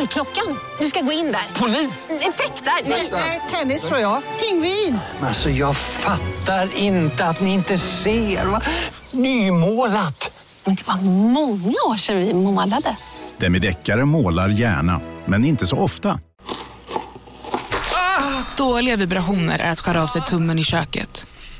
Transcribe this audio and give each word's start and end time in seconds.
Dörrklockan. 0.00 0.58
Du 0.78 0.86
ska 0.86 1.00
gå 1.00 1.12
in 1.12 1.32
där. 1.32 1.60
Polis? 1.60 2.08
Effektar? 2.10 2.72
Nej, 3.12 3.40
tennis 3.50 3.82
tror 3.88 4.00
jag. 4.00 4.22
Pingvin. 4.40 4.98
Alltså 5.22 5.50
jag 5.50 5.76
fattar 5.76 6.76
inte 6.76 7.24
att 7.24 7.40
ni 7.40 7.54
inte 7.54 7.78
ser. 7.78 8.46
Va? 8.46 8.60
Nymålat! 9.10 10.44
Men 10.64 10.74
det 10.74 10.86
var 10.86 10.96
många 11.02 11.74
år 11.88 11.96
sedan 11.96 12.18
vi 12.18 12.34
målade. 12.34 12.96
Demideckare 13.38 14.04
målar 14.04 14.48
gärna, 14.48 15.00
men 15.26 15.44
inte 15.44 15.66
så 15.66 15.76
ofta. 15.76 16.20
Dåliga 18.56 18.96
vibrationer 18.96 19.58
är 19.58 19.70
att 19.70 19.80
skära 19.80 20.02
av 20.02 20.06
sig 20.06 20.22
tummen 20.22 20.58
i 20.58 20.64
köket. 20.64 21.26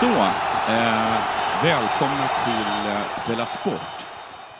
Så, 0.00 0.06
eh, 0.06 1.18
välkomna 1.62 2.28
till 2.44 2.90
eh, 2.92 3.28
Della 3.28 3.46
Sport. 3.46 4.06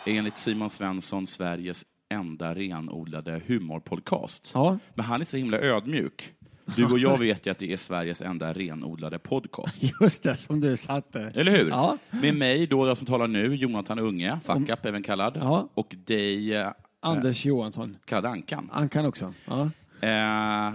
Enligt 0.06 0.36
Simon 0.36 0.70
Svensson 0.70 1.26
Sveriges 1.26 1.84
enda 2.08 2.54
renodlade 2.54 3.42
humorpodcast. 3.46 4.50
Ja. 4.54 4.78
Men 4.94 5.04
han 5.04 5.20
är 5.20 5.24
så 5.24 5.36
himla 5.36 5.58
ödmjuk. 5.58 6.32
Du 6.76 6.84
och 6.84 6.98
jag 6.98 7.18
vet 7.18 7.46
ju 7.46 7.50
att 7.50 7.58
det 7.58 7.72
är 7.72 7.76
Sveriges 7.76 8.20
enda 8.20 8.52
renodlade 8.52 9.18
podcast. 9.18 9.82
Just 10.00 10.22
det, 10.22 10.36
som 10.36 10.60
du 10.60 10.76
satte. 10.76 11.32
Eller 11.34 11.52
hur? 11.52 11.68
Ja. 11.68 11.98
Med 12.10 12.34
mig, 12.34 12.66
då 12.66 12.86
jag 12.86 12.96
som 12.96 13.06
talar 13.06 13.26
nu, 13.28 13.54
Jonathan 13.54 13.98
Unge, 13.98 14.40
fuck 14.44 14.68
up 14.68 14.84
även 14.86 15.02
kallad, 15.02 15.36
Ja. 15.40 15.68
och 15.74 15.94
dig, 16.06 16.54
eh, 16.54 16.68
Anders 17.02 17.44
Johansson. 17.44 17.96
kallad 18.04 18.32
Ankan. 18.32 18.70
Ankan 18.72 19.06
också. 19.06 19.34
Ja. 19.44 19.70
Eh, 20.08 20.74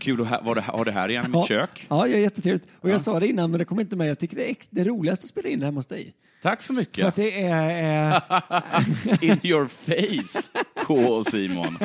kul 0.00 0.20
att 0.20 0.26
ha 0.44 0.54
det, 0.54 0.60
ha 0.60 0.84
det 0.84 0.90
här 0.92 1.08
igen 1.08 1.24
i 1.24 1.28
mitt 1.28 1.34
Ja. 1.34 1.46
kök. 1.46 1.86
Ja, 1.88 2.06
ja, 2.08 2.16
jättetrevligt. 2.16 2.66
Och 2.80 2.90
jag 2.90 3.00
sa 3.00 3.20
det 3.20 3.28
innan, 3.28 3.50
men 3.50 3.58
det 3.58 3.64
kom 3.64 3.80
inte 3.80 3.96
med. 3.96 4.08
Jag 4.08 4.18
tycker 4.18 4.36
det 4.36 4.50
är 4.50 4.56
det 4.70 4.80
är 4.80 4.84
roligast 4.84 5.24
att 5.24 5.30
spela 5.30 5.48
in 5.48 5.58
det 5.60 5.66
hemma 5.66 5.78
hos 5.78 5.86
dig. 5.86 6.14
Tack 6.42 6.62
så 6.62 6.66
För 6.66 6.74
mycket. 6.74 7.06
att 7.06 7.16
det 7.16 7.42
är... 7.42 8.14
Eh, 8.14 9.22
In 9.30 9.38
your 9.42 9.66
face, 9.66 10.48
K 10.86 10.94
och 10.94 11.26
Simon. 11.26 11.78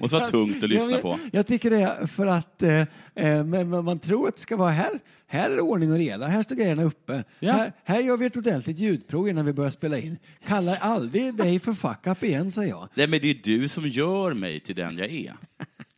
Måste 0.00 0.16
vara 0.16 0.28
tungt 0.28 0.64
att 0.64 0.70
lyssna 0.70 0.90
jag, 0.90 1.02
på. 1.02 1.18
Jag 1.32 1.46
tycker 1.46 1.70
det 1.70 1.80
är 1.82 2.06
för 2.06 2.26
att 2.26 2.62
eh, 2.62 2.80
eh, 3.14 3.44
men, 3.44 3.84
man 3.84 3.98
tror 3.98 4.28
att 4.28 4.34
det 4.36 4.40
ska 4.42 4.56
vara 4.56 4.70
här. 4.70 4.90
Här 5.26 5.50
är 5.50 5.56
det 5.56 5.62
ordning 5.62 5.92
och 5.92 5.98
reda. 5.98 6.26
Här 6.26 6.42
står 6.42 6.54
grejerna 6.54 6.82
uppe. 6.84 7.24
Ja. 7.40 7.52
Här, 7.52 7.72
här 7.84 8.00
gör 8.00 8.16
vi 8.16 8.26
ett 8.26 8.36
ordentligt 8.36 8.78
ljudprov 8.78 9.28
innan 9.28 9.44
vi 9.46 9.52
börjar 9.52 9.70
spela 9.70 9.98
in. 9.98 10.18
Kalla 10.46 10.76
aldrig 10.76 11.34
dig 11.34 11.60
för 11.60 11.72
fuck 11.72 12.06
up 12.06 12.22
igen, 12.24 12.50
säger 12.50 12.68
jag. 12.68 12.88
Nej, 12.94 13.06
men 13.06 13.20
det 13.20 13.30
är 13.30 13.38
du 13.42 13.68
som 13.68 13.88
gör 13.88 14.32
mig 14.34 14.60
till 14.60 14.74
den 14.74 14.98
jag 14.98 15.10
är. 15.10 15.34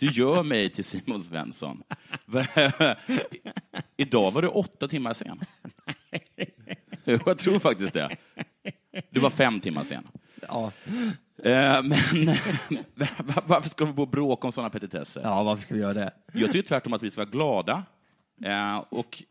Du 0.04 0.10
gör 0.10 0.42
mig 0.42 0.68
till 0.70 0.84
Simon 0.84 1.22
Svensson. 1.22 1.82
Idag 3.96 4.30
var 4.30 4.42
du 4.42 4.48
åtta 4.48 4.88
timmar 4.88 5.12
sen. 5.12 5.40
Jag 7.04 7.38
tror 7.38 7.58
faktiskt 7.58 7.92
det. 7.92 8.16
Du 9.10 9.20
var 9.20 9.30
fem 9.30 9.60
timmar 9.60 9.82
sen. 9.82 10.08
Ja, 10.48 10.72
Eh, 11.44 11.82
Men 11.82 11.98
varför 13.46 13.68
ska 13.68 13.84
vi 13.84 13.92
bo 13.92 14.02
och 14.02 14.08
bråka 14.08 14.46
om 14.46 14.52
sådana 14.52 14.70
petitesser? 14.70 15.20
ja 15.24 15.42
varför 15.42 15.62
ska 15.62 15.74
vi 15.74 15.80
göra 15.80 15.94
det? 15.94 16.12
Jag 16.32 16.52
tycker 16.52 16.68
tvärtom 16.68 16.92
att 16.92 17.02
vi 17.02 17.10
ska 17.10 17.20
vara 17.20 17.30
glada. 17.30 17.82
Eh, 18.44 18.76
Och 18.88 19.22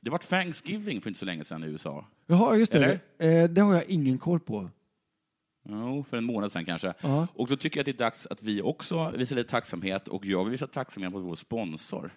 det 0.00 0.10
var 0.10 0.18
Thanksgiving 0.18 1.00
för 1.00 1.10
inte 1.10 1.18
så 1.18 1.24
länge 1.26 1.44
sedan 1.44 1.64
i 1.64 1.66
USA. 1.66 2.06
Jaha, 2.26 2.56
just 2.56 2.72
det. 2.72 3.00
Eh, 3.18 3.44
det 3.50 3.60
har 3.60 3.74
jag 3.74 3.84
ingen 3.88 4.18
koll 4.18 4.40
på. 4.40 4.70
Jo, 5.68 6.04
för 6.10 6.16
en 6.16 6.24
månad 6.24 6.52
sedan 6.52 6.64
kanske. 6.64 6.94
Ja. 7.00 7.26
Och 7.34 7.48
då 7.48 7.56
tycker 7.56 7.78
jag 7.78 7.82
att 7.82 7.86
det 7.86 8.02
är 8.02 8.04
dags 8.04 8.26
att 8.26 8.42
vi 8.42 8.62
också 8.62 9.10
visar 9.16 9.36
lite 9.36 9.50
tacksamhet 9.50 10.08
och 10.08 10.26
jag 10.26 10.44
vill 10.44 10.50
visa 10.50 10.66
tacksamhet 10.66 11.12
mot 11.12 11.24
vår 11.24 11.34
sponsor. 11.34 12.10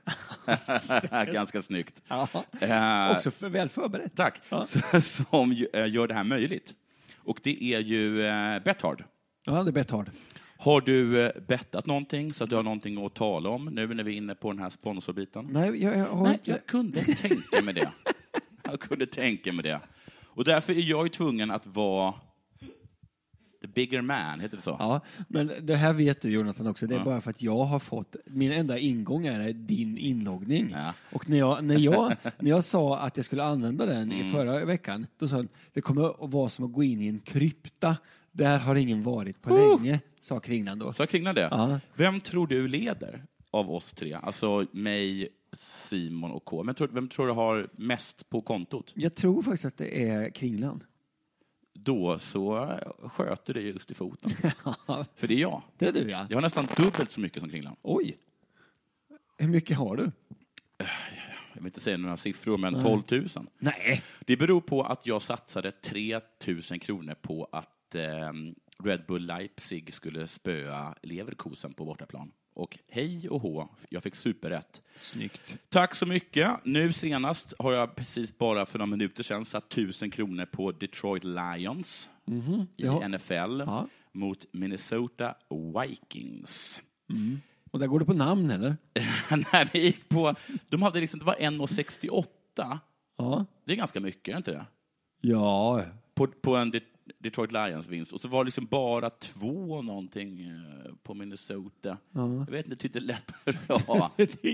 Ganska 1.34 1.62
snyggt. 1.62 2.02
Ja. 2.08 2.28
Eh, 2.62 3.12
Också 3.16 3.32
för, 3.32 3.50
väl 3.50 3.70
förberett. 3.70 4.16
Tack. 4.16 4.42
Ja. 4.50 4.64
Som 5.02 5.52
eh, 5.74 5.92
gör 5.92 6.08
det 6.08 6.14
här 6.14 6.24
möjligt. 6.24 6.74
Och 7.18 7.40
det 7.44 7.64
är 7.74 7.80
ju 7.80 8.26
eh, 8.26 8.64
Bethard. 8.64 9.04
Ja, 9.46 9.64
det 9.64 9.70
är 9.70 9.72
Betthard. 9.72 10.10
Har 10.58 10.81
du 10.81 11.22
eh, 11.22 11.31
bettat 11.48 11.86
någonting 11.86 12.34
så 12.34 12.44
att 12.44 12.50
du 12.50 12.56
har 12.56 12.64
någonting 12.64 13.06
att 13.06 13.14
tala 13.14 13.50
om 13.50 13.66
nu 13.66 13.88
när 13.88 14.04
vi 14.04 14.14
är 14.14 14.18
inne 14.18 14.36
på 14.36 14.52
den 14.52 14.62
här 14.62 14.70
sponsorbiten? 14.70 15.48
Nej, 15.52 15.84
jag, 15.84 15.98
jag 15.98 16.06
har 16.06 16.24
Nej, 16.24 16.34
inte... 16.34 16.52
jag 16.52 16.66
kunde 16.66 17.04
tänka 17.04 17.62
mig 17.64 17.74
det. 17.74 17.90
Jag 18.64 18.80
kunde 18.80 19.06
tänka 19.06 19.54
mig 19.54 19.64
det. 19.64 19.80
Och 20.24 20.44
därför 20.44 20.74
är 20.74 20.81
jag 20.90 21.06
ju 21.06 21.10
tvungen 21.10 21.52
att 21.52 21.68
vara 21.68 22.14
the 23.62 23.68
bigger 23.68 24.02
man, 24.02 24.40
heter 24.40 24.56
det 24.58 24.62
så? 24.64 24.75
Ja, 24.80 25.02
men 25.28 25.52
det 25.62 25.75
här 25.75 25.94
vet 25.94 26.22
du 26.22 26.30
Jonathan 26.30 26.68
också. 26.68 26.88
Det 26.88 26.96
är 26.96 27.00
Ja. 27.00 27.06
bara 27.06 27.22
för 27.22 27.30
att 27.30 27.42
jag 27.42 27.64
har 27.64 27.80
fått, 27.80 28.16
min 28.25 28.52
enda 28.52 28.78
ingång 28.80 29.25
är 29.28 29.53
din 29.53 29.97
inloggning. 29.97 30.70
Ja. 30.74 30.94
Och 31.12 31.30
när 31.30 31.38
jag, 31.38 31.64
när, 31.64 31.78
jag, 31.78 32.16
när 32.40 32.50
jag 32.50 32.64
sa 32.64 32.98
att 33.00 33.18
jag 33.18 33.25
skulle 33.25 33.44
använda 33.44 33.86
den 33.86 34.12
Mm. 34.12 34.28
i 34.28 34.31
förra 34.31 34.66
veckan, 34.66 35.08
då 35.18 35.28
sa 35.28 35.36
han, 35.36 35.48
det 35.74 35.81
kommer 35.81 36.24
att 36.25 36.31
vara 36.34 36.50
som 36.50 36.66
att 36.66 36.74
gå 36.74 36.84
in 36.84 37.02
i 37.02 37.08
en 37.08 37.19
krypta. 37.19 37.98
Där 38.31 38.59
har 38.59 38.75
ingen 38.75 39.03
varit 39.03 39.42
på 39.42 39.78
länge, 39.80 40.00
sa 40.19 40.40
Kringlan 40.40 40.80
då. 40.80 40.94
Så 40.94 41.08
kringlar 41.08 41.34
det. 41.34 41.48
Ja. 41.52 41.80
Vem 41.96 42.19
tror 42.22 42.48
du 42.48 42.68
leder 42.68 43.24
av 43.52 43.72
oss 43.72 43.94
tre? 43.94 44.14
Alltså 44.14 44.66
mig, 44.72 45.28
Simon 45.58 46.31
och 46.31 46.46
K. 46.46 46.64
Men 46.64 46.75
vem 46.92 47.08
tror 47.09 47.28
du 47.28 47.34
har 47.34 47.68
mest 47.75 48.30
på 48.30 48.42
kontot? 48.42 48.92
Jag 48.96 49.16
tror 49.16 49.44
faktiskt 49.44 49.66
att 49.66 49.78
det 49.78 50.09
är 50.09 50.30
Kringlan. 50.30 50.84
Då 51.84 52.20
så 52.20 52.78
sköter 53.02 53.54
det 53.54 53.62
just 53.62 53.92
i 53.92 53.94
foten. 53.94 54.32
För 55.16 55.28
det 55.28 55.34
är 55.34 55.40
jag. 55.40 55.62
Det 55.78 55.88
är 55.88 55.92
du 55.92 56.10
ja. 56.10 56.26
Jag 56.30 56.38
har 56.38 56.42
nästan 56.42 56.68
dubbelt 56.78 57.12
så 57.12 57.20
mycket 57.20 57.40
som 57.42 57.50
Kringlan. 57.50 57.76
Oj. 57.82 58.18
Hur 59.38 59.48
mycket 59.48 59.78
har 59.78 59.96
du? 59.96 60.12
Jag 61.54 61.62
vill 61.62 61.66
inte 61.66 61.80
säga 61.80 61.98
några 61.98 62.18
siffror, 62.18 62.58
men 62.58 62.84
12 62.84 63.04
000. 63.12 63.28
Nej. 63.60 64.04
Det 64.20 64.38
beror 64.38 64.62
på 64.62 64.84
att 64.84 65.06
jag 65.06 65.22
satsade 65.22 65.72
3 65.72 66.20
000 66.48 66.62
kronor 66.62 67.14
på 67.22 67.50
att 67.52 67.96
eh, 67.96 68.32
Red 68.84 69.06
Bull 69.08 69.26
Leipzig 69.26 69.94
skulle 69.94 70.28
spöa 70.28 70.96
Leverkusen 71.02 71.74
på 71.74 71.86
bortaplan. 71.86 72.32
Och 72.54 72.78
hej 72.88 73.30
och 73.30 73.42
hå, 73.42 73.70
jag 73.90 74.04
fick 74.04 74.16
superrätt. 74.16 74.82
Snyggt. 74.96 75.42
Tack 75.70 75.96
så 75.96 76.06
mycket. 76.06 76.66
Nu 76.66 76.94
senast 76.94 77.54
har 77.60 77.74
jag 77.74 77.96
precis 77.96 78.38
bara 78.38 78.66
för 78.66 78.80
några 78.80 78.90
minuter 78.90 79.24
sedan 79.24 79.46
satt 79.46 79.74
1000 79.74 80.12
kronor 80.12 80.46
på 80.46 80.72
Detroit 80.72 81.24
Lions 81.24 82.10
i 82.28 82.64
Ja. 82.76 83.08
NFL 83.08 83.60
Ja. 83.60 83.88
mot 84.12 84.46
Minnesota 84.52 85.36
Vikings. 85.82 86.82
Och 87.72 87.80
där 87.80 87.88
går 87.88 88.00
det 88.00 88.06
på 88.06 88.14
namn 88.14 88.52
eller? 88.52 88.78
Nej, 89.54 89.70
vi 89.74 89.80
gick 89.86 90.10
på, 90.10 90.36
de 90.70 90.81
hade 90.81 91.00
liksom, 91.00 91.20
det 91.20 91.26
var 91.26 91.36
1,68. 91.36 92.25
Ja. 93.18 93.46
Det 93.66 93.72
är 93.72 93.78
ganska 93.78 94.00
mycket, 94.00 94.34
är 94.34 94.38
inte 94.38 94.51
det? 94.51 94.66
Ja. 95.22 95.84
På, 96.13 96.28
på 96.28 96.56
en 96.56 96.72
Detroit 97.19 97.51
Lions-vinst. 97.51 98.12
Och 98.13 98.21
så 98.21 98.27
var 98.27 98.44
det 98.44 98.48
liksom 98.48 98.66
bara 98.66 99.10
två 99.10 99.81
någonting 99.81 100.42
eh, 100.42 100.94
på 101.04 101.13
Minnesota. 101.13 101.98
Jag 102.12 102.51
vet 102.51 102.66
inte, 102.66 102.77
tyckte 102.77 103.00
lät 103.00 103.31
bra. 103.68 104.12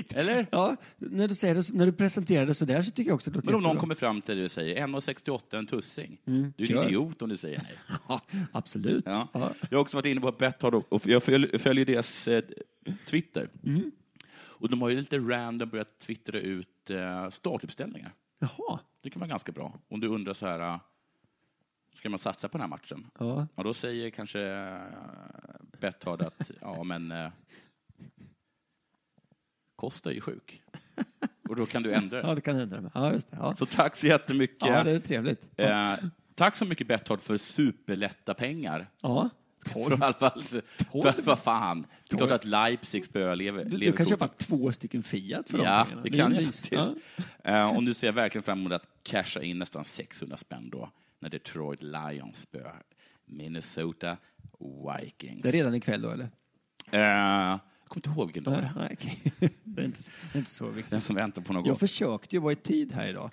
Eller? 0.09 0.47
Ja, 0.51 0.75
när 0.97 1.27
du, 1.27 1.35
säger 1.35 1.55
det, 1.55 1.73
när 1.73 1.85
du 1.85 1.91
presenterar 1.91 2.45
det 2.45 2.53
så 2.53 2.65
där 2.65 2.81
så 2.81 2.91
tycker 2.91 3.09
jag 3.09 3.15
också 3.15 3.29
att 3.29 3.33
det 3.33 3.41
Men 3.45 3.55
om 3.55 3.61
någon 3.61 3.69
jättebra. 3.69 3.79
kommer 3.81 3.95
fram 3.95 4.21
till 4.21 4.37
det 4.37 4.45
och 4.45 4.51
säger 4.51 4.87
1,68 4.87 5.57
en 5.57 5.67
tussing. 5.67 6.17
Du 6.57 6.65
är 6.65 6.77
en 6.77 6.87
idiot 6.87 7.21
om 7.21 7.29
du 7.29 7.37
säger 7.37 7.57
nej. 7.63 7.77
Ja, 8.07 8.21
absolut. 8.51 9.03
Ja. 9.05 9.27
Ja. 9.33 9.51
Jag 9.69 9.77
har 9.77 9.81
också 9.81 9.97
varit 9.97 10.05
inne 10.05 10.21
på 10.21 10.31
Betthard 10.31 10.73
och 10.89 11.07
jag 11.07 11.23
följer, 11.23 11.57
följer 11.57 11.85
deras 11.85 12.27
eh, 12.27 12.43
Twitter. 13.09 13.49
Mm. 13.63 13.91
Och 14.57 14.69
de 14.69 14.81
har 14.81 14.89
ju 14.89 14.95
lite 14.95 15.17
random 15.17 15.69
börjat 15.69 15.99
twittra 15.99 16.39
ut 16.39 16.89
eh, 16.89 17.29
startuppställningar. 17.29 18.13
Jaha. 18.39 18.79
Det 19.01 19.09
kan 19.09 19.19
vara 19.19 19.29
ganska 19.29 19.51
bra. 19.51 19.79
Om 19.89 19.99
du 19.99 20.07
undrar 20.07 20.33
så 20.33 20.45
här, 20.47 20.59
eh, 20.59 20.79
ska 21.95 22.09
man 22.09 22.19
satsa 22.19 22.47
på 22.49 22.57
den 22.57 22.61
här 22.61 22.67
matchen? 22.69 23.07
Ja. 23.19 23.47
Ja, 23.55 23.63
då 23.63 23.73
säger 23.73 24.09
kanske 24.09 24.41
eh, 24.41 24.79
Betthard 25.79 26.21
att, 26.21 26.51
ja 26.61 26.83
men, 26.83 27.11
eh, 27.11 27.29
Kosta 29.75 30.09
är 30.09 30.13
ju 30.13 30.21
sjuk. 30.21 30.61
Och 31.49 31.55
då 31.55 31.65
kan 31.65 31.83
du 31.83 31.93
ändra 31.93 32.21
Ja, 32.21 32.27
det. 32.27 32.35
det 32.35 32.41
kan 32.41 32.55
hända. 32.55 32.91
Ja, 32.93 33.13
just 33.13 33.31
det. 33.31 33.37
Ja. 33.39 33.55
Så 33.55 33.65
tack 33.65 33.95
så 33.95 34.07
jättemycket. 34.07 34.67
ja, 34.67 34.83
det 34.83 34.91
är 34.91 34.99
trevligt. 34.99 35.47
Eh, 35.57 35.93
tack 36.35 36.55
så 36.55 36.65
mycket 36.65 36.87
Betthard 36.87 37.21
för 37.21 37.37
superlätta 37.37 38.33
pengar. 38.33 38.89
Ja. 39.01 39.29
För 39.65 39.79
i 39.91 39.93
alla 39.93 40.13
fall, 40.13 40.43
för, 40.43 41.21
vad 41.25 41.39
fan. 41.39 41.87
Det 42.09 42.13
är 42.15 42.17
klart 42.17 42.31
att 42.31 42.45
Leipzig 42.45 43.05
spöar 43.05 43.35
lever, 43.35 43.65
Du, 43.65 43.77
du 43.77 43.91
kan 43.91 44.05
köpa 44.05 44.27
två 44.27 44.71
stycken 44.71 45.03
Fiat 45.03 45.49
för 45.49 45.57
de 45.57 45.63
Ja, 45.63 45.83
pengarna. 45.85 46.01
det 46.01 46.09
är 46.09 46.17
kan 46.17 46.31
ju 46.35 46.41
jag 46.41 46.53
faktiskt. 46.55 46.95
Eh, 47.43 47.75
och 47.75 47.83
nu 47.83 47.93
ser 47.93 48.07
jag 48.07 48.13
verkligen 48.13 48.43
fram 48.43 48.59
emot 48.59 48.73
att 48.73 48.87
casha 49.03 49.41
in 49.41 49.59
nästan 49.59 49.85
600 49.85 50.37
spänn 50.37 50.69
då, 50.69 50.89
när 51.19 51.29
Detroit 51.29 51.81
Lions 51.81 52.41
spöar 52.41 52.83
Minnesota 53.25 54.17
Vikings. 54.59 55.41
Det 55.41 55.49
är 55.49 55.53
redan 55.53 55.75
ikväll 55.75 56.01
då, 56.01 56.09
eller? 56.11 56.29
Eh, 56.91 56.99
jag 56.99 57.59
kommer 57.87 58.07
inte 58.07 58.09
ihåg 58.09 58.27
vilken 58.27 58.43
dag 58.43 58.53
det 58.53 58.71
nej, 58.75 58.89
okej. 58.93 59.33
det, 59.63 59.81
är 59.81 59.85
inte, 59.85 59.99
det 60.31 60.37
är 60.37 60.39
inte 60.39 60.51
så 60.51 60.65
viktigt. 60.65 60.91
Den 60.91 61.01
som 61.01 61.15
väntar 61.15 61.41
på 61.41 61.53
något 61.53 61.67
Jag 61.67 61.79
försökte 61.79 62.35
ju 62.35 62.41
vara 62.41 62.53
i 62.53 62.55
tid 62.55 62.91
här 62.91 63.07
idag. 63.07 63.31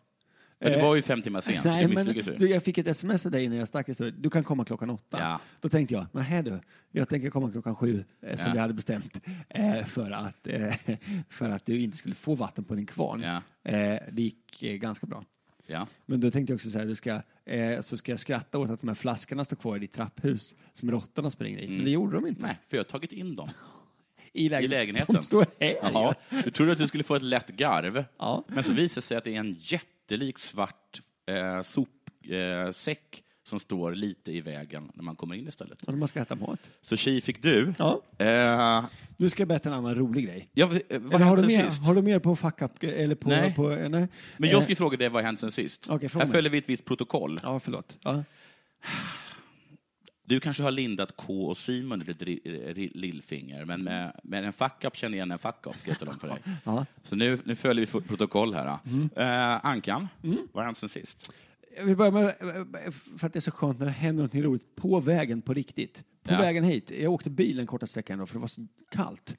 Men 0.59 0.73
det 0.73 0.83
var 0.83 0.97
ju 0.97 1.03
fem 1.03 1.23
timmar 1.23 1.41
sent, 1.41 1.65
Nej, 1.65 1.89
men 1.89 2.07
du, 2.39 2.51
jag 2.51 2.63
fick 2.63 2.79
ett 2.79 2.87
sms 2.87 3.27
av 3.27 3.33
dig 3.33 3.45
innan 3.45 3.59
jag 3.59 3.69
stack. 3.69 3.87
Du 4.19 4.31
kan 4.31 4.45
komma 4.45 4.65
klockan 4.65 4.91
åtta. 4.91 5.19
Ja. 5.21 5.41
Då 5.61 5.69
tänkte 5.69 5.95
jag, 5.95 6.07
nej 6.13 6.43
du, 6.43 6.61
jag 6.91 7.09
tänker 7.09 7.31
komma 7.31 7.51
klockan 7.51 7.77
sju 7.77 8.05
eh, 8.21 8.37
som 8.37 8.47
Ja. 8.47 8.53
vi 8.53 8.59
hade 8.59 8.75
bestämt 8.75 9.21
eh, 9.49 9.85
för, 9.85 10.11
att, 10.11 10.47
eh, 10.47 10.75
för 11.29 11.51
att 11.51 11.67
du 11.67 11.81
inte 11.81 11.97
skulle 11.97 12.15
få 12.15 12.35
vatten 12.35 12.65
på 12.65 12.75
din 12.75 12.87
kvarn. 12.87 13.21
Ja. 13.23 13.37
Eh, 13.71 13.99
det 14.13 14.23
gick 14.23 14.63
eh, 14.63 14.75
ganska 14.75 15.07
bra. 15.07 15.25
Ja. 15.73 15.87
Men 16.07 16.21
då 16.21 16.31
tänkte 16.31 16.53
jag 16.53 16.57
också 16.57 16.71
så 16.71 16.79
här, 16.79 16.87
du 16.87 16.95
ska, 16.95 17.23
eh, 17.45 17.81
så 17.81 17.97
ska 17.97 18.13
jag 18.13 18.21
skratta 18.21 18.59
åt 18.59 18.71
att 18.71 18.81
de 18.81 18.89
här 18.89 18.95
flaskorna 18.95 19.45
står 19.45 19.57
kvar 19.57 19.77
i 19.77 19.79
ditt 19.79 19.93
trapphus 19.93 20.55
som 20.73 20.91
råttorna 20.91 21.31
springer 21.31 21.59
i. 21.59 21.69
Men 21.69 21.85
det 21.85 21.91
gjorde 21.91 22.13
de 22.17 22.27
inte. 22.27 22.39
Mm. 22.39 22.49
Nej, 22.49 22.59
för 22.69 22.77
jag 22.77 22.85
har 22.85 22.89
tagit 22.89 23.13
in 23.13 23.37
dem 23.37 23.51
I, 24.33 24.49
lägen- 24.49 24.65
i 24.65 24.69
lägenheten. 24.69 25.15
De 25.15 25.23
står 25.23 25.47
här. 25.61 25.75
Jaha. 25.83 26.15
Du 26.45 26.51
trodde 26.51 26.73
att 26.73 26.79
du 26.79 26.87
skulle 26.87 27.05
få 27.05 27.15
ett 27.15 27.23
lätt 27.23 27.49
garv, 27.49 28.05
Ja. 28.19 28.45
men 28.49 28.65
så 28.65 28.73
visade 28.73 29.01
det 29.01 29.03
sig 29.03 29.17
att 29.17 29.25
det 29.25 29.35
är 29.37 29.41
en 29.41 29.57
jättelik 29.59 30.39
svart 30.39 31.03
eh, 31.27 31.63
sopsäck 31.63 32.31
eh, 32.31 32.71
säck 32.73 33.23
som 33.45 33.61
står 33.61 33.93
lite 33.95 34.33
i 34.33 34.41
vägen 34.41 34.91
när 34.95 35.03
man 35.05 35.17
kommer 35.17 35.35
in 35.35 35.49
istället. 35.49 35.79
Ja, 35.87 35.93
man 35.93 36.09
ska 36.09 36.21
äta 36.21 36.35
mat. 36.35 36.61
Så 36.83 36.97
tji 36.97 37.21
fick 37.21 37.43
du. 37.43 37.75
Ja. 37.79 38.03
Eh, 38.19 38.85
Nu 39.17 39.31
ska 39.31 39.41
jag 39.41 39.49
berätta 39.49 39.69
en 39.69 39.75
annan 39.75 39.95
rolig 39.95 40.25
grej. 40.25 40.49
ja, 40.53 40.71
vad 41.01 41.21
har 41.21 41.37
du 41.37 41.47
mer, 41.47 41.65
sist? 41.71 41.85
har 41.87 41.95
du 41.95 42.03
mer 42.03 42.19
på 42.19 42.37
fuck 42.37 42.63
up? 42.63 42.83
Eller 42.83 43.15
på, 43.15 43.29
Nej. 43.29 43.55
På, 43.55 43.71
eh, 43.71 43.89
nej. 43.89 44.09
Men 44.37 44.51
jag 44.51 44.59
Eh, 44.59 44.63
ska 44.63 44.71
ju 44.73 44.77
fråga 44.77 44.97
dig 44.97 45.09
vad 45.09 45.23
har 45.23 45.27
hänt 45.27 45.41
sen 45.41 45.53
sist. 45.53 45.87
Fråga 45.87 46.09
Här 46.09 46.19
mig. 46.19 46.29
följer 46.31 46.51
vi 46.51 46.59
ett 46.59 46.69
visst 46.69 46.85
protokoll. 46.85 47.41
Ja, 47.43 47.61
förlåt. 47.61 47.99
Ja. 48.03 48.25
Du 50.25 50.41
kanske 50.41 50.63
har 50.63 50.71
lindat 50.71 51.17
K 51.17 51.47
och 51.49 51.57
Simon 51.57 52.03
ri- 52.03 52.41
ri- 52.75 52.91
lillfinger, 52.95 53.65
men 53.65 53.83
med, 53.85 54.21
med 54.23 54.45
en 54.45 54.53
fuck-up 54.53 54.97
känner 54.97 55.19
jag 55.19 55.27
igen 55.27 55.31
en 55.31 55.39
fuck-up, 55.39 55.99
tala 55.99 56.11
om 56.11 56.19
för 56.19 56.29
dig. 56.29 56.39
Ja. 56.65 56.87
Så 57.05 57.17
nu, 57.17 57.39
nu 57.45 57.57
följer 57.57 57.87
vi 57.87 58.01
protokoll 58.01 58.55
här. 58.55 58.79
Mm. 58.87 59.11
Eh, 59.17 59.67
Ankan, 59.67 60.09
vad 60.23 60.55
har 60.55 60.65
hänt 60.65 60.77
sen 60.79 60.89
sist? 60.89 61.33
Jag 61.77 61.85
vill 61.85 61.97
börja 61.97 62.11
med, 62.11 62.35
för 63.19 63.27
att 63.27 63.33
det 63.33 63.39
är 63.39 63.41
så 63.41 63.51
skönt 63.51 63.79
när 63.79 63.87
det 63.87 63.93
händer 63.93 64.23
något 64.25 64.35
roligt 64.35 64.77
på 64.77 65.01
vägen 65.01 65.43
på 65.43 65.55
riktigt. 65.55 66.05
På 66.23 66.33
Ja. 66.33 66.39
vägen 66.39 66.65
hit. 66.65 66.91
Jag 67.01 67.13
åkte 67.13 67.31
bilen 67.31 67.67
korta 67.67 67.87
sträckan 67.87 68.19
då, 68.19 68.27
för 68.27 68.35
det 68.35 68.41
var 68.41 68.49
så 68.49 68.67
kallt. 68.91 69.37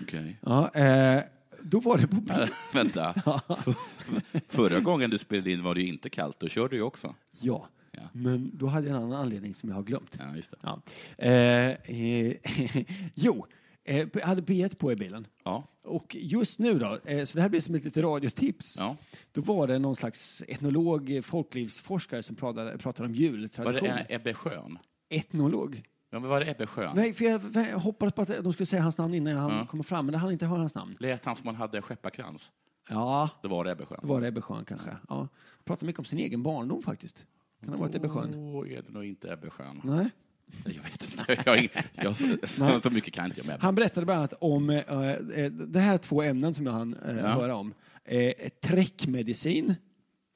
Okej. 0.00 0.36
Ja, 0.40 0.70
eh, 0.74 1.22
då 1.62 1.80
var 1.80 1.98
det 1.98 2.06
på 2.08 2.16
Men, 2.26 2.48
Vänta. 2.74 3.14
Förra 4.48 4.80
gången 4.80 5.10
du 5.10 5.18
spelade 5.18 5.52
in 5.52 5.62
var 5.62 5.74
det 5.74 5.80
ju 5.80 5.88
inte 5.88 6.10
kallt, 6.10 6.40
då 6.40 6.48
körde 6.48 6.68
du 6.68 6.76
ju 6.76 6.82
också. 6.82 7.14
Ja, 7.40 7.68
Ja. 7.92 8.02
men 8.12 8.50
då 8.54 8.66
hade 8.66 8.86
jag 8.88 8.96
en 8.96 9.02
annan 9.02 9.20
anledning 9.20 9.54
som 9.54 9.68
jag 9.68 9.76
har 9.76 9.82
glömt. 9.82 10.16
Ja, 10.18 10.36
just 10.36 10.50
det. 10.50 10.56
Ja. 10.62 10.80
Eh, 11.18 11.70
eh, 11.70 12.36
jo, 13.14 13.46
eh, 13.86 14.08
jag 14.12 14.20
hade 14.26 14.42
P1 14.42 14.76
på 14.76 14.92
i 14.92 14.96
bilen. 14.96 15.26
Ja. 15.44 15.64
Och 15.84 16.16
just 16.20 16.58
nu 16.58 16.78
då, 16.78 16.98
eh, 17.04 17.24
så 17.24 17.36
det 17.38 17.42
här 17.42 17.48
blir 17.48 17.60
som 17.60 17.74
ett 17.74 17.84
litet 17.84 18.02
radiotips. 18.02 18.76
Ja. 18.78 18.96
Då 19.32 19.40
var 19.40 19.66
det 19.66 19.78
någon 19.78 19.96
slags 19.96 20.42
etnolog, 20.48 21.10
eh, 21.10 21.22
folklivsforskare 21.22 22.22
som 22.22 22.36
pratade, 22.36 22.78
pratade 22.78 23.06
om 23.06 23.12
Var 23.12 23.18
jultradition. 23.20 23.82
det 23.82 23.88
en 23.90 24.06
Ebbe 24.08 24.34
Schön? 24.34 24.78
Etnolog? 25.08 25.82
Ja, 26.10 26.18
men 26.20 26.30
var 26.30 26.40
det 26.40 26.50
Ebbe 26.50 26.66
Schön? 26.66 26.92
Nej, 26.96 27.14
för 27.14 27.24
jag, 27.24 27.40
jag 27.54 27.78
hoppades 27.78 28.14
på 28.14 28.22
att 28.22 28.44
de 28.44 28.52
skulle 28.52 28.66
säga 28.66 28.82
hans 28.82 28.98
namn 28.98 29.14
innan 29.14 29.36
han 29.36 29.50
Ja. 29.52 29.66
kommer 29.66 29.84
fram, 29.84 30.06
men 30.06 30.12
det 30.12 30.18
hann 30.18 30.32
inte 30.32 30.46
höra 30.46 30.58
hans 30.60 30.74
namn. 30.74 30.96
Lät 31.00 31.24
han 31.24 31.36
som 31.36 31.46
han 31.46 31.56
hade 31.56 31.82
skepparkrans? 31.82 32.50
Ja, 32.88 33.30
Då 33.42 33.48
var 33.48 33.64
det 33.64 33.70
Ebbe 33.72 33.86
Schön. 33.86 33.98
då 34.02 34.08
var 34.08 34.20
det 34.20 34.26
Ebbe 34.28 34.40
Schön 34.42 34.64
kanske. 34.64 34.96
Ja. 35.08 35.28
Pratade 35.64 35.86
mycket 35.86 35.98
om 35.98 36.04
sin 36.04 36.18
egen 36.18 36.42
barndom 36.42 36.82
faktiskt. 36.82 37.26
Kan 37.60 37.70
det 37.70 37.76
ha 37.76 37.82
varit 37.84 37.94
Ebbe 37.94 38.08
Schön? 38.08 38.34
Åh, 38.34 38.72
är 38.72 38.82
det 38.82 38.92
nog 38.92 39.04
inte 39.04 39.32
Ebbe 39.32 39.50
Schön? 39.50 39.80
Nej. 39.84 40.10
Jag 40.64 40.82
vet 40.82 41.10
inte. 41.12 41.42
Jag, 41.46 41.68
jag, 41.94 42.16
så, 42.48 42.80
så 42.80 42.90
mycket 42.90 43.14
kan 43.14 43.24
inte 43.24 43.40
jag 43.40 43.46
med. 43.46 43.60
Han 43.60 43.74
berättade 43.74 44.06
bland 44.06 44.18
annat 44.18 44.32
om, 44.40 44.70
eh, 44.70 44.76
eh, 45.10 45.50
det 45.52 45.80
här 45.80 45.94
är 45.94 45.98
två 45.98 46.22
ämnen 46.22 46.54
som 46.54 46.66
jag 46.66 46.72
hann 46.72 46.94
eh, 46.94 47.16
Ja. 47.16 47.26
höra 47.26 47.54
om. 47.56 47.74
Eh, 48.04 48.32
träckmedicin, 48.62 49.74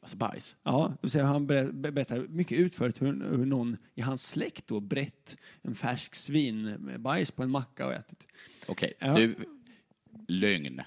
Alltså 0.02 0.16
bajs. 0.16 0.56
ja, 0.62 0.94
det 1.02 1.14
vill 1.14 1.24
han 1.24 1.46
ber- 1.46 1.90
berättar 1.90 2.26
mycket 2.28 2.58
utförligt 2.58 3.02
hur, 3.02 3.06
hur 3.36 3.46
någon 3.46 3.76
i 3.94 4.00
hans 4.00 4.26
släkt 4.28 4.66
då 4.66 4.80
brett 4.80 5.36
en 5.62 5.74
färsk 5.74 6.14
svinbajs 6.14 7.30
på 7.30 7.42
en 7.42 7.50
macka 7.50 7.86
och 7.86 7.92
ätit. 7.92 8.26
Okej, 8.68 8.92
Ja. 8.98 9.14
du. 9.16 9.34
Lögn. 10.28 10.80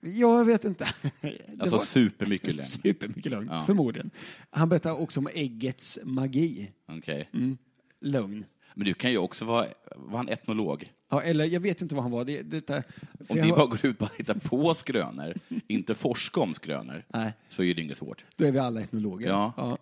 Ja, 0.00 0.38
jag 0.38 0.44
vet 0.44 0.64
inte. 0.64 0.88
Det 1.20 1.38
Alltså 1.58 1.76
var- 1.76 1.84
supermycket 1.84 2.48
lögn. 2.56 2.66
Supermycket 2.68 3.32
lögn, 3.32 3.48
Ja. 3.50 3.64
förmodligen. 3.66 4.10
Han 4.50 4.68
berättar 4.68 4.92
också 5.00 5.20
om 5.20 5.28
äggets 5.34 5.98
magi. 6.04 6.70
Okej. 6.88 7.28
Mm. 7.34 7.58
Lögn. 8.02 8.44
Men 8.74 8.86
du 8.86 8.94
kan 8.94 9.10
ju 9.10 9.18
också 9.18 9.44
vara, 9.44 9.66
vara 9.96 10.20
en 10.20 10.28
etnolog. 10.28 10.92
Ja, 11.10 11.22
eller 11.22 11.44
jag 11.44 11.60
vet 11.60 11.82
inte 11.82 11.94
vad 11.94 12.04
han 12.04 12.10
var. 12.12 12.24
Det, 12.24 12.42
det, 12.42 12.66
för 12.66 12.82
Om 13.28 13.36
det 13.36 13.40
har- 13.42 13.56
bara 13.56 13.66
går 13.66 13.86
ut 13.86 13.98
på 13.98 14.04
att 14.04 14.14
hitta 14.14 14.34
på 14.34 14.74
skrönor, 14.74 15.34
inte 15.68 15.94
forska 15.94 16.40
om 16.40 16.54
skrönor, 16.54 17.04
Nej. 17.08 17.32
så 17.48 17.62
är 17.62 17.74
det 17.74 17.82
inget 17.82 17.96
svårt. 17.96 18.24
Då 18.36 18.44
är 18.44 18.52
vi 18.52 18.58
alla 18.58 18.80
etnologer. 18.80 19.28
Ja. 19.28 19.78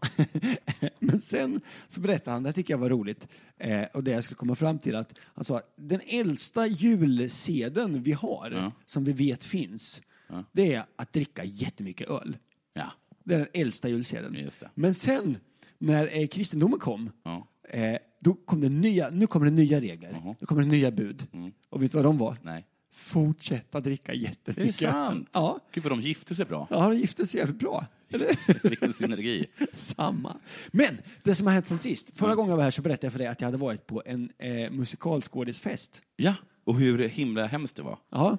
Men 0.99 1.19
sen 1.21 1.61
så 1.89 2.01
berättade 2.01 2.31
han, 2.31 2.43
det 2.43 2.53
tycker 2.53 2.75
jag 2.75 2.79
var 2.79 2.89
roligt, 2.91 3.29
eh, 3.59 3.83
och 3.95 4.05
det 4.05 4.11
jag 4.11 4.25
skulle 4.25 4.37
komma 4.37 4.55
fram 4.55 4.79
till, 4.79 4.97
att 4.97 5.19
han 5.35 5.45
sa 5.45 5.61
den 5.77 6.01
äldsta 6.07 6.67
julseden 6.67 8.03
vi 8.03 8.13
har, 8.13 8.51
Ja. 8.51 8.73
som 8.87 9.05
vi 9.05 9.13
vet 9.13 9.45
finns, 9.45 10.03
Ja. 10.29 10.45
det 10.53 10.75
är 10.75 10.85
att 10.97 11.13
dricka 11.13 11.45
jättemycket 11.45 12.09
öl. 12.09 12.37
Ja. 12.73 12.93
Det 13.25 13.35
är 13.35 13.39
den 13.39 13.49
äldsta 13.53 13.89
julseden. 13.89 14.51
Men 14.75 14.95
sen, 14.95 15.37
när 15.79 16.19
eh, 16.19 16.27
kristendomen 16.27 16.79
kom, 16.81 17.11
Ja. 17.23 17.47
eh, 17.69 17.97
då 18.21 18.35
kom 18.35 18.61
det 18.61 18.69
nya, 18.69 19.11
nu 19.11 19.27
kommer 19.27 19.47
det 19.47 19.53
nya 19.53 19.81
regler. 19.81 20.11
Jaha. 20.13 20.35
Nu 20.41 20.47
kommer 20.47 20.63
det 20.63 20.69
nya 20.69 20.91
bud. 20.91 21.27
Och 21.71 21.83
vet 21.83 21.93
du 21.93 21.99
vad 21.99 22.05
de 22.05 22.19
var? 22.19 22.37
Nej. 22.43 22.67
Fortsätta 22.93 23.81
dricka 23.81 24.13
Det 24.13 24.19
är 24.19 24.23
jättemycket. 24.23 24.75
sant. 24.75 25.29
Ja. 25.33 25.59
Gud 25.73 25.85
vad 25.85 25.93
de 25.93 26.01
gifte 26.01 26.35
sig 26.35 26.45
bra. 26.47 26.67
Ja, 26.71 26.89
de 26.89 26.97
gifte 26.97 27.27
sig 27.27 27.39
jävligt 27.41 27.59
bra. 27.59 27.87
Eller? 28.13 28.37
Vilken 28.69 28.93
synergi. 28.93 29.47
Samma. 29.73 30.37
Men 30.71 30.99
det 31.23 31.35
som 31.35 31.47
har 31.47 31.55
hänt 31.55 31.67
sen 31.67 31.79
sist. 31.79 32.11
Förra 32.19 32.35
gången 32.35 32.51
jag 32.51 32.57
var 32.57 32.65
här 32.65 32.71
så 32.71 32.83
berättade 32.83 33.07
jag 33.07 33.13
för 33.13 33.19
dig 33.19 33.29
att 33.29 33.41
jag 33.41 33.47
hade 33.47 33.59
varit 33.59 33.87
på 33.87 34.03
en 34.07 34.31
eh, 34.39 34.71
musikalskådisfest. 34.71 36.03
Ja, 36.17 36.35
och 36.65 36.79
hur 36.79 37.09
himla 37.09 37.47
hemskt 37.47 37.77
det 37.77 37.83
var. 37.83 37.99
Ja. 38.11 38.39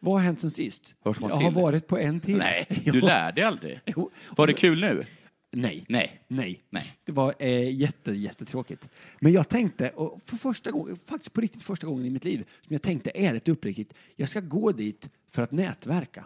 Vad 0.00 0.14
har 0.14 0.20
hänt 0.20 0.40
sen 0.40 0.50
sist? 0.50 0.94
Hörs 1.04 1.20
man 1.20 1.30
jag 1.30 1.38
till 1.38 1.44
har 1.46 1.52
det? 1.54 1.60
varit 1.62 1.86
på 1.86 1.98
en 1.98 2.20
till. 2.20 2.36
Nej, 2.36 2.66
Jo. 2.84 2.92
du 2.92 3.00
lärde 3.00 3.46
aldrig. 3.48 3.80
Jo. 3.86 4.10
Var 4.36 4.46
det 4.46 4.52
kul 4.52 4.80
nu? 4.80 5.04
Nej. 5.52 5.84
Nej. 5.88 6.20
Nej. 6.28 6.62
Nej. 6.70 6.84
Det 7.04 7.12
var 7.12 7.34
eh, 7.38 7.70
jätte, 7.74 8.12
jättetråkigt. 8.12 8.88
Men 9.20 9.32
jag 9.32 9.48
tänkte, 9.48 9.90
och 9.90 10.20
för 10.24 10.36
första 10.36 10.70
gången, 10.70 10.98
faktiskt 11.06 11.32
på 11.32 11.40
riktigt 11.40 11.62
första 11.62 11.86
gången 11.86 12.06
i 12.06 12.10
mitt 12.10 12.24
liv, 12.24 12.38
som 12.66 12.74
jag 12.74 12.82
tänkte 12.82 13.10
är 13.14 13.34
ett 13.34 13.48
uppriktigt, 13.48 13.94
jag 14.16 14.28
ska 14.28 14.40
gå 14.40 14.72
dit 14.72 15.10
för 15.30 15.42
att 15.42 15.52
nätverka. 15.52 16.24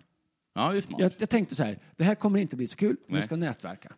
Ja, 0.54 0.70
det 0.72 0.76
är 0.76 0.80
smart. 0.80 1.00
Jag, 1.00 1.12
jag 1.18 1.30
tänkte 1.30 1.54
så 1.54 1.62
här, 1.62 1.78
det 1.96 2.04
här 2.04 2.14
kommer 2.14 2.38
inte 2.38 2.56
bli 2.56 2.66
så 2.66 2.76
kul, 2.76 2.96
men 3.06 3.14
jag 3.16 3.24
ska 3.24 3.36
nätverka. 3.36 3.92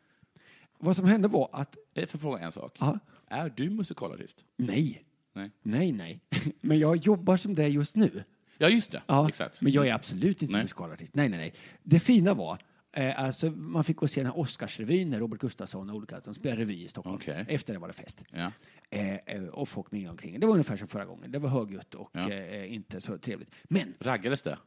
Vad 0.79 0.97
som 0.97 1.05
hände 1.07 1.29
var 1.29 1.49
att, 1.53 1.77
Jag 1.95 2.09
får 2.11 2.19
fråga 2.19 2.39
en 2.39 2.53
sak. 2.53 2.77
ja, 2.81 2.99
Är 3.29 3.53
du 3.57 3.71
musikalartist? 3.71 4.45
nej, 4.57 5.03
Nej. 5.35 5.51
nej, 5.63 5.93
nej. 5.93 6.21
Men 6.61 6.79
jag 6.79 6.97
jobbar 6.97 7.37
som 7.37 7.55
det 7.55 7.69
just 7.69 7.97
nu. 7.97 8.25
Ja, 8.59 8.69
just 8.69 8.91
det. 8.91 9.03
Ja, 9.07 9.29
Exakt. 9.29 9.61
men 9.61 9.73
jag 9.73 9.89
är 9.89 9.93
absolut 9.95 10.43
inte 10.43 10.55
musikalartist. 10.55 11.15
Nej, 11.15 11.29
nej, 11.29 11.39
nej. 11.39 11.55
Det 11.83 12.01
fina 12.01 12.35
var, 12.35 12.59
eh, 12.93 13.25
alltså, 13.25 13.51
man 13.51 13.85
fick 13.85 13.97
gå 13.97 14.03
och 14.05 14.11
se 14.11 14.21
den 14.21 14.27
här 14.33 14.39
Oscarsrevyn 14.39 15.11
när 15.11 15.19
Robert 15.19 15.41
Gustafsson 15.41 15.91
och 15.91 15.97
olika, 15.97 16.21
de 16.21 16.35
spelade 16.35 16.61
revy 16.61 16.83
i 16.85 16.89
Stockholm. 16.89 17.17
Okej. 17.17 17.45
Efter 17.49 17.73
det 17.73 17.79
var 17.79 17.89
det 17.89 17.95
fest. 17.95 18.25
Ja. 18.31 18.53
Eh, 18.91 19.15
eh, 19.17 19.45
och 19.45 19.69
folk 19.69 19.91
minglade 19.93 20.11
omkring. 20.11 20.41
Det 20.41 20.47
var 20.47 20.53
ungefär 20.53 20.77
som 20.77 20.89
förra 20.89 21.05
gången. 21.05 21.31
Det 21.31 21.39
var 21.39 21.49
högljutt 21.49 21.95
och 21.95 22.11
Ja. 22.13 22.31
eh, 22.31 22.75
inte 22.75 23.01
så 23.01 23.19
trevligt. 23.19 23.51
Men 23.65 23.95
Raggades 24.01 24.43
det? 24.43 24.59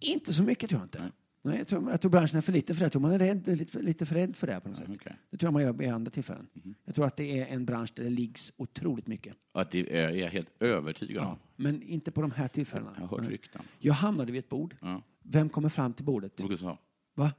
inte 0.00 0.32
så 0.32 0.42
mycket 0.42 0.68
tror 0.70 0.80
jag 0.80 0.86
inte. 0.86 0.98
Nej. 1.00 1.10
Nej. 1.42 1.58
jag, 1.58 1.66
tror, 1.68 1.90
jag 1.90 2.00
tror 2.00 2.10
branschen 2.10 2.36
är 2.38 2.40
för 2.42 2.52
lite 2.52 2.74
för 2.74 2.80
det. 2.80 2.84
Jag 2.84 2.92
tror 2.92 3.02
man 3.02 3.10
är 3.12 3.18
rädd, 3.18 3.46
lite, 3.48 3.72
för- 3.72 3.80
lite 3.80 4.06
för 4.06 4.14
rädd 4.14 4.36
för 4.36 4.46
det 4.46 4.52
här 4.52 4.60
på 4.60 4.68
något 4.68 4.76
sätt. 4.78 4.86
okej. 4.94 5.16
Det 5.30 5.36
tror 5.36 5.46
jag 5.46 5.52
man 5.52 5.62
gör 5.62 5.72
vid 5.72 5.88
andra 5.88 6.10
tillfällen. 6.10 6.46
Mhm. 6.52 6.74
Jag 6.84 6.94
tror 6.94 7.04
att 7.06 7.16
det 7.16 7.40
är 7.40 7.46
en 7.46 7.64
bransch 7.64 7.90
där 7.96 8.04
det 8.04 8.10
liggs 8.10 8.52
otroligt 8.56 9.06
mycket. 9.06 9.34
Ja, 9.54 9.64
det 9.70 9.98
är 9.98 10.10
jag 10.10 10.30
helt 10.30 10.48
övertygad 10.62 11.24
om. 11.24 11.38
Men 11.56 11.82
inte 11.82 12.10
på 12.10 12.22
de 12.22 12.30
här 12.30 12.48
tillfällena. 12.48 12.92
Jag 13.00 13.06
har 13.06 13.18
hört 13.20 13.28
rykten. 13.28 13.62
Jag 13.78 13.94
hamnade 13.94 14.32
vid 14.32 14.38
ett 14.38 14.48
bord. 14.48 14.76
Ja. 14.80 15.02
Vem 15.22 15.48
kommer 15.48 15.68
fram 15.68 15.92
till 15.92 16.04
bordet? 16.04 16.40
Sa, 16.58 16.78
Va? 17.16 17.32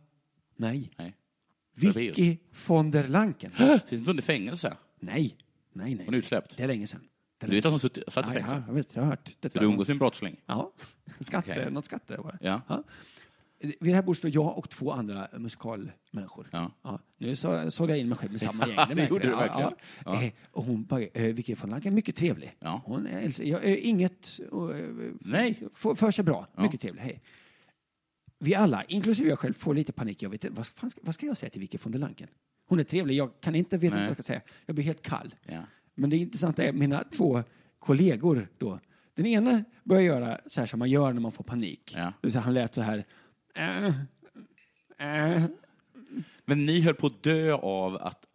Nej. 0.55 0.91
nej. 0.98 1.15
Vicky 1.75 2.38
von 2.67 2.91
der 2.91 3.07
Lanken. 3.07 3.51
Sitter 3.57 3.98
hon 3.98 4.07
under 4.10 4.24
fängelse? 4.24 4.77
Nej. 5.00 5.38
Nej, 5.74 5.96
nej. 5.96 6.05
Hon 6.05 6.13
är 6.13 6.17
utsläppt? 6.17 6.57
Det 6.57 6.63
är 6.63 6.67
länge 6.67 6.88
sedan. 6.88 7.01
Det 7.38 7.46
är 7.46 7.50
Du 7.50 7.55
vet 7.55 7.65
att 7.65 7.72
hon 7.72 7.79
satt 7.79 7.98
i 7.98 8.03
Ja, 8.05 8.12
fängelse? 8.12 8.39
ja, 8.48 8.63
jag 8.67 8.74
vet. 8.74 8.96
Jag 8.96 9.01
har 9.03 9.10
hört. 9.10 9.27
Så 9.27 9.34
Detta. 9.39 9.60
du 9.60 9.65
umgås 9.65 9.88
med 9.88 9.93
en 9.96 10.00
brottsling? 10.00 10.36
Ja. 10.46 10.72
Skatte, 11.19 11.51
Okej. 11.51 11.72
Något 11.72 11.86
skatte 11.86 12.17
var 12.17 12.31
det. 12.31 12.48
Ja. 12.48 12.84
vid 13.60 13.75
det 13.79 13.93
här 13.93 14.01
bordet 14.01 14.17
står 14.17 14.31
jag 14.36 14.57
och 14.57 14.69
två 14.69 14.91
andra 14.91 15.27
musikalmänniskor. 15.38 16.50
Ja. 16.51 17.00
nu 17.17 17.36
så- 17.36 17.72
såg 17.72 17.89
jag 17.89 17.98
in 18.00 18.10
mig 18.10 18.17
själv 18.17 18.36
i 18.36 18.39
samma 18.39 18.67
gäng. 18.67 18.75
Det 18.89 18.96
märker 18.96 19.10
gjorde 19.13 19.27
du. 19.27 19.36
verkligen. 19.36 19.72
Ja. 20.05 20.24
Eh, 20.24 20.31
Och 20.51 20.63
hon 20.63 20.84
bara, 20.86 21.01
eh, 21.01 21.34
Vicky 21.34 21.55
von 21.62 21.69
Langen, 21.69 21.93
mycket 21.96 22.15
trevlig. 22.15 22.55
Hon 22.84 23.07
är, 23.07 23.41
jag, 23.41 23.65
eh, 23.65 23.88
inget, 23.88 24.39
eh, 24.51 24.57
Nej. 25.22 25.63
För, 25.74 25.96
för 25.96 26.12
sig 26.12 26.24
bra, 26.24 26.48
Ja. 26.55 26.62
mycket 26.62 26.81
trevlig. 26.81 27.01
Hej. 27.01 27.22
Vi 28.39 28.56
alla, 28.56 28.84
inklusive 28.84 29.29
jag 29.29 29.39
själv, 29.39 29.53
får 29.53 29.75
lite 29.75 29.91
panik. 29.91 30.24
Jag 30.24 30.29
vet 30.29 30.44
inte, 30.44 30.58
vad, 30.58 30.67
fan 30.67 30.89
ska, 30.89 31.01
vad 31.03 31.15
ska 31.15 31.25
jag 31.25 31.38
säga 31.38 31.50
till 31.50 31.62
Vicky 31.62 31.77
von 31.84 31.91
der 31.91 32.00
Langen? 32.00 32.27
Hon 32.67 32.79
är 32.79 32.84
trevlig, 32.84 33.15
jag 33.15 33.32
kan 33.41 33.56
inte 33.56 33.77
veta 33.77 33.96
Nej. 33.96 34.03
vad 34.03 34.10
jag 34.10 34.15
ska 34.15 34.24
säga. 34.24 34.41
Jag 34.65 34.75
blir 34.75 34.86
helt 34.86 35.01
kall. 35.01 35.36
Ja. 35.46 35.63
Men 35.96 36.10
det 36.10 36.17
intressanta 36.17 36.63
är 36.63 36.74
mina 36.74 37.03
två 37.03 37.44
kollegor 37.79 38.50
då. 38.58 38.79
Den 39.13 39.25
ena 39.25 39.63
börjar 39.84 40.01
göra 40.01 40.39
så 40.48 40.60
här 40.60 40.67
som 40.67 40.79
man 40.79 40.89
gör 40.89 41.13
när 41.13 41.22
man 41.22 41.32
får 41.32 41.44
panik. 41.44 41.94
Det 41.96 42.13
vill 42.22 42.32
säga, 42.32 42.41
han 42.41 42.53
lät 42.53 42.74
så 42.74 42.82
här. 42.82 43.06
Äh, 43.56 43.88
äh. 44.98 45.44
Men 46.46 46.65
ni 46.65 46.82
höll 46.82 46.96
på 46.96 47.08
att 47.08 47.24
dö 47.24 47.53
av 47.53 47.96
att 47.96 48.26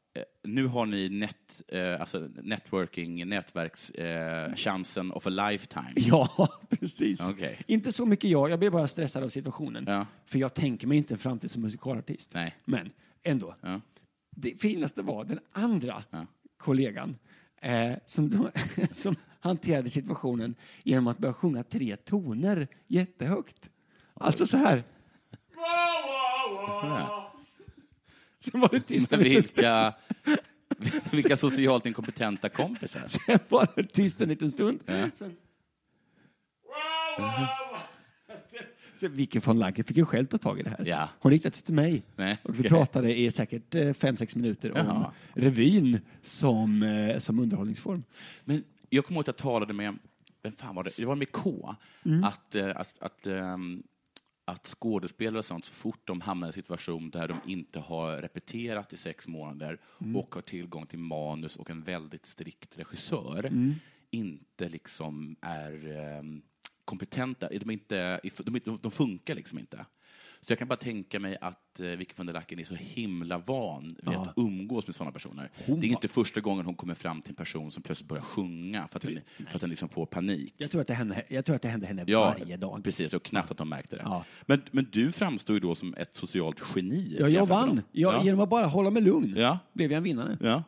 nu 0.45 0.67
har 0.67 0.87
ni 0.87 1.09
net, 1.09 1.63
eh, 1.69 2.01
alltså 2.01 2.29
networking, 2.43 3.29
nätverkschansen 3.29 5.11
eh, 5.11 5.17
of 5.17 5.27
a 5.27 5.31
lifetime. 5.31 5.93
Ja, 5.97 6.49
precis. 6.69 7.29
Okej. 7.29 7.63
Inte 7.67 7.93
så 7.93 8.07
mycket 8.07 8.31
jag, 8.31 8.51
jag 8.51 8.59
blir 8.59 8.71
bara 8.71 8.89
stressad 8.89 9.25
av 9.25 9.29
situationen. 9.29 9.85
Ja. 9.87 10.07
För 10.27 10.39
jag 10.39 10.55
tänker 10.55 10.87
mig 10.87 10.99
inte 10.99 11.15
en 11.15 11.19
framtid 11.19 11.51
som 11.51 11.63
musikalartist. 11.63 12.35
Nej. 12.35 12.57
Men 12.65 12.91
ändå. 13.23 13.57
Ja. 13.61 13.81
Det 14.31 14.61
finaste 14.61 15.03
var 15.03 15.25
den 15.25 15.41
andra 15.53 16.03
kollegan 16.57 17.17
eh, 17.61 17.93
som, 18.07 18.51
som 18.91 19.17
hanterade 19.41 19.91
situationen 19.91 20.55
genom 20.83 21.07
att 21.07 21.19
börja 21.19 21.35
sjunga 21.35 21.63
tre 21.63 21.97
toner 21.97 22.69
jättehögt. 22.87 23.71
Alltså 24.15 24.47
så 24.47 24.57
här. 24.57 24.85
Sen 28.51 28.61
var 28.61 28.69
det 28.69 28.81
tyst 28.81 29.13
en 29.13 29.21
liten 29.21 29.43
stund. 29.43 29.59
vilka, 29.65 29.95
vilka 31.13 31.37
socialt 31.37 31.87
inkompetenta 31.87 32.49
kompisar. 32.49 33.03
Sen 33.27 33.39
var 33.49 33.69
det 33.77 33.83
tyst 33.93 34.21
en 34.21 34.29
liten 34.29 34.51
stund. 34.51 34.81
Ja. 34.87 35.09
Sen, 38.95 39.13
Vicky 39.13 39.41
von 39.41 39.59
Lange 39.59 39.85
fick 39.85 39.97
ju 39.97 40.05
själv 40.05 40.27
ta 40.27 40.39
tag 40.39 40.61
i 40.61 40.63
det 40.63 40.71
här. 40.71 40.87
Ja. 40.87 41.09
Hon 41.19 41.33
riktade 41.33 41.55
sig 41.55 41.65
till 41.65 41.75
mig. 41.75 42.03
Nej, 42.17 42.39
Och 42.43 42.59
vi 42.59 42.69
pratade 42.69 43.19
i 43.19 43.31
säkert 43.31 43.75
eh, 43.75 43.93
fem, 43.93 44.17
sex 44.17 44.37
minuter 44.37 44.73
om 44.73 44.87
Jaha. 44.87 45.13
revyn 45.35 46.01
som, 46.23 46.83
eh, 46.83 47.19
som 47.19 47.39
underhållningsform. 47.39 48.03
Men 48.45 48.65
jag 48.89 49.05
kommer 49.07 49.17
ihåg 49.17 49.23
att 49.23 49.27
jag 49.27 49.37
talade 49.37 49.73
med, 49.73 49.99
vem 50.43 50.53
fan 50.53 50.75
var 50.75 50.85
det? 50.85 50.91
Det 50.97 51.05
var 51.05 51.15
med 51.15 51.33
K. 51.33 51.75
Mm. 52.05 52.25
Att, 52.25 52.55
eh, 52.55 52.77
att, 52.77 52.95
att, 53.03 53.27
ehm, 53.27 53.83
att 54.53 54.67
skådespelare 54.67 55.39
och 55.39 55.45
sånt, 55.45 55.65
så 55.65 55.73
fort 55.73 56.01
de 56.07 56.21
hamnar 56.21 56.47
i 56.47 56.49
en 56.49 56.53
situation 56.53 57.11
där 57.11 57.29
de 57.29 57.41
inte 57.47 57.81
har 57.81 58.17
repeterat 58.17 58.93
i 58.93 58.97
sex 58.97 59.29
månader 59.29 59.81
Mm. 60.01 60.17
och 60.17 60.35
har 60.35 60.43
tillgång 60.43 60.87
till 60.87 60.99
manus 60.99 61.57
och 61.57 61.71
en 61.71 61.83
väldigt 61.83 62.27
strikt 62.27 62.79
regissör, 62.79 63.45
Mm. 63.45 63.75
inte 64.11 64.69
liksom 64.69 65.37
är 65.41 65.87
ehm, 65.97 66.43
kompetenta. 66.85 67.49
De, 67.49 67.71
inte, 67.71 68.21
de, 68.45 68.79
de 68.83 68.91
funkar 68.91 69.35
liksom 69.35 69.59
inte. 69.59 69.87
Så 70.47 70.53
jag 70.53 70.59
kan 70.59 70.69
bara 70.69 70.77
tänka 70.77 71.21
mig 71.21 71.37
att 71.41 71.81
eh, 71.81 71.87
Vicky 71.87 72.13
von 72.17 72.27
der 72.27 72.33
Lacken 72.35 72.59
är 72.59 72.65
så 72.65 72.75
himla 72.75 73.39
van 73.39 73.97
vid 74.03 74.15
Ja. 74.15 74.23
att 74.23 74.33
umgås 74.39 74.87
med 74.87 74.95
sådana 74.95 75.13
personer. 75.13 75.51
Hon 75.67 75.81
det 75.81 75.87
är 75.87 75.89
var- 75.89 75.95
inte 75.97 76.09
första 76.09 76.41
gången 76.41 76.67
hon 76.67 76.75
kommer 76.75 76.95
fram 76.95 77.23
till 77.23 77.31
en 77.31 77.35
person 77.37 77.71
som 77.71 77.83
plötsligt 77.83 78.09
börjar 78.09 78.23
sjunga 78.23 78.89
för 78.89 78.97
att 78.99 79.03
den, 79.03 79.21
för 79.49 79.55
att 79.55 79.61
den 79.61 79.71
liksom 79.71 79.89
får 79.89 80.07
panik. 80.07 80.55
Jag 80.57 80.71
tror 80.71 80.81
att 80.81 80.87
det 80.87 80.95
hände, 80.95 81.23
jag 81.29 81.45
tror 81.45 81.57
att 81.57 81.63
det 81.63 81.69
hände 81.69 81.87
henne 81.87 82.05
Ja, 82.07 82.35
varje 82.39 82.57
dag. 82.57 82.85
Precis, 82.85 83.11
tror 83.11 83.21
knappt 83.21 83.51
att 83.51 83.59
de 83.59 83.69
märkte 83.69 83.97
det. 83.97 84.03
Ja. 84.05 84.25
Men, 84.47 84.63
men 84.71 84.87
du 84.93 85.13
framstår 85.13 85.55
ju 85.57 85.61
då 85.61 85.75
som 85.75 85.95
ett 85.95 86.17
socialt 86.17 86.63
geni. 86.77 87.17
Ja, 87.21 87.29
jag 87.29 87.47
vann. 87.47 87.83
Jag, 87.93 88.15
ja. 88.15 88.25
Genom 88.25 88.41
att 88.41 88.51
bara 88.51 88.67
hålla 88.67 88.91
mig 88.91 89.03
lugn 89.03 89.35
Ja. 89.37 89.59
blev 89.73 89.91
jag 89.93 89.97
en 89.97 90.05
vinnare. 90.05 90.39
Ja. 90.41 90.63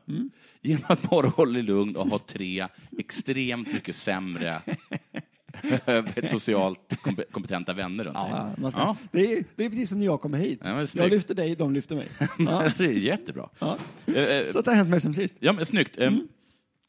Genom 0.62 0.84
att 0.88 1.10
bara 1.10 1.28
hålla 1.28 1.52
dig 1.52 1.62
lugn 1.62 1.96
och 1.96 2.08
ha 2.08 2.18
tre 2.18 2.66
extremt 2.98 3.72
mycket 3.72 3.96
sämre 3.96 4.60
ett 6.16 6.30
socialt 6.30 6.92
kompe- 7.02 7.30
kompetenta 7.30 7.74
vänner 7.74 8.04
runt 8.04 8.16
Ja, 8.20 8.50
dig. 8.58 8.70
ska, 8.70 8.80
Ja. 8.80 8.96
det, 9.12 9.32
är, 9.32 9.44
det 9.56 9.64
är 9.64 9.68
precis 9.68 9.88
som 9.88 9.98
när 9.98 10.06
jag 10.06 10.20
kommer 10.20 10.38
hit. 10.38 10.60
Ja, 10.64 10.86
jag 10.94 11.10
lyfter 11.10 11.34
dig, 11.34 11.56
de 11.56 11.72
lyfter 11.74 11.96
mig. 11.96 12.08
Ja. 12.38 12.70
det 12.78 12.84
är 12.84 12.92
jättebra. 12.92 13.48
Ja. 13.58 13.78
Eh, 14.06 14.14
eh, 14.22 14.46
Så 14.46 14.60
det 14.60 14.70
har 14.70 14.76
hänt 14.76 14.90
mig 14.90 15.00
som 15.00 15.14
sist. 15.14 15.36
Ja, 15.40 15.52
men 15.52 15.66
snyggt. 15.66 15.98
Mm. 15.98 16.28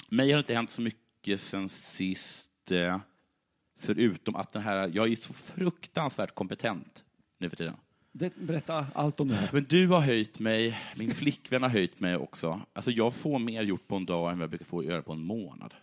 Mig 0.10 0.32
har 0.32 0.40
inte 0.40 0.54
hänt 0.54 0.72
så 0.72 0.82
mycket 0.82 1.42
sen 1.42 1.70
sist, 1.70 2.72
eh, 2.72 2.98
förutom 3.80 4.36
att 4.36 4.52
den 4.54 4.62
här, 4.62 4.92
jag 4.94 5.12
är 5.12 5.16
så 5.16 5.34
fruktansvärt 5.34 6.36
kompetent 6.36 7.04
nu 7.40 7.50
för 7.50 7.58
tiden. 7.58 7.74
Det, 8.12 8.36
berätta 8.36 8.86
allt 8.94 9.20
om 9.20 9.28
det 9.28 9.36
här. 9.36 9.50
Men 9.54 9.64
du 9.70 9.88
har 9.88 10.00
höjt 10.02 10.40
mig, 10.40 10.78
min 10.96 11.14
flickvän 11.14 11.62
har 11.64 11.70
höjt 11.70 12.00
mig 12.00 12.16
också. 12.16 12.62
Alltså 12.74 12.92
jag 12.92 13.14
får 13.14 13.40
mer 13.40 13.64
gjort 13.64 13.88
på 13.88 13.96
en 13.96 14.06
dag 14.06 14.32
än 14.32 14.38
vad 14.38 14.44
jag 14.44 14.50
brukar 14.50 14.66
få 14.66 14.84
göra 14.84 15.02
på 15.02 15.14
en 15.14 15.20
månad. 15.22 15.74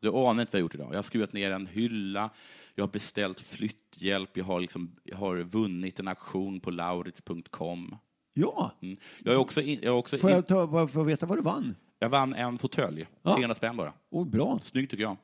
Du 0.00 0.08
anar 0.08 0.40
inte 0.40 0.52
vad 0.52 0.52
jag 0.52 0.52
har 0.52 0.60
gjort 0.60 0.74
idag. 0.74 0.88
Jag 0.90 0.98
har 0.98 1.02
skruvat 1.02 1.32
ner 1.32 1.50
en 1.50 1.66
hylla, 1.66 2.30
jag 2.74 2.82
har 2.82 2.88
beställt 2.92 3.40
flytthjälp, 3.40 4.36
jag 4.36 4.44
har, 4.44 4.60
liksom, 4.60 4.96
jag 5.04 5.16
har 5.16 5.36
vunnit 5.36 6.00
en 6.00 6.08
auktion 6.08 6.60
på 6.60 6.70
laurits.com. 6.70 7.96
Ja. 8.32 8.72
Mm. 8.82 8.96
Jag 9.24 9.32
har 9.32 9.40
också, 9.40 9.60
in, 9.60 9.78
jag 9.82 9.92
har 9.92 9.98
också 9.98 10.18
Får 10.18 10.30
in, 10.30 10.36
jag, 10.36 10.46
ta, 10.46 10.88
får 10.88 11.00
jag 11.00 11.04
veta 11.04 11.26
vad 11.26 11.38
du 11.38 11.42
vann? 11.42 11.76
jag 11.98 12.08
vann 12.08 12.34
en 12.34 12.58
fåtölj, 12.58 13.06
Ja. 13.22 13.34
300 13.34 13.54
spänn 13.54 13.76
bara. 13.76 13.92
Oh, 14.10 14.26
bra. 14.26 14.58
Snyggt 14.62 14.90
tycker 14.90 15.04
jag. 15.04 15.16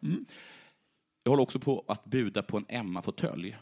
Jag 1.23 1.31
håller 1.31 1.43
också 1.43 1.59
på 1.59 1.85
att 1.89 2.05
buda 2.05 2.43
på 2.43 2.57
en 2.57 2.65
Emma-fåtölj. 2.69 3.57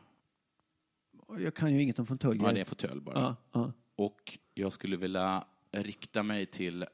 Jag 1.39 1.55
kan 1.55 1.75
ju 1.75 1.83
inget 1.83 1.99
om 1.99 2.07
fåtöljer. 2.07 2.45
Ja, 2.47 2.53
det 2.53 2.59
är 2.59 2.61
en 2.61 2.67
fåtölj 2.67 3.01
bara. 3.01 3.21
Ja, 3.21 3.37
ja. 3.53 3.73
Och 3.97 4.39
jag 4.55 4.73
skulle 4.73 4.97
vilja 4.97 5.45
rikta 5.73 6.23
mig 6.23 6.47
till 6.47 6.87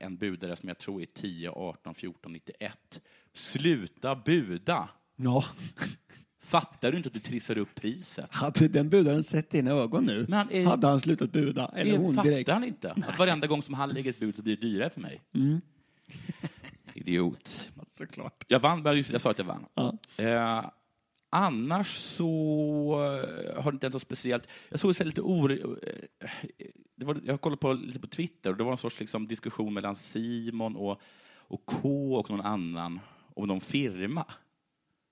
en 0.00 0.16
budare 0.16 0.56
som 0.56 0.68
jag 0.68 0.78
tror 0.78 1.02
är 1.02 1.06
10, 1.06 1.50
18, 1.50 1.94
14, 1.94 2.32
91. 2.32 3.00
Sluta 3.34 4.14
buda! 4.16 4.88
Ja. 5.16 5.44
Fattar 6.42 6.90
du 6.90 6.96
inte 6.96 7.06
att 7.06 7.12
du 7.12 7.20
trissar 7.20 7.58
upp 7.58 7.74
priset? 7.74 8.26
Hade 8.30 8.68
den 8.68 8.88
budaren 8.88 9.24
sett 9.24 9.50
dina 9.50 9.70
ögon 9.70 10.04
nu 10.04 10.22
Men 10.28 10.32
han 10.32 10.50
är- 10.50 10.64
hade 10.66 10.86
han 10.86 11.00
slutat 11.00 11.32
buda. 11.32 11.72
Eller 11.76 11.96
hon 11.98 12.14
fattar 12.14 12.30
direkt. 12.30 12.50
han 12.50 12.64
inte. 12.64 12.90
Att 13.06 13.18
varenda 13.18 13.46
gång 13.46 13.62
som 13.62 13.74
han 13.74 13.88
lägger 13.90 14.10
ett 14.10 14.18
bud 14.20 14.36
så 14.36 14.42
blir 14.42 14.56
det 14.56 14.62
dyrare 14.62 14.90
för 14.90 15.00
mig. 15.00 15.20
Mm. 15.34 15.60
Idiot. 16.94 17.70
Såklart. 17.88 18.44
Jag 18.48 18.60
vann, 18.60 18.82
jag 19.12 19.20
sa 19.20 19.30
att 19.30 19.38
jag 19.38 19.44
vann. 19.44 19.66
Ja. 19.74 19.98
Eh, 20.16 20.64
annars 21.30 21.96
så 21.96 22.26
eh, 22.92 23.62
har 23.62 23.72
det 23.72 23.76
inte 23.76 23.86
hänt 23.86 23.94
så 23.94 24.00
speciellt. 24.00 24.48
Jag 24.68 24.80
såg 24.80 25.00
lite 25.00 25.20
oro... 25.20 25.76
eh, 25.82 26.30
det 26.96 27.06
var, 27.06 27.20
jag 27.24 27.40
kollade 27.40 27.60
på, 27.60 27.72
lite 27.72 28.00
på 28.00 28.06
Twitter 28.06 28.50
och 28.50 28.56
det 28.56 28.64
var 28.64 28.70
en 28.70 28.76
sorts 28.76 29.00
liksom, 29.00 29.26
diskussion 29.28 29.74
mellan 29.74 29.96
Simon 29.96 30.76
och, 30.76 31.00
och 31.36 31.66
K 31.66 32.14
och 32.18 32.30
någon 32.30 32.40
annan 32.40 33.00
om 33.34 33.48
någon 33.48 33.60
firma. 33.60 34.24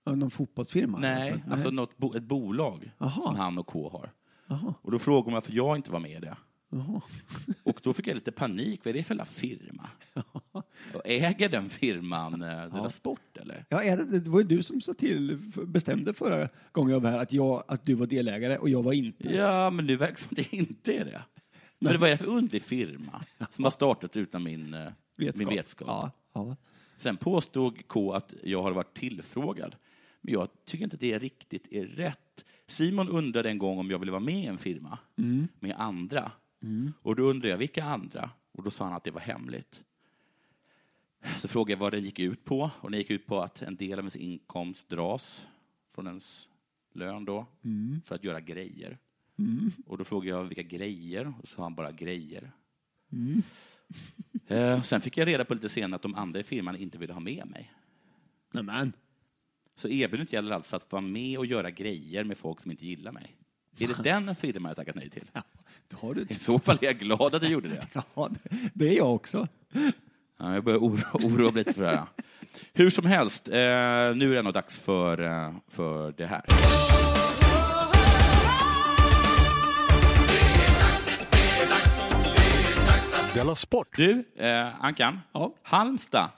Någon 0.07 0.31
fotbollsfirma? 0.31 0.99
Nej, 0.99 1.33
alltså? 1.33 1.51
alltså 1.51 1.71
något 1.71 1.97
bo, 1.97 2.15
ett 2.15 2.23
bolag 2.23 2.93
Jaha. 2.99 3.23
som 3.23 3.37
han 3.37 3.59
och 3.59 3.67
K 3.67 3.89
har. 3.89 4.13
Jaha. 4.47 4.75
Och 4.83 4.91
då 4.91 4.99
frågade 4.99 5.25
man 5.25 5.35
varför 5.35 5.53
jag 5.53 5.77
inte 5.77 5.93
var 5.93 6.01
med 6.01 6.11
i 6.11 6.21
det. 6.21 6.37
Jaha. 6.71 7.01
Och 7.63 7.81
då 7.83 7.93
fick 7.95 8.07
jag 8.07 8.15
lite 8.15 8.33
panik. 8.33 8.81
Vad 8.85 8.95
är 8.95 8.99
det 8.99 9.05
för 9.05 9.25
firma? 9.25 9.89
Och 10.95 11.03
äger 11.05 11.49
den 11.49 11.71
firman 11.71 12.43
eh, 12.43 12.49
Della 12.49 12.91
Sport, 12.91 13.37
eller? 13.37 13.65
Ja, 13.69 13.83
är 13.83 13.97
det, 13.97 14.19
det 14.19 14.31
var 14.31 14.41
ju 14.41 14.47
du 14.47 14.63
som 14.63 14.81
sa 14.81 14.95
till, 14.95 15.37
bestämde 15.67 16.15
förra 16.15 16.49
gången 16.73 16.93
jag 16.93 17.01
var 17.01 17.11
här 17.11 17.19
att, 17.19 17.33
jag, 17.33 17.65
att 17.69 17.85
du 17.85 17.95
var 17.95 18.07
delägare 18.07 18.59
och 18.59 18.69
jag 18.69 18.83
var 18.83 18.93
inte. 18.93 19.35
Ja, 19.37 19.71
men 19.71 19.87
det 19.87 19.97
verkar 19.97 20.17
som 20.17 20.29
att 20.31 20.37
det 20.37 20.53
inte 20.57 20.93
är 20.93 21.05
det. 21.05 21.23
Men 21.79 22.01
vad 22.01 22.09
är 22.09 22.11
det 22.13 22.17
för 22.19 22.27
underlig 22.27 22.63
firma 22.63 23.25
som 23.51 23.65
har 23.65 23.71
startat 23.71 24.17
utan 24.17 24.43
min 24.43 24.75
eh, 24.75 24.89
min 25.17 25.49
vetskap? 25.49 25.89
Ja, 25.89 26.11
ja. 26.35 26.57
Sen 26.97 27.17
påstod 27.17 27.89
K 27.89 28.13
att 28.13 28.35
jag 28.43 28.63
har 28.63 28.73
varit 28.73 28.95
tillfrågad. 28.95 29.77
Men 30.21 30.35
jag 30.35 30.49
tycker 30.65 30.85
inte 30.85 30.95
att 30.95 31.01
det 31.01 31.19
riktigt 31.19 31.73
är 31.73 31.85
rätt. 31.85 32.45
Simon 32.67 33.09
undrade 33.09 33.49
en 33.51 33.59
gång 33.59 33.79
om 33.79 33.91
jag 33.91 33.99
ville 33.99 34.13
vara 34.13 34.21
med 34.21 34.45
i 34.45 34.47
en 34.47 34.59
firma 34.59 34.99
Mm. 35.19 35.49
med 35.61 35.75
andra. 35.79 36.33
Mm. 36.63 36.93
Och 37.03 37.17
då 37.17 37.23
undrade 37.23 37.49
jag 37.49 37.59
vilka 37.59 37.85
andra? 37.85 38.31
Och 38.53 38.63
då 38.63 38.71
sa 38.71 38.85
han 38.85 38.93
att 38.95 39.05
det 39.05 39.11
var 39.11 39.21
hemligt. 39.21 39.85
Så 41.39 41.49
frågade 41.49 41.73
jag 41.73 41.79
vad 41.79 41.93
den 41.93 42.03
gick 42.03 42.19
ut 42.19 42.45
på. 42.45 42.71
Och 42.81 42.91
den 42.91 43.01
gick 43.01 43.11
ut 43.11 43.27
på 43.27 43.41
att 43.43 43.63
en 43.63 43.77
del 43.77 43.93
av 43.93 43.99
ens 43.99 44.17
inkomst 44.17 44.89
dras 44.89 45.47
från 45.95 46.07
ens 46.07 46.49
lön 46.95 47.25
då, 47.25 47.47
Mm. 47.65 48.01
för 48.05 48.15
att 48.15 48.25
göra 48.25 48.41
grejer. 48.41 48.99
Mm. 49.39 49.71
Och 49.87 49.99
då 49.99 50.05
frågade 50.05 50.31
jag 50.39 50.45
vilka 50.45 50.63
grejer, 50.63 51.35
och 51.41 51.49
så 51.49 51.55
sa 51.55 51.63
han 51.63 51.75
bara 51.75 51.93
grejer. 51.93 52.53
Mm. 53.13 53.43
Eh, 54.51 54.83
sen 54.83 55.01
fick 55.01 55.17
jag 55.17 55.27
reda 55.29 55.45
på 55.45 55.55
lite 55.55 55.69
senare 55.69 55.97
att 55.97 56.03
de 56.03 56.15
andra 56.15 56.41
i 56.41 56.43
firman 56.43 56.77
inte 56.77 56.99
ville 56.99 57.13
ha 57.13 57.21
med 57.21 57.47
mig. 57.47 57.73
Nämen. 58.53 58.93
Så 59.77 59.89
erbjudandet 59.89 60.33
gäller 60.33 60.55
alltså 60.55 60.77
att 60.77 60.93
vara 60.93 61.03
med 61.03 61.39
och 61.39 61.47
göra 61.47 61.71
grejer 61.71 62.25
med 62.25 62.39
folk 62.39 62.61
som 62.61 62.71
inte 62.71 62.87
gillar 62.87 63.13
mig. 63.13 63.37
Är 63.79 63.89
det 63.89 64.03
den 64.03 64.37
firman 64.37 64.71
jag 64.71 64.77
tackat 64.77 64.95
nej 64.95 65.11
till? 65.11 65.31
Har 65.95 66.15
du. 66.15 66.27
I 66.29 66.35
så 66.35 66.59
fall 66.59 66.79
är 66.81 66.87
jag 66.87 66.99
glad 66.99 67.35
att 67.35 67.43
du 67.43 67.49
gjorde 67.49 67.69
det. 67.69 67.87
ja, 68.15 68.31
det 68.75 68.89
är 68.89 68.97
jag 68.97 69.15
också. 69.15 69.47
Ja, 70.39 70.55
jag 70.55 70.65
börjar 70.65 70.79
oroa 70.79 71.05
oro 71.13 71.45
mig 71.45 71.53
lite 71.53 71.73
för 71.73 71.83
det 71.83 71.89
här. 71.89 72.05
Hur 72.73 72.91
som 72.91 73.07
helst, 73.07 73.49
eh, 73.49 73.55
nu 73.55 73.61
är 74.29 74.29
det 74.33 74.39
ändå 74.39 74.51
dags 74.53 74.79
för, 74.79 75.21
eh, 75.23 75.53
för 75.69 76.13
det 76.17 76.27
här. 76.27 76.43
Sport. 83.55 83.97
Du, 83.97 84.25
eh, 84.37 84.85
Ankan. 84.85 85.21
Ja. 85.33 85.55
Halmstad. 85.63 86.29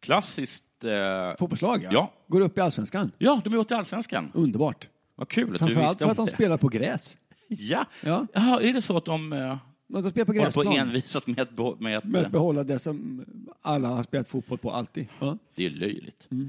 Klassiskt... 0.00 0.84
Eh, 0.84 1.36
Fotbollslag, 1.38 1.88
ja. 1.90 2.12
Går 2.28 2.40
upp 2.40 2.58
i 2.58 2.60
allsvenskan. 2.60 3.10
Ja, 3.18 3.40
de 3.44 3.52
är 3.54 3.58
åt 3.58 3.70
i 3.70 3.74
allsvenskan. 3.74 4.30
Underbart. 4.34 4.88
Vad 5.14 5.28
kul 5.28 5.42
att 5.42 5.46
du 5.46 5.52
visste 5.52 5.64
Framförallt 5.74 5.98
för 5.98 6.10
att 6.10 6.16
de 6.16 6.26
det. 6.26 6.32
spelar 6.32 6.56
på 6.56 6.68
gräs. 6.68 7.16
Ja. 7.70 7.84
Ja. 8.02 8.26
Jaha, 8.34 8.60
är 8.62 8.72
det 8.72 8.82
så 8.82 8.96
att 8.96 9.04
de 9.04 9.32
eh, 9.32 9.58
Och 9.92 10.02
De 10.02 10.10
spelar 10.10 10.24
på 10.24 10.32
håller 10.32 10.50
på 10.50 10.62
gräsplan. 10.62 10.76
envisat 10.88 11.26
med 11.26 11.40
att... 11.40 11.80
Med 11.80 11.98
att 11.98 12.04
Med 12.04 12.20
eh, 12.20 12.26
att 12.26 12.32
behålla 12.32 12.64
det 12.64 12.78
som 12.78 13.24
alla 13.62 13.88
har 13.88 14.02
spelat 14.02 14.28
fotboll 14.28 14.58
på 14.58 14.70
alltid. 14.70 15.06
Ja. 15.20 15.38
Det 15.54 15.66
är 15.66 15.70
löjligt. 15.70 16.28
Eh, 16.30 16.40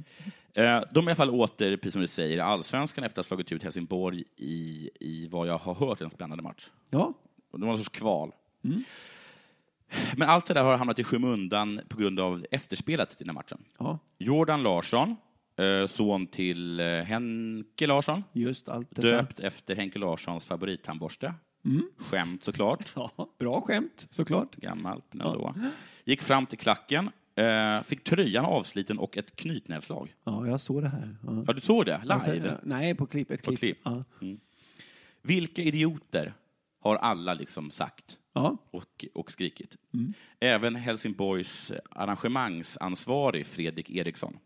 De 0.54 0.64
är 0.64 1.02
i 1.02 1.06
alla 1.06 1.16
fall 1.16 1.30
åter, 1.30 1.78
precis 1.78 1.92
som 1.94 2.02
du 2.02 2.08
säger, 2.08 2.38
i 2.38 2.40
allsvenskan 2.40 3.04
efter 3.04 3.20
att 3.20 3.26
ha 3.26 3.28
slagit 3.28 3.52
ut 3.52 3.64
Helsingborg 3.64 4.24
i, 4.36 4.90
i 5.00 5.28
vad 5.28 5.48
jag 5.48 5.58
har 5.58 5.74
hört 5.76 6.02
en 6.02 6.10
spännande 6.10 6.44
match. 6.44 6.70
ja. 6.90 7.14
Och 7.52 7.60
Det 7.60 7.66
var 7.66 7.74
en 7.74 7.78
sorts 7.78 7.90
kval. 8.00 8.32
Men 10.18 10.30
allt 10.30 10.46
det 10.46 10.54
där 10.54 10.64
har 10.64 10.78
hamnat 10.78 11.00
i 11.00 11.04
skymundan 11.04 11.82
på 11.90 11.98
grund 11.98 12.20
av 12.20 12.46
efterspelet 12.52 13.10
till 13.10 13.28
den 13.28 13.36
här 13.36 13.42
matchen. 13.44 13.58
ja. 13.80 14.00
Jordan 14.18 14.64
Larsson, 14.64 15.16
son 15.88 16.28
till 16.28 16.80
eh, 16.80 16.86
Henke 16.86 17.88
Larsson, 17.88 18.24
Just 18.34 18.70
allt 18.70 18.96
döpt 18.96 19.40
efter 19.40 19.76
Henke 19.76 20.00
Larssons 20.00 20.46
favorittandborste. 20.46 21.34
Skämt 21.98 22.44
såklart. 22.44 22.94
Ja, 22.96 23.12
bra 23.40 23.62
skämt, 23.62 24.08
såklart. 24.10 24.56
Gammalt, 24.56 25.06
men 25.14 25.28
ändå. 25.28 25.56
Gick 26.06 26.22
fram 26.22 26.46
till 26.46 26.58
klacken, 26.58 27.10
eh, 27.36 27.82
fick 27.84 28.04
tröjan 28.04 28.46
avsliten 28.46 29.00
och 29.00 29.18
ett 29.18 29.36
knytnävslag. 29.36 30.16
Ja, 30.24 30.48
jag 30.48 30.62
såg 30.62 30.82
det 30.82 30.90
här. 30.90 31.16
Ja. 31.24 31.44
Ja, 31.48 31.54
du 31.54 31.62
såg 31.62 31.86
det? 31.86 32.02
Live? 32.04 32.48
ja, 32.48 32.54
nej, 32.64 32.96
på 32.96 33.06
klipp. 33.06 33.32
Ett 33.32 33.44
På 33.44 33.56
klipp. 33.56 33.60
klipp. 33.60 33.78
Ja. 33.84 34.04
Vilka 35.22 35.62
idioter, 35.62 36.34
har 36.82 36.96
alla 36.96 37.34
liksom 37.34 37.72
sagt 37.72 38.18
Ja. 38.34 38.58
och, 38.72 39.06
och 39.14 39.32
skrikit. 39.32 39.78
Även 40.40 40.76
Helsingborgs 40.76 41.72
arrangemangsansvarig 41.90 43.46
Fredrik 43.46 43.90
Eriksson. 43.90 44.38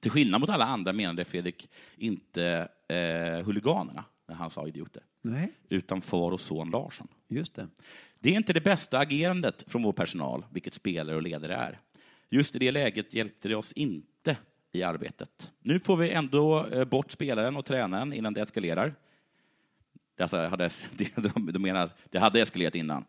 Till 0.00 0.10
skillnad 0.10 0.40
mot 0.40 0.50
alla 0.50 0.64
andra 0.64 0.92
menade 0.92 1.24
Fredrik 1.24 1.70
inte 1.96 2.68
eh, 2.88 3.44
huliganerna 3.46 4.04
när 4.28 4.34
han 4.34 4.50
sa 4.50 4.68
idioter, 4.68 5.02
Nej, 5.22 5.52
utan 5.68 6.00
far 6.00 6.32
och 6.32 6.40
son 6.40 6.70
Larsson. 6.70 7.08
just 7.28 7.54
det. 7.54 7.68
Det 8.18 8.30
är 8.30 8.34
inte 8.34 8.52
det 8.52 8.60
bästa 8.60 8.98
agerandet 8.98 9.64
från 9.66 9.82
vår 9.82 9.92
personal, 9.92 10.44
vilket 10.50 10.74
spelare 10.74 11.16
och 11.16 11.22
ledare 11.22 11.54
är. 11.54 11.80
Just 12.28 12.56
i 12.56 12.58
det 12.58 12.70
läget 12.70 13.14
hjälpte 13.14 13.48
det 13.48 13.54
oss 13.56 13.72
inte 13.72 14.36
i 14.72 14.82
arbetet. 14.82 15.50
Nu 15.60 15.80
får 15.80 15.96
vi 15.96 16.10
ändå 16.10 16.66
eh, 16.66 16.84
bort 16.84 17.10
spelaren 17.10 17.56
och 17.56 17.64
tränaren 17.64 18.12
innan 18.12 18.34
det 18.34 18.40
eskalerar. 18.40 18.94
Det, 20.16 20.22
alltså, 20.22 20.36
hade, 20.36 20.70
det, 20.96 21.16
de, 21.16 21.52
de 21.52 21.62
menar 21.62 21.84
att 21.84 21.98
det 22.10 22.18
hade 22.18 22.40
eskalerat 22.40 22.74
innan. 22.74 23.04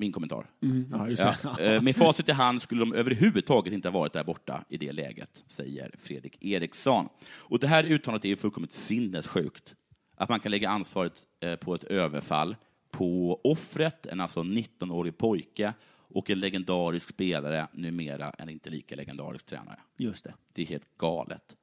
Min 0.00 0.12
kommentar. 0.12 0.46
Ja, 0.90 1.08
just 1.08 1.22
Ja, 1.22 1.36
det. 1.56 1.74
eh, 1.74 1.82
med 1.82 1.96
facit 1.96 2.28
i 2.28 2.32
hand 2.32 2.62
skulle 2.62 2.80
de 2.80 2.92
överhuvudtaget 2.94 3.72
inte 3.72 3.88
ha 3.88 3.98
varit 3.98 4.12
där 4.12 4.24
borta 4.24 4.64
i 4.68 4.76
det 4.76 4.92
läget, 4.92 5.44
säger 5.48 5.90
Fredrik 5.98 6.44
Eriksson. 6.44 7.08
Och 7.28 7.58
det 7.58 7.66
här 7.66 7.84
uttalandet 7.84 8.24
är 8.24 8.28
ju 8.28 8.36
fullkomligt 8.36 8.72
sinnessjukt. 8.72 9.74
Att 10.16 10.28
man 10.28 10.40
kan 10.40 10.50
lägga 10.50 10.68
ansvaret 10.70 11.22
eh, 11.40 11.56
på 11.56 11.74
ett 11.74 11.84
överfall 11.84 12.56
på 12.90 13.40
offret, 13.44 14.06
en 14.06 14.20
alltså 14.20 14.40
19-årig 14.42 15.18
pojke, 15.18 15.72
och 16.08 16.30
en 16.30 16.40
legendarisk 16.40 17.08
spelare, 17.08 17.68
numera 17.72 18.30
en 18.30 18.48
inte 18.48 18.70
lika 18.70 18.96
legendarisk 18.96 19.46
tränare. 19.46 19.78
Just 19.98 20.24
det. 20.24 20.34
Det 20.52 20.62
är 20.62 20.66
helt 20.66 20.96
galet. 20.98 21.56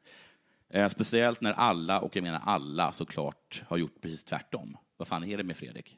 Eh, 0.69 0.89
speciellt 0.89 1.41
när 1.41 1.53
alla, 1.53 1.99
och 1.99 2.15
jag 2.15 2.23
menar 2.23 2.41
alla 2.45 2.91
såklart, 2.91 3.63
har 3.67 3.77
gjort 3.77 4.01
precis 4.01 4.23
tvärtom. 4.23 4.77
Vad 4.97 5.07
fan 5.07 5.23
är 5.23 5.37
det 5.37 5.43
med 5.43 5.57
Fredrik? 5.57 5.97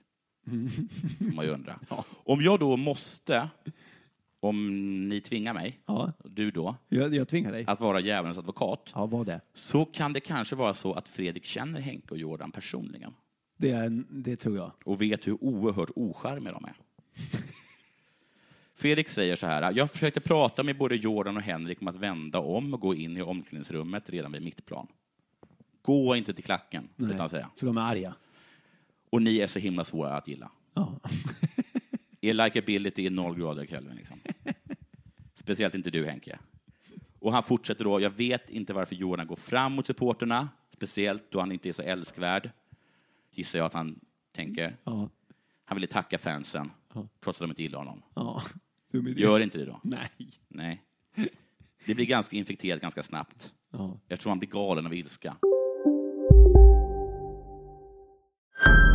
Får 1.18 1.36
man 1.36 1.46
ju 1.46 1.52
undra. 1.52 1.80
Om 2.24 2.42
jag 2.42 2.60
då 2.60 2.78
måste, 2.78 3.50
om 4.40 5.10
ni 5.10 5.22
tvingar 5.22 5.54
mig, 5.54 5.80
Ja, 5.86 6.14
du 6.26 6.52
då, 6.52 6.76
jag, 6.90 7.16
jag 7.16 7.28
tvingar 7.28 7.52
dig. 7.52 7.64
att 7.68 7.80
vara 7.80 8.00
djävulens 8.00 8.38
advokat, 8.38 8.92
Ja, 8.96 9.06
vad 9.06 9.26
det? 9.26 9.42
så 9.54 9.86
kan 9.86 10.14
det 10.14 10.20
kanske 10.20 10.56
vara 10.56 10.74
så 10.74 10.94
att 10.94 11.10
Fredrik 11.10 11.46
känner 11.46 11.82
Henke 11.82 12.08
och 12.12 12.18
Jordan 12.18 12.52
personligen 12.52 13.14
Det, 13.58 13.72
är, 13.72 13.86
en- 13.86 14.06
det 14.10 14.36
tror 14.36 14.58
jag. 14.58 14.72
och 14.86 15.02
vet 15.02 15.28
hur 15.28 15.44
oerhört 15.44 15.90
ocharmiga 15.96 16.54
de 16.54 16.66
är. 16.66 16.74
Fredrik 18.74 19.10
säger 19.10 19.36
så 19.36 19.48
här, 19.48 19.74
jag 19.76 19.92
försökte 19.92 20.20
prata 20.20 20.64
med 20.64 20.78
både 20.78 20.96
Jordan 20.96 21.38
och 21.38 21.44
Henrik 21.44 21.82
om 21.82 21.88
att 21.88 21.96
vända 21.96 22.40
om 22.40 22.74
och 22.74 22.80
gå 22.80 22.96
in 22.96 23.18
i 23.18 23.22
omklädningsrummet 23.22 24.10
redan 24.10 24.32
vid 24.32 24.42
mittplan. 24.42 24.88
Gå 25.82 26.16
inte 26.16 26.34
till 26.34 26.44
klacken, 26.44 26.88
Nej, 26.96 27.06
slutar 27.06 27.20
han 27.20 27.30
säga. 27.30 27.50
För 27.58 27.66
de 27.66 27.78
är 27.78 27.82
arga. 27.82 28.16
Och 29.10 29.22
ni 29.22 29.38
är 29.40 29.48
så 29.48 29.60
himla 29.60 29.84
svåra 29.86 30.18
att 30.18 30.28
gilla. 30.28 30.52
Ja. 30.74 31.00
Er 32.22 32.34
likability 32.34 33.06
är 33.06 33.10
noll 33.10 33.36
grader 33.40 33.66
Kelvin. 33.66 33.96
Liksom. 33.96 34.20
Speciellt 35.36 35.76
inte 35.76 35.90
du, 35.90 36.06
Henke. 36.06 36.40
Och 37.20 37.34
han 37.34 37.44
fortsätter 37.44 37.84
då, 37.84 38.02
jag 38.02 38.10
vet 38.10 38.50
inte 38.50 38.74
varför 38.74 38.96
Jordan 38.96 39.28
går 39.28 39.36
fram 39.36 39.72
mot 39.74 39.88
supporterna, 39.88 40.50
speciellt 40.76 41.32
då 41.32 41.40
han 41.40 41.52
inte 41.52 41.70
är 41.70 41.74
så 41.74 41.82
älskvärd. 41.82 42.50
Gissar 43.32 43.60
jag 43.60 43.66
att 43.66 43.74
han 43.74 44.00
tänker. 44.32 44.78
Ja. 44.84 45.10
Han 45.66 45.76
ville 45.76 45.88
tacka 45.88 46.18
fansen, 46.18 46.72
trots 47.20 47.28
att 47.28 47.40
de 47.40 47.50
inte 47.50 47.64
gillar 47.64 47.80
honom. 47.80 48.02
ja. 48.14 48.42
Gör 49.16 49.40
inte 49.40 49.58
det 49.58 49.66
då. 49.66 49.80
Nej. 49.84 50.10
Nej. 50.48 50.82
Det 51.86 51.96
blir 51.96 52.06
ganska 52.06 52.36
infekterat 52.38 52.82
ganska 52.82 53.04
snabbt, 53.04 53.54
Ja. 53.72 54.00
eftersom 54.08 54.30
han 54.30 54.40
blir 54.40 54.50
galen 54.50 54.86
av 54.86 54.94
ilska. 54.94 55.36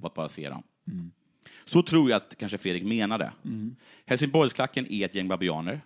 På 0.00 0.06
att 0.06 0.14
bara 0.14 0.28
se 0.28 0.48
dem. 0.48 0.62
Så 1.64 1.82
tror 1.82 2.10
jag 2.10 2.16
att 2.16 2.36
kanske 2.36 2.58
Fredrik 2.58 2.84
menade. 2.84 3.32
Helsingborgsklacken 4.06 4.86
är 4.92 5.04
ett 5.04 5.14
gäng 5.14 5.28
babianer. 5.28 5.80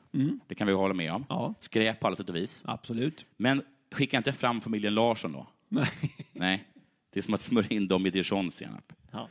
Det 0.47 0.55
kan 0.55 0.67
vi 0.67 0.73
hålla 0.73 0.95
med 0.95 1.13
om. 1.13 1.27
Ja. 1.29 1.55
Skräp 1.61 2.01
på 2.01 2.07
alla 2.07 2.17
sätt 2.17 2.29
och 2.29 2.37
vis. 2.37 2.63
Absolut. 2.65 3.27
Men 3.37 3.63
skicka 3.93 4.17
inte 4.17 4.33
fram 4.33 4.61
familjen 4.61 4.95
Larsson 4.95 5.33
då. 5.33 5.47
Nej. 5.69 5.89
Nej. 6.33 6.69
Det 7.13 7.21
är 7.21 7.23
som 7.23 7.35
att 7.35 7.41
smörja 7.41 7.69
in 7.71 7.89
dem 7.89 8.07
i 8.07 8.11
dijonsenap. 8.11 8.93
Ja. 9.11 9.29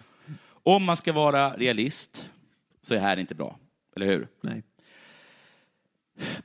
Om 0.63 0.83
man 0.83 0.97
ska 0.97 1.13
vara 1.13 1.49
realist 1.57 2.29
så 2.81 2.93
är 2.93 2.97
det 2.97 3.03
här 3.03 3.17
inte 3.17 3.35
bra. 3.35 3.59
Eller 3.95 4.05
hur? 4.05 4.27
Nej. 4.41 4.63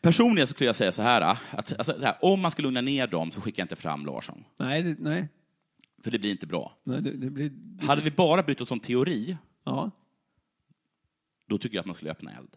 Personligen 0.01 0.47
så 0.47 0.55
skulle 0.55 0.69
jag 0.69 0.77
säga 0.77 0.93
så 0.93 1.03
här, 1.03 1.21
att 1.51 1.79
alltså, 1.79 1.93
så 1.93 2.05
här, 2.05 2.17
om 2.21 2.41
man 2.41 2.51
ska 2.51 2.63
lugna 2.63 2.81
ner 2.81 3.07
dem 3.07 3.31
så 3.31 3.41
skicka 3.41 3.63
inte 3.63 3.77
fram 3.77 4.07
Larsson. 4.07 4.45
Nej, 4.57 4.83
det, 4.83 4.97
nej. 4.99 5.29
För 6.03 6.11
det 6.11 6.19
blir 6.19 6.31
inte 6.31 6.47
bra. 6.47 6.77
nej 6.85 7.03
det, 7.03 7.11
det 7.11 7.31
blir... 7.31 7.53
Hade 7.87 8.03
vi 8.03 8.11
bara 8.11 8.43
brytt 8.43 8.61
oss 8.61 8.71
om 8.71 8.81
teori, 8.81 9.37
Ja. 9.65 9.91
då 11.47 11.59
tycker 11.59 11.77
jag 11.77 11.81
att 11.81 11.87
man 11.87 11.95
skulle 11.97 12.11
öppna 12.11 12.33
eld. 12.33 12.57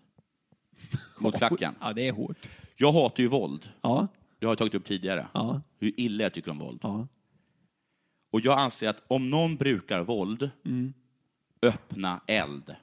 Mot 1.19 1.38
klacken. 1.38 1.75
Ja, 1.81 1.93
det 1.93 2.08
är 2.08 2.12
hårt. 2.13 2.49
Jag 2.75 2.91
hatar 2.91 3.23
ju 3.23 3.29
våld. 3.29 3.69
Ja. 3.81 4.08
Det 4.39 4.45
har 4.45 4.51
jag 4.51 4.58
tagit 4.58 4.75
upp 4.75 4.86
tidigare. 4.86 5.27
Ja. 5.34 5.62
Hur 5.77 5.99
illa 5.99 6.23
jag 6.23 6.34
tycker 6.34 6.51
om 6.51 6.60
våld. 6.60 6.79
Ja. 6.84 7.08
Och 8.31 8.41
jag 8.41 8.60
anser 8.60 8.89
att 8.89 9.03
om 9.08 9.29
någon 9.29 9.55
brukar 9.55 10.03
våld, 10.03 10.49
Mm. 10.65 10.93
öppna 11.62 12.21
eld. 12.27 12.75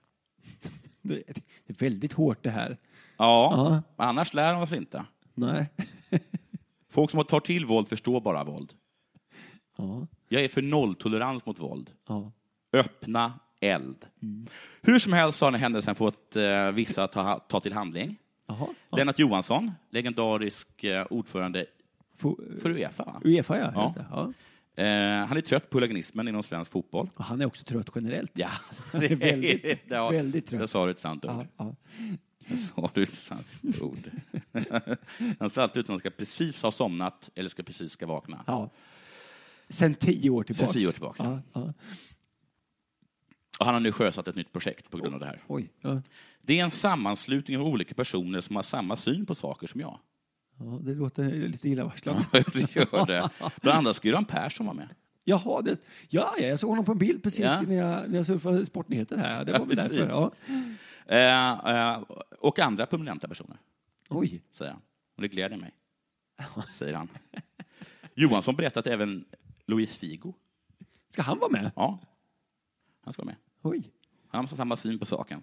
Det, 1.03 1.15
är 1.29 1.35
väldigt 1.79 2.13
hårt 2.13 2.43
det 2.43 2.51
här. 2.51 2.77
Ja, 3.17 3.83
annars 3.97 4.35
lär 4.35 4.53
de 4.53 4.63
oss 4.63 4.73
inte. 4.73 5.05
Nej. 5.35 5.71
Folk 6.89 7.11
som 7.11 7.25
tar 7.25 7.41
till 7.41 7.67
våld 7.67 7.89
förstår 7.89 8.21
bara 8.21 8.45
våld. 8.45 8.73
Ja. 9.77 10.07
Jag 10.33 10.45
är 10.45 10.49
för 10.49 10.63
nolltolerans 10.63 11.47
mot 11.47 11.61
våld. 11.61 11.91
Ja. 12.09 12.33
Öppna 12.73 13.33
eld. 13.61 14.07
Hur 14.83 14.99
som 14.99 15.13
helst 15.13 15.41
har 15.41 15.51
den 15.51 15.61
händelsen 15.61 15.95
fått 15.95 16.37
eh, 16.37 16.71
vissa 16.71 17.09
ta, 17.09 17.39
ta 17.39 17.61
till 17.61 17.73
handling. 17.73 18.17
Lennart 18.97 19.19
Johansson, 19.19 19.73
legendarisk 19.91 20.85
eh, 20.85 21.07
ordförande 21.11 21.67
för 22.61 22.71
Uefa. 22.71 23.05
Va? 23.05 23.21
Uefa, 23.25 23.59
ja. 23.59 23.83
Just 23.83 23.95
det. 23.95 24.07
ja. 24.11 24.33
Eh, 24.83 25.27
han 25.27 25.37
är 25.37 25.41
trött 25.41 25.71
på 25.71 25.79
huliganismen 25.79 26.29
inom 26.29 26.43
svensk 26.43 26.71
fotboll. 26.71 27.11
Och 27.17 27.25
han 27.25 27.41
är 27.41 27.47
också 27.47 27.65
trött 27.65 27.89
generellt. 27.95 28.33
Ja, 28.35 28.49
Han 28.93 29.03
är 29.03 29.17
väldigt, 29.17 29.83
ja, 29.89 30.11
väldigt 30.11 30.49
trött. 30.49 30.61
Där 30.61 30.67
sa 30.67 30.85
du 30.85 30.91
ett 30.91 31.01
sant 31.01 31.25
ord. 31.25 31.47
Ja, 31.57 31.75
ja. 32.49 32.57
Sa 32.57 32.91
du 32.95 33.03
ett 33.03 33.15
sant 33.15 33.49
ord. 33.81 34.11
han 35.39 35.51
ser 35.51 35.63
alltid 35.63 35.81
ut 35.81 35.87
som 35.87 35.95
att 35.95 36.03
han 36.05 36.11
ska 36.11 36.11
precis 36.11 36.63
ha 36.63 36.73
somnat 36.73 37.31
eller 37.35 37.49
ska 37.49 37.63
precis 37.63 37.93
ska 37.93 38.07
vakna. 38.07 38.45
Sen 39.73 39.95
tio 39.95 40.31
år 40.31 40.43
tillbaka. 40.43 40.67
Sen 40.73 40.81
tio 40.81 40.89
år 40.89 40.93
tillbaka. 40.93 41.23
Ja, 41.25 41.41
ja. 41.61 41.73
Och 43.59 43.67
han 43.67 43.75
har 43.75 43.81
nu 43.81 43.93
sjösatt 43.93 44.29
ett 44.29 44.37
nytt 44.37 44.53
projekt 44.53 44.91
på 44.91 44.97
grund 44.97 45.15
av 45.15 45.21
det 45.21 45.27
här. 45.27 45.43
Oj. 45.47 45.71
Ja. 45.81 46.03
Det 46.43 46.61
är 46.61 46.65
en 46.65 46.71
sammanslutning 46.71 47.59
av 47.59 47.67
olika 47.67 47.95
personer 47.95 48.41
som 48.41 48.57
har 48.57 48.63
samma 48.63 48.97
syn 48.97 49.27
på 49.27 49.35
saker 49.35 49.67
som 49.67 49.81
jag. 49.81 49.99
Ja, 50.59 50.65
det 50.83 50.95
låter 50.95 51.31
lite 51.31 51.69
illavarslande. 51.69 52.25
Ja, 52.33 52.43
det 52.53 52.77
gör 52.77 53.07
det. 53.07 53.31
Bland 53.63 53.79
annat 53.79 53.97
ska 53.97 54.09
Göran 54.09 54.25
Persson 54.25 54.67
vara 54.67 54.77
med. 54.77 54.89
Jaha, 55.25 55.63
det, 55.63 55.79
ja, 56.09 56.35
ja, 56.39 56.45
jag 56.47 56.59
såg 56.59 56.71
honom 56.71 56.85
på 56.85 56.93
en 56.93 56.99
bild 56.99 57.23
precis 57.23 57.41
Ja. 57.45 57.61
när, 57.61 57.75
jag, 57.77 58.11
när 58.11 58.17
jag 58.17 58.27
surfade 58.27 58.67
Sportnyheter 58.67 59.17
här. 59.17 59.45
Det 59.45 59.59
var 59.59 59.67
väl 59.67 59.77
därför. 59.77 60.09
Ja. 60.09 60.33
Eh, 61.07 61.93
eh, 61.93 62.03
och 62.39 62.59
andra 62.59 62.87
prominenta 62.87 63.29
personer, 63.29 63.57
Oj. 64.11 64.43
säger 64.53 64.71
han. 64.71 64.81
Och 65.17 65.23
det 65.23 65.29
gläder 65.29 65.57
mig, 65.57 65.71
säger 66.75 66.95
han. 66.95 67.09
Johansson 68.15 68.57
berättar 68.57 68.81
att 68.81 68.87
även 68.87 69.25
Luis 69.67 69.97
Figo, 69.97 70.35
Ska 71.11 71.23
han 71.23 71.39
vara 71.39 71.51
med? 71.51 71.71
ja, 71.77 71.99
han 73.01 73.13
ska 73.13 73.23
vara 73.23 73.35
med. 73.35 73.37
Oj. 73.73 73.91
Han 74.29 74.47
har 74.47 74.57
samma 74.57 74.77
syn 74.77 74.99
på 74.99 75.05
saken. 75.05 75.43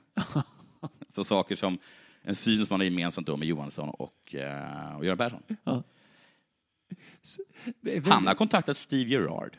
Så 1.10 1.24
saker 1.24 1.56
som 1.56 1.80
en 2.22 2.36
syn 2.36 2.66
som 2.66 2.74
han 2.74 2.80
har 2.80 2.86
gemensamt 2.86 3.28
då 3.28 3.38
med 3.38 3.48
Johansson 3.48 3.90
och, 3.90 4.36
eh, 4.36 4.96
och 4.98 5.06
Göran 5.06 5.18
Persson. 5.18 5.44
Ja. 5.64 5.84
Väldigt- 7.82 8.08
Han 8.08 8.28
har 8.28 8.34
kontaktat 8.36 8.78
Steve 8.78 9.10
Gerrard 9.10 9.58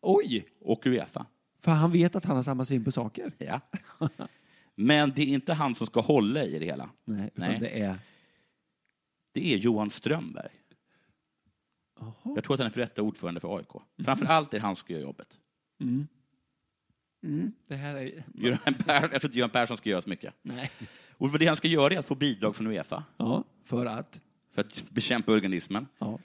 Oj! 0.00 0.46
och 0.60 0.86
Uefa. 0.86 1.26
För 1.60 1.70
han 1.72 1.92
vet 1.92 2.16
att 2.16 2.24
han 2.24 2.36
har 2.36 2.42
samma 2.42 2.64
syn 2.64 2.84
på 2.84 2.92
saker. 2.92 3.32
Ja. 3.38 3.60
Men 4.74 5.12
det 5.16 5.22
är 5.22 5.26
inte 5.26 5.54
han 5.54 5.74
som 5.74 5.86
ska 5.86 6.00
hålla 6.00 6.44
i 6.44 6.58
det 6.58 6.64
hela. 6.66 6.90
Nej, 7.04 7.30
utan 7.34 7.50
Nej. 7.50 7.60
det 7.60 7.80
är... 7.80 7.98
Det 9.32 9.54
är 9.54 9.58
Johan 9.58 9.90
Strömberg. 9.90 10.50
Jag 12.22 12.44
tror 12.44 12.54
att 12.54 12.60
han 12.60 12.66
är 12.66 12.70
för 12.70 12.80
detta 12.80 13.02
ordförande 13.02 13.40
för 13.40 13.56
AIK. 13.56 13.68
Framför 14.04 14.26
allt 14.26 14.54
är 14.54 14.58
det 14.58 14.62
han 14.62 14.76
som 14.76 14.80
ska 14.80 14.92
göra 14.92 15.02
jobbet. 15.02 15.38
Mm. 15.80 16.08
Mm. 17.22 17.52
Det 17.66 17.76
här 17.76 17.94
är... 17.94 18.24
Göran 18.34 18.74
Per, 18.74 19.02
jag 19.02 19.10
tror 19.10 19.24
inte 19.24 19.38
Göran 19.38 19.50
Persson 19.50 19.76
ska 19.76 19.90
göra 19.90 20.02
så 20.02 20.08
mycket. 20.08 20.34
Nej. 20.42 20.70
Och 21.10 21.30
vad 21.30 21.40
det 21.40 21.46
han 21.46 21.56
ska 21.56 21.68
göra 21.68 21.94
är 21.94 21.98
att 21.98 22.06
få 22.06 22.14
bidrag 22.14 22.56
från 22.56 22.66
Uefa 22.66 23.04
Ja, 23.16 23.44
för 23.64 23.86
att... 23.86 24.20
för 24.50 24.60
att 24.60 24.90
bekämpa 24.90 25.32
organismen. 25.32 25.86
Ja. 25.98 26.18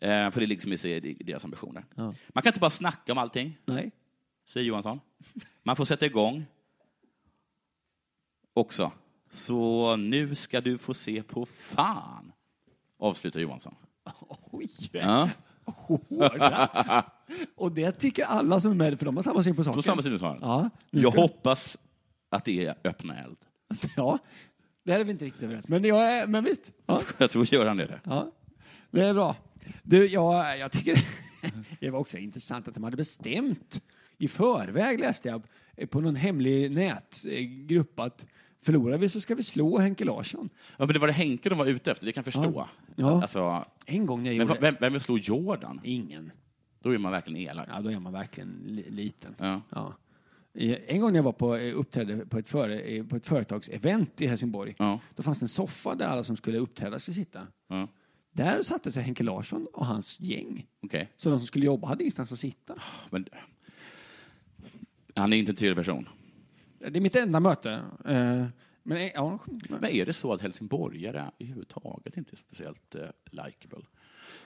Eh, 0.00 0.30
för 0.30 0.40
det 0.40 0.44
är 0.44 0.46
liksom 0.46 0.72
i 0.72 0.78
sig 0.78 1.00
deras 1.20 1.44
ambitioner. 1.44 1.84
Ja. 1.94 2.14
Man 2.28 2.42
kan 2.42 2.50
inte 2.50 2.60
bara 2.60 2.70
snacka 2.70 3.12
om 3.12 3.18
allting, 3.18 3.58
Nej. 3.64 3.90
säger 4.46 4.66
Johansson. 4.66 5.00
Man 5.62 5.76
får 5.76 5.84
sätta 5.84 6.06
igång 6.06 6.46
också. 8.54 8.92
Så 9.30 9.96
nu 9.96 10.34
ska 10.34 10.60
du 10.60 10.78
få 10.78 10.94
se 10.94 11.22
på 11.22 11.46
fan, 11.46 12.32
avslutar 12.98 13.40
Johansson. 13.40 13.74
Oj! 14.52 14.68
Ja. 14.92 15.28
Hårda. 15.64 17.04
Och 17.56 17.72
det 17.72 17.92
tycker 17.92 18.24
alla 18.24 18.60
som 18.60 18.70
är 18.70 18.74
med, 18.74 18.98
för 18.98 19.06
de 19.06 19.16
har 19.16 19.22
samma 19.22 19.42
syn 19.42 19.56
på 19.56 19.64
saker. 19.64 19.76
På 19.76 19.82
samma 19.82 20.02
syn 20.02 20.18
som 20.18 20.38
Ja, 20.40 20.70
nu 20.90 21.00
Jag 21.02 21.12
ska- 21.12 21.22
hoppas 21.22 21.78
att 22.30 22.44
det 22.44 22.66
är 22.66 22.74
öppna 22.84 23.18
eld. 23.24 23.36
Ja, 23.96 24.18
där 24.84 25.00
är 25.00 25.04
vi 25.04 25.10
inte 25.12 25.24
riktigt 25.24 25.42
överens. 25.42 25.68
Men, 25.68 25.84
jag 25.84 26.12
är, 26.12 26.26
men 26.26 26.44
visst. 26.44 26.72
Ja. 26.86 27.00
Jag 27.18 27.30
tror 27.30 27.54
Göran 27.54 27.80
är 27.80 27.86
det. 27.86 28.00
Ja, 28.04 28.30
det 28.90 29.06
är 29.06 29.14
bra. 29.14 29.36
Du, 29.82 30.06
jag, 30.06 30.58
jag 30.58 30.72
tycker 30.72 30.98
det 31.80 31.90
var 31.90 31.98
också 31.98 32.18
intressant 32.18 32.68
att 32.68 32.74
de 32.74 32.84
hade 32.84 32.96
bestämt 32.96 33.82
i 34.18 34.28
förväg, 34.28 35.00
läste 35.00 35.28
jag, 35.28 35.42
på 35.90 36.00
någon 36.00 36.16
hemlig 36.16 36.70
nätgrupp 36.70 38.00
att 38.00 38.26
förlorar 38.62 38.98
vi 38.98 39.08
så 39.08 39.20
ska 39.20 39.34
vi 39.34 39.42
slå 39.42 39.78
Henke 39.78 40.04
Larsson. 40.04 40.48
Ja, 40.76 40.86
men 40.86 40.88
det 40.94 40.98
var 40.98 41.06
det 41.06 41.12
Henke 41.12 41.48
de 41.48 41.58
var 41.58 41.66
ute 41.66 41.90
efter, 41.90 42.06
det 42.06 42.12
kan 42.12 42.20
jag 42.24 42.32
förstå. 42.32 42.68
Ja. 42.96 43.22
Alltså, 43.22 43.64
En 43.86 44.06
gång 44.06 44.22
när 44.22 44.30
jag 44.30 44.38
men 44.38 44.46
gjorde... 44.46 44.60
vem, 44.60 44.74
vem 44.80 44.92
vill 44.92 45.02
slå 45.02 45.18
Jordan? 45.18 45.80
Ingen. 45.84 46.32
Då 46.82 46.94
är 46.94 46.98
man 46.98 47.12
verkligen 47.12 47.40
elak. 47.50 47.68
Ja, 47.72 47.80
då 47.80 47.90
är 47.90 47.98
man 47.98 48.12
verkligen 48.12 48.62
li 48.66 48.90
liten. 48.90 49.34
Ja. 49.38 49.60
Ja. 49.70 49.94
En 50.86 51.00
gång 51.00 51.10
när 51.12 51.18
jag 51.18 51.22
var 51.24 51.32
på, 51.32 51.56
eh, 51.56 51.78
uppträdde 51.78 52.26
på 52.26 52.38
ett, 52.38 52.48
före, 52.48 52.80
eh, 52.80 53.04
på 53.06 53.16
ett 53.16 53.26
företagsevent 53.26 54.20
i 54.20 54.26
Helsingborg, 54.26 54.74
Ja. 54.78 55.00
då 55.16 55.22
fanns 55.22 55.38
det 55.38 55.44
en 55.44 55.48
soffa 55.48 55.94
där 55.94 56.06
alla 56.06 56.24
som 56.24 56.36
skulle 56.36 56.58
uppträda 56.58 56.98
skulle 56.98 57.14
sitta. 57.14 57.46
Ja. 57.68 57.88
Där 58.32 58.62
satte 58.62 58.92
sig 58.92 59.02
Henke 59.02 59.22
Larsson 59.24 59.66
och 59.72 59.86
hans 59.86 60.20
gäng. 60.20 60.66
Okej. 60.82 61.10
Så 61.16 61.30
de 61.30 61.38
som 61.38 61.46
skulle 61.46 61.66
jobba 61.66 61.88
hade 61.88 62.02
ingenstans 62.02 62.32
att 62.32 62.38
sitta. 62.38 62.74
Men, 63.10 63.26
han 65.14 65.32
är 65.32 65.36
inte 65.36 65.52
en 65.52 65.56
trevlig 65.56 65.76
person. 65.76 66.08
Det 66.80 66.96
är 66.98 67.00
mitt 67.00 67.16
enda 67.16 67.40
möte. 67.40 67.70
Eh, 68.04 68.44
Men 68.82 68.96
eh, 68.98 69.10
ja, 69.14 69.38
Men 69.68 69.84
är 69.84 70.06
det 70.06 70.12
så 70.12 70.32
att 70.32 70.40
helsingborgare 70.42 71.24
överhuvudtaget 71.38 72.16
inte 72.16 72.34
är 72.34 72.36
speciellt 72.36 72.94
uh, 72.94 73.02
likeable? 73.30 73.78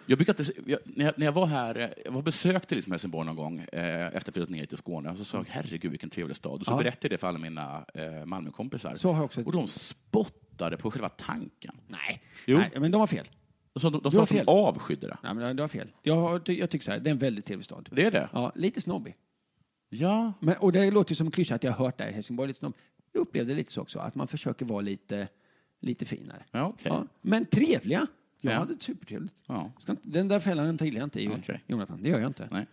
Jag 0.07 0.19
brukar 0.19 0.41
inte, 0.41 0.53
jag, 0.67 0.79
när, 0.85 1.05
jag, 1.05 1.15
när 1.19 1.27
jag 1.27 1.33
var 1.33 1.47
här, 1.47 1.79
eh, 1.79 1.89
jag 2.05 2.13
var 2.13 2.23
besökte 2.23 2.75
liksom 2.75 2.93
Helsingborg 2.93 3.27
någon 3.27 3.37
gång 3.37 3.59
eh, 3.61 4.07
efter 4.07 4.17
att 4.17 4.27
jag 4.27 4.35
flyttat 4.35 4.51
ner 4.51 4.67
till 4.67 4.79
Skåne, 4.79 5.11
och 5.11 5.19
så 5.19 5.25
sa 5.25 5.37
jag 5.39 5.45
herregud 5.49 5.91
vilken 5.91 6.11
trevlig 6.11 6.37
stad. 6.37 6.61
Och 6.61 6.67
så 6.67 6.73
Ja. 6.73 6.77
berättade 6.77 6.99
jag 7.07 7.11
det 7.11 7.19
för 7.19 7.27
alla 7.29 7.39
mina 7.39 7.85
eh, 7.95 8.25
Malmökompisar. 8.25 8.95
Så 8.97 9.09
har 9.09 9.17
jag 9.17 9.25
också- 9.25 9.43
Och 9.43 9.53
de 9.53 9.67
spottade 9.67 10.77
på 10.77 10.91
själva 10.91 11.09
tanken. 11.09 11.77
Nej. 11.89 12.23
Jo. 12.47 12.59
Nej, 12.59 12.71
men 12.81 12.91
de 12.91 12.99
har 13.01 13.07
fel. 13.07 13.27
De, 13.73 13.81
sa- 13.81 13.91
de, 13.91 14.01
de 14.03 14.13
sa 14.13 14.23
att 14.23 14.29
de 14.29 14.43
avskydde 14.49 15.07
det. 15.07 15.19
Nej, 15.23 15.35
men 15.35 15.57
du 15.57 15.63
har 15.63 15.69
fel. 15.69 15.89
Jag, 16.03 16.49
jag 16.49 16.71
tycker 16.71 16.85
så 16.85 16.91
här, 16.91 16.99
det 16.99 17.11
är 17.11 17.13
en 17.13 17.19
väldigt 17.19 17.45
trevlig 17.45 17.65
stad. 17.65 17.89
Det 17.93 18.05
är 18.07 18.11
det? 18.11 18.29
Ja, 18.33 18.53
lite 18.55 18.81
snobbig. 18.81 19.15
Ja. 19.95 20.33
Men, 20.41 20.57
och 20.57 20.73
det 20.73 20.91
låter 20.91 21.13
ju 21.13 21.17
som 21.17 21.27
en 21.27 21.31
klyscha 21.31 21.55
att 21.55 21.65
jag 21.65 21.73
har 21.73 21.85
hört 21.85 21.99
det 21.99 22.09
i 22.09 22.13
Helsingborg. 22.13 22.49
Lite 22.49 22.59
snobb. 22.59 22.75
Jag 23.13 23.21
upplevde 23.21 23.53
det 23.53 23.57
lite 23.57 23.73
så 23.73 23.81
också, 23.81 23.99
att 23.99 24.15
man 24.15 24.29
försöker 24.29 24.65
vara 24.67 24.81
lite, 24.81 25.29
lite 25.81 26.05
finare. 26.05 26.43
Ja, 26.51 26.65
okej. 26.67 26.87
Ja, 26.87 27.07
men 27.23 27.47
trevliga. 27.47 28.07
Jag 28.41 28.53
Ja. 28.55 28.59
hade 28.59 28.77
supertrevligt. 28.81 29.35
Ja. 29.47 29.73
Ska 29.79 29.93
inte, 29.93 30.09
den 30.09 30.29
där 30.29 30.41
fällan 30.41 30.79
trillar 30.79 30.99
jag 31.01 31.07
inte 31.07 31.21
i, 31.23 31.29
Okej. 31.29 31.63
Jonathan. 31.67 32.03
Det 32.03 32.09
gör 32.09 32.21
jag 32.21 32.27
inte. 32.31 32.49
Nej. 32.51 32.67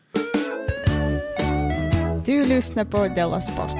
Du 2.26 2.48
lyssnar 2.48 2.86
på 2.86 3.08
Della 3.08 3.42
Sport. 3.42 3.72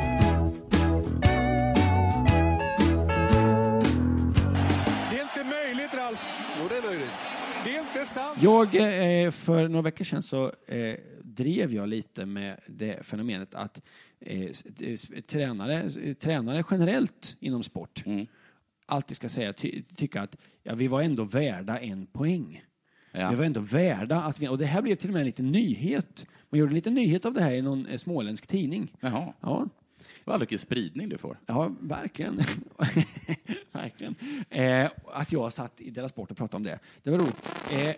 Det 5.12 5.18
är 5.18 5.22
inte 5.24 5.44
möjligt, 5.44 5.94
Ralf. 5.94 6.26
Jo, 6.62 6.68
det 6.70 6.78
är 6.78 6.82
möjligt. 6.90 7.10
Det 7.66 7.76
är 7.76 7.80
inte 7.80 8.06
sant. 8.14 8.38
Jag, 8.42 8.76
eh, 9.26 9.32
för 9.32 9.68
några 9.68 9.82
veckor 9.84 10.06
sedan 10.06 10.24
så 10.24 10.46
eh, 10.68 10.96
drev 11.44 11.74
jag 11.74 11.90
lite 11.90 12.26
med 12.26 12.60
det 12.68 13.06
fenomenet 13.06 13.54
att 13.56 13.82
eh, 14.20 14.52
tränare, 15.28 15.90
tränare 16.14 16.64
generellt 16.72 17.36
inom 17.40 17.64
sport 17.64 18.04
Mm. 18.06 18.28
alltid 18.86 19.18
ska 19.18 19.30
säga, 19.30 19.54
ty, 19.54 19.84
tycka 19.96 20.22
att 20.22 20.36
ja, 20.64 20.76
vi 20.76 20.88
var 20.88 21.02
ändå 21.02 21.24
värda 21.24 21.80
en 21.80 22.06
poäng. 22.06 22.64
Ja. 23.12 23.30
Vi 23.30 23.36
var 23.36 23.46
ändå 23.46 23.60
värda 23.60 24.22
att 24.22 24.40
vi, 24.40 24.48
och 24.48 24.58
det 24.58 24.66
här 24.66 24.82
blev 24.82 24.96
till 24.96 25.10
och 25.10 25.14
med 25.14 25.20
en 25.20 25.26
liten 25.26 25.52
nyhet. 25.52 26.26
Man 26.50 26.60
gjorde 26.60 26.70
en 26.70 26.76
liten 26.76 26.94
nyhet 26.94 27.26
av 27.26 27.34
det 27.34 27.42
här 27.42 27.54
i 27.54 27.62
någon 27.62 27.86
eh, 27.86 27.98
småländsk 27.98 28.48
tidning. 28.48 28.92
Jaha. 29.00 29.34
Ja, 29.40 29.70
Vad 30.24 30.40
vilken 30.40 30.60
spridning 30.60 31.10
du 31.10 31.18
får. 31.18 31.40
Ja, 31.46 31.72
verkligen. 31.80 32.40
verkligen. 33.72 34.16
Eh, 34.50 34.92
att 35.14 35.32
jag 35.32 35.54
satt 35.54 35.82
i 35.82 35.90
Della 35.90 36.10
Sport 36.10 36.32
och 36.32 36.38
pratade 36.38 36.56
om 36.58 36.64
det. 36.64 36.80
Det 37.04 37.12
var 37.12 37.18
roligt. 37.20 37.50
Eh, 37.72 37.96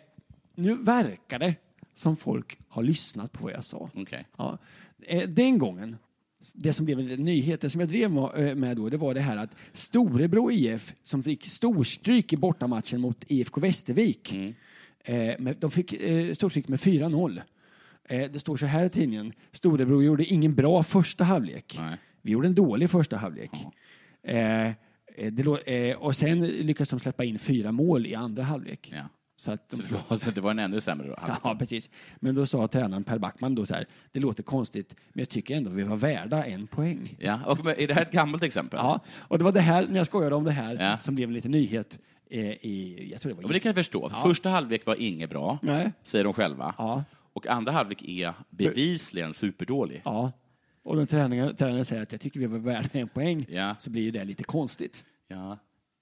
nu 0.56 0.76
verkar 0.76 1.40
det 1.40 1.56
som 1.96 2.16
folk 2.16 2.60
har 2.68 2.84
lyssnat 2.84 3.32
på 3.32 3.44
vad 3.44 3.54
jag 3.54 3.66
sa. 3.66 3.90
Okej. 3.94 4.28
Ja. 4.38 4.58
Eh, 5.02 5.30
den 5.30 5.58
gången, 5.58 5.98
det 6.56 6.74
som 6.74 6.86
blev 6.86 7.00
en 7.00 7.06
nyhet, 7.06 7.62
det 7.62 7.70
som 7.70 7.82
jag 7.82 7.90
drev 7.90 8.12
med, 8.12 8.48
eh, 8.50 8.56
med 8.56 8.78
då, 8.78 8.90
det 8.90 8.98
var 8.98 9.14
det 9.14 9.22
här 9.22 9.38
att 9.38 9.56
Storebro 9.74 10.52
IF, 10.52 10.94
som 11.04 11.24
fick 11.24 11.46
storstryk 11.46 12.34
i 12.34 12.38
bortamatchen 12.38 13.02
mot 13.02 13.24
IFK 13.28 13.62
Västervik, 13.62 14.34
eh, 15.04 15.40
med, 15.40 15.56
de 15.60 15.72
fick 15.72 15.94
eh, 15.94 16.34
storstryk 16.34 16.68
med 16.68 16.80
4-0. 16.80 17.42
Eh, 18.04 18.32
det 18.32 18.40
står 18.40 18.58
så 18.58 18.66
här 18.66 18.86
i 18.86 18.90
tidningen, 18.90 19.34
Storebro 19.52 20.04
gjorde 20.04 20.26
ingen 20.26 20.56
bra 20.56 20.84
första 20.84 21.24
halvlek. 21.24 21.80
Vi 22.22 22.32
gjorde 22.32 22.48
en 22.48 22.56
dålig 22.56 22.90
första 22.90 23.18
halvlek. 23.18 23.52
Eh, 24.24 24.68
eh, 24.68 24.74
det, 25.32 25.68
eh, 25.68 25.98
och 25.98 26.16
sen 26.16 26.48
lyckades 26.48 26.90
de 26.90 27.00
släppa 27.00 27.24
in 27.24 27.40
fyra 27.40 27.72
mål 27.72 28.06
i 28.08 28.16
andra 28.16 28.44
halvlek. 28.44 28.92
Ja. 28.96 29.10
Så 29.44 29.52
att 29.52 29.74
Så 30.22 30.32
det, 30.32 30.42
var, 30.42 30.52
en 30.52 30.60
ännu 30.60 30.82
sämre 30.82 31.08
då? 31.08 31.16
Ja, 31.44 31.56
precis. 31.60 31.90
Men 32.20 32.36
då 32.36 32.46
sa 32.46 32.68
tränaren 32.68 33.04
Per 33.04 33.18
Backman 33.18 33.56
då 33.56 33.66
så 33.66 33.74
här, 33.74 33.86
det 34.12 34.20
låter 34.20 34.44
konstigt, 34.44 34.96
men 35.14 35.22
jag 35.22 35.30
tycker 35.30 35.58
ändå 35.58 35.70
vi 35.70 35.84
var 35.84 35.98
värda 35.98 36.46
en 36.46 36.68
poäng. 36.68 37.16
Ja, 37.20 37.40
och 37.46 37.60
är 37.80 37.88
det 37.88 37.94
här 37.94 38.02
ett 38.02 38.12
gammalt 38.12 38.44
exempel? 38.44 38.80
Ja, 38.84 39.00
och 39.16 39.38
det 39.38 39.44
var 39.44 39.52
det 39.52 39.60
här, 39.60 39.88
när 39.88 39.98
jag 39.98 40.06
skojade 40.08 40.36
om 40.36 40.44
det 40.44 40.52
här, 40.52 40.76
Ja. 40.80 40.98
som 40.98 41.16
blev 41.16 41.28
en 41.30 41.34
liten 41.34 41.52
nyhet 41.52 42.00
eh, 42.30 42.40
i, 42.42 43.08
jag 43.12 43.22
tror 43.22 43.30
det 43.30 43.36
var 43.36 43.44
Ja, 43.44 43.48
men 43.48 43.54
det 43.54 43.60
kan 43.60 43.70
jag 43.70 43.76
förstå. 43.76 44.10
Ja. 44.14 44.22
Första 44.24 44.50
halvlek 44.50 44.86
var 44.86 44.96
inget 44.96 45.30
bra, 45.30 45.60
Nej. 45.62 45.92
säger 46.04 46.24
de 46.24 46.34
själva. 46.34 46.76
Ja. 46.78 47.04
Och 47.34 47.48
andra 47.48 47.72
halvlek 47.72 48.02
är 48.04 48.34
bevisligen 48.50 49.34
superdålig. 49.34 50.02
Ja. 50.06 50.32
Och 50.84 50.96
den 50.96 51.08
tränaren, 51.08 51.56
tränaren 51.56 51.86
säger 51.86 52.02
att 52.04 52.12
jag 52.12 52.22
tycker 52.22 52.40
vi 52.40 52.46
var 52.46 52.60
värda 52.60 52.90
en 52.92 53.08
poäng, 53.08 53.46
Ja. 53.50 53.76
så 53.80 53.90
blir 53.90 54.12
det 54.12 54.24
lite 54.24 54.44
konstigt. 54.44 55.04
Ja. 55.28 55.58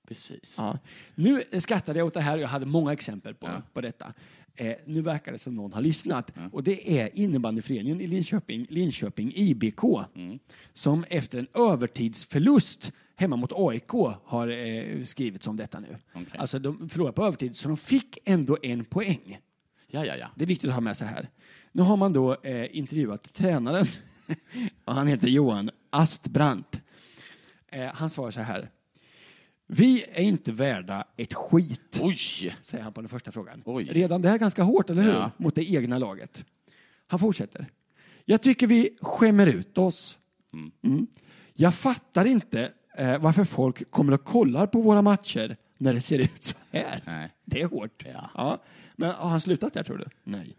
Precis. 0.07 0.55
Ja. 0.57 0.79
Nu 1.15 1.43
skrattade 1.59 1.99
jag 1.99 2.07
åt 2.07 2.13
det 2.13 2.21
här 2.21 2.37
och 2.37 2.43
jag 2.43 2.47
hade 2.47 2.65
många 2.65 2.93
exempel 2.93 3.33
på, 3.35 3.47
på 3.73 3.81
detta. 3.81 4.13
Eh, 4.55 4.75
nu 4.85 5.01
verkar 5.01 5.31
det 5.31 5.39
som 5.39 5.55
någon 5.55 5.73
har 5.73 5.81
lyssnat. 5.81 6.31
Och 6.51 6.63
det 6.63 6.99
är 6.99 7.09
innebandyföreningen 7.13 8.01
i 8.01 8.07
Linköping, 8.07 8.65
Linköping 8.69 9.33
IBK, 9.35 9.81
som 10.73 11.05
efter 11.09 11.39
en 11.39 11.47
övertidsförlust 11.53 12.91
hemma 13.15 13.35
mot 13.35 13.51
AIK 13.55 13.91
har 14.25 14.47
eh, 14.47 15.03
skrivit 15.03 15.47
om 15.47 15.57
detta 15.57 15.79
nu. 15.79 15.97
Alltså 16.37 16.59
de 16.59 16.89
förlorade 16.89 17.13
på 17.13 17.25
övertid, 17.25 17.55
så 17.55 17.67
de 17.67 17.77
fick 17.77 18.17
ändå 18.25 18.57
en 18.61 18.85
poäng. 18.85 19.39
Ja, 19.87 20.05
ja, 20.05 20.15
ja. 20.15 20.27
Det 20.35 20.43
är 20.43 20.47
viktigt 20.47 20.67
att 20.67 20.73
ha 20.73 20.81
med 20.81 20.97
sig 20.97 21.07
här. 21.07 21.29
Nu 21.71 21.81
har 21.81 21.97
man 21.97 22.13
då 22.13 22.35
eh, 22.43 22.77
intervjuat 22.77 23.33
tränaren. 23.33 23.87
och 24.85 24.95
han 24.95 25.07
heter 25.07 25.27
Johan 25.27 25.69
Astbrandt. 25.89 26.81
Eh, 27.67 27.89
han 27.93 28.09
svarar 28.09 28.31
så 28.31 28.41
här. 28.41 28.69
Vi 29.73 30.05
är 30.13 30.23
inte 30.23 30.51
värda 30.51 31.03
ett 31.17 31.33
skit, 31.33 31.99
Oj! 32.01 32.55
säger 32.61 32.83
han 32.83 32.93
på 32.93 33.01
den 33.01 33.09
första 33.09 33.31
frågan. 33.31 33.61
Oj. 33.65 33.83
Redan 33.91 34.21
det 34.21 34.27
här 34.27 34.35
är 34.35 34.39
ganska 34.39 34.63
hårt, 34.63 34.89
eller 34.89 35.01
hur? 35.01 35.11
Ja. 35.11 35.31
Mot 35.37 35.55
det 35.55 35.71
egna 35.71 35.97
laget. 35.97 36.45
Han 37.07 37.19
fortsätter. 37.19 37.65
Jag 38.25 38.41
tycker 38.41 38.67
vi 38.67 38.97
skämmer 39.01 39.47
ut 39.47 39.77
oss. 39.77 40.17
Mm. 40.83 41.07
Jag 41.53 41.75
fattar 41.75 42.25
inte 42.25 42.71
eh, 42.97 43.19
varför 43.19 43.43
folk 43.43 43.91
kommer 43.91 44.13
och 44.13 44.23
kollar 44.23 44.67
på 44.67 44.81
våra 44.81 45.01
matcher 45.01 45.57
när 45.77 45.93
det 45.93 46.01
ser 46.01 46.19
ut 46.19 46.43
så 46.43 46.55
här. 46.71 47.03
Nej. 47.05 47.29
Det 47.45 47.61
är 47.61 47.67
hårt. 47.67 48.05
Ja. 48.35 48.61
Men 48.95 49.11
har 49.11 49.29
han 49.29 49.41
slutat 49.41 49.73
där, 49.73 49.83
tror 49.83 49.97
du? 49.97 50.05
Nej. 50.23 50.55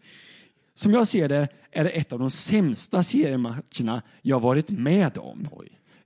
Som 0.74 0.92
jag 0.92 1.08
ser 1.08 1.28
det 1.28 1.48
är 1.70 1.84
det 1.84 1.90
ett 1.90 2.12
av 2.12 2.18
de 2.18 2.30
sämsta 2.30 3.02
seriematcherna 3.02 4.02
jag 4.22 4.40
varit 4.40 4.70
med 4.70 5.18
om. 5.18 5.48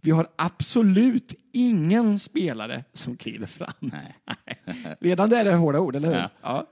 Vi 0.06 0.12
har 0.12 0.28
absolut 0.36 1.34
ingen 1.52 2.18
spelare 2.18 2.84
som 2.92 3.16
kliver 3.16 3.46
fram. 3.46 3.72
Nej. 3.80 4.16
Redan 5.00 5.30
där 5.30 5.40
är 5.40 5.44
det 5.44 5.56
hårda 5.56 5.80
ord, 5.80 5.96
eller 5.96 6.08
hur? 6.08 6.16
Ja. 6.16 6.30
Ja. 6.42 6.66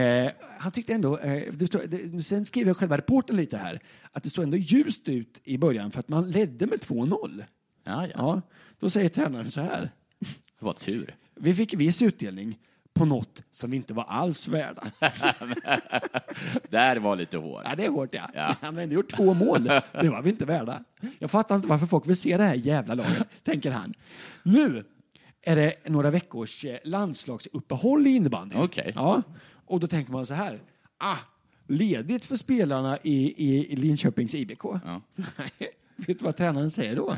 Eh, 0.00 0.32
han 0.58 0.72
tyckte 0.72 0.94
ändå, 0.94 1.18
eh, 1.18 1.52
det 1.52 1.66
står, 1.66 1.82
det, 1.86 2.22
sen 2.22 2.46
skriver 2.46 2.74
själva 2.74 2.96
reporten 2.96 3.36
lite 3.36 3.56
här, 3.56 3.80
att 4.12 4.22
det 4.22 4.30
såg 4.30 4.44
ändå 4.44 4.56
ljust 4.56 5.08
ut 5.08 5.40
i 5.44 5.58
början 5.58 5.90
för 5.90 6.00
att 6.00 6.08
man 6.08 6.30
ledde 6.30 6.66
med 6.66 6.78
2-0. 6.78 7.44
Ja, 7.84 8.06
ja. 8.06 8.12
Ja, 8.16 8.42
då 8.78 8.90
säger 8.90 9.08
tränaren 9.08 9.50
så 9.50 9.60
här. 9.60 9.90
Det 10.58 10.64
var 10.64 10.72
tur. 10.72 11.16
Vi 11.34 11.54
fick 11.54 11.74
viss 11.74 12.02
utdelning 12.02 12.58
på 13.00 13.06
något 13.06 13.42
som 13.52 13.70
vi 13.70 13.76
inte 13.76 13.94
var 13.94 14.04
alls 14.04 14.48
värda. 14.48 14.90
Där 16.68 16.96
var 16.96 17.16
lite 17.16 17.36
hår. 17.36 17.62
Ja, 17.64 17.74
det 17.76 17.84
är 17.84 17.90
hårt 17.90 18.14
ja. 18.14 18.30
Ja. 18.34 18.56
Han 18.60 18.74
har 18.74 18.82
ändå 18.82 18.94
gjort 18.94 19.10
två 19.10 19.34
mål. 19.34 19.64
Det 19.92 20.08
var 20.08 20.22
vi 20.22 20.30
inte 20.30 20.44
värda. 20.44 20.84
Jag 21.18 21.30
fattar 21.30 21.56
inte 21.56 21.68
varför 21.68 21.86
folk 21.86 22.08
vill 22.08 22.16
se 22.16 22.36
det 22.36 22.42
här 22.42 22.54
jävla 22.54 22.94
laget, 22.94 23.28
tänker 23.44 23.70
han. 23.70 23.94
Nu 24.42 24.84
är 25.42 25.56
det 25.56 25.74
några 25.88 26.10
veckors 26.10 26.64
eh, 26.64 26.78
landslagsuppehåll 26.84 28.06
i 28.06 28.10
innebandy. 28.10 28.56
Okej. 28.56 28.92
Ja, 28.94 29.22
och 29.66 29.80
då 29.80 29.86
tänker 29.86 30.12
man 30.12 30.26
så 30.26 30.34
här. 30.34 30.60
Ah, 30.98 31.18
ledigt 31.66 32.24
för 32.24 32.36
spelarna 32.36 32.98
i, 33.02 33.44
i, 33.46 33.72
i 33.72 33.76
Linköpings 33.76 34.34
IBK. 34.34 34.64
Ja. 34.64 35.00
Nej, 35.14 35.70
vet 35.96 36.18
du 36.18 36.24
vad 36.24 36.36
tränaren 36.36 36.70
säger 36.70 36.96
då? 36.96 37.16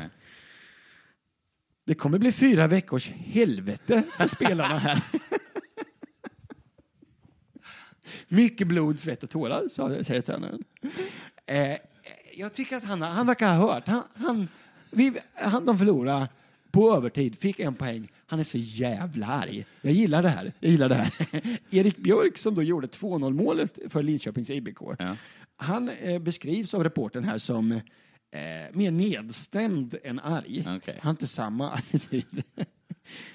Det 1.85 1.93
kommer 1.93 2.17
bli 2.17 2.31
fyra 2.31 2.67
veckors 2.67 3.09
helvete 3.09 4.03
för 4.17 4.27
spelarna 4.27 4.77
här. 4.77 5.03
Mycket 8.27 8.67
blod, 8.67 8.99
svett 8.99 9.23
och 9.23 9.29
tårar, 9.29 9.67
sa- 9.67 10.03
säger 10.03 10.21
tränaren. 10.21 10.63
Eh, 11.45 11.77
jag 12.35 12.53
tycker 12.53 12.75
att 12.77 12.83
han, 12.83 13.01
han 13.01 13.27
verkar 13.27 13.55
ha 13.55 13.73
hört. 13.73 13.87
Han, 13.87 14.03
han, 14.15 14.47
vi, 14.91 15.13
han, 15.33 15.65
de 15.65 15.77
förlorade 15.77 16.27
på 16.71 16.95
övertid, 16.97 17.39
fick 17.39 17.59
en 17.59 17.75
poäng. 17.75 18.07
Han 18.25 18.39
är 18.39 18.43
så 18.43 18.57
jävla 18.57 19.27
arg. 19.27 19.65
Jag 19.81 19.93
gillar 19.93 20.23
det 20.23 20.29
här. 20.29 20.53
Jag 20.59 20.71
gillar 20.71 20.89
det 20.89 20.95
här. 20.95 21.13
Erik 21.69 21.97
Björk 21.97 22.37
som 22.37 22.55
då 22.55 22.63
gjorde 22.63 22.87
2-0 22.87 23.33
målet 23.33 23.77
för 23.89 24.03
Linköpings 24.03 24.49
IBK. 24.49 24.77
Han 25.57 25.89
eh, 25.89 26.19
beskrivs 26.19 26.73
av 26.73 26.83
reportern 26.83 27.23
här 27.23 27.37
som 27.37 27.71
eh, 27.71 27.79
mer 28.73 28.91
nedstämd 28.91 29.95
än 30.03 30.19
arg. 30.19 30.61
Han 30.65 30.81
har 31.01 31.11
inte 31.11 31.27
samma 31.27 31.71
attityd. 31.71 32.43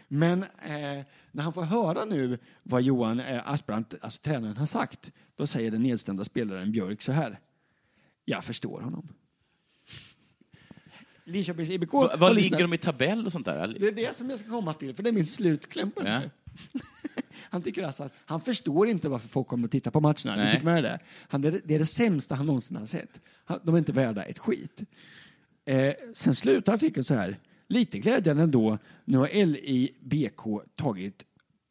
Men 0.09 0.43
eh, 0.43 1.05
när 1.33 1.43
han 1.43 1.53
får 1.53 1.63
höra 1.63 2.05
nu 2.05 2.39
vad 2.63 2.83
Johan 2.83 3.21
eh, 3.21 3.49
Asprant, 3.49 3.95
alltså 4.01 4.21
tränaren, 4.23 4.57
har 4.57 4.67
sagt, 4.67 5.13
då 5.37 5.47
säger 5.47 5.71
den 5.71 5.83
nedstämda 5.83 6.25
spelaren 6.25 6.73
Björk 6.73 7.03
så 7.03 7.13
här. 7.13 7.39
Jag 8.25 8.45
förstår 8.45 8.81
honom. 8.81 9.09
Linköpings 11.25 11.71
IBK... 11.71 11.93
Va, 11.93 12.09
har 12.11 12.17
vad 12.19 12.35
ligger 12.35 12.63
de 12.63 12.73
i 12.73 12.79
tabell 12.79 13.27
och 13.27 13.33
sånt 13.33 13.47
där? 13.47 13.77
Det 13.79 13.89
är 13.89 13.93
det 13.93 14.17
som 14.17 14.31
jag 14.31 14.39
ska 14.39 14.51
komma 14.51 14.73
till, 14.73 14.95
för 14.95 15.03
det 15.03 15.11
är 15.11 15.13
min 15.13 15.27
slutkläm 15.27 15.91
på 15.91 16.03
Ja. 16.07 16.23
Han 17.51 17.63
tycker 17.63 17.85
alltså 17.87 18.03
att 18.03 18.13
han 18.25 18.41
förstår 18.41 18.89
inte 18.89 19.09
varför 19.09 19.29
folk 19.29 19.49
kommer 19.49 19.65
att 19.65 19.71
titta 19.71 19.91
på 19.91 20.01
matcherna. 20.01 20.37
Nej. 20.37 20.53
tycker 20.53 20.65
med 20.65 20.85
det? 20.85 20.99
Han, 21.29 21.41
det, 21.41 21.49
är, 21.49 21.61
det 21.65 21.75
är 21.75 21.79
det 21.79 21.87
sämsta 21.87 22.35
han 22.35 22.47
någonsin 22.47 22.77
har 22.77 22.87
sett. 22.87 23.21
Han, 23.45 23.61
de 23.63 23.75
är 23.75 23.79
inte 23.79 23.93
värda 23.93 24.25
ett 24.25 24.39
skit. 24.39 24.83
Eh, 25.65 25.95
sen 26.15 26.35
slutar 26.35 26.75
artikeln 26.75 27.05
så 27.05 27.15
här. 27.15 27.39
Lite 27.69 27.99
glädjande 27.99 28.43
ändå. 28.43 28.79
Nu 29.05 29.19
har 29.19 29.47
LIBK 29.47 30.41
tagit 30.77 31.25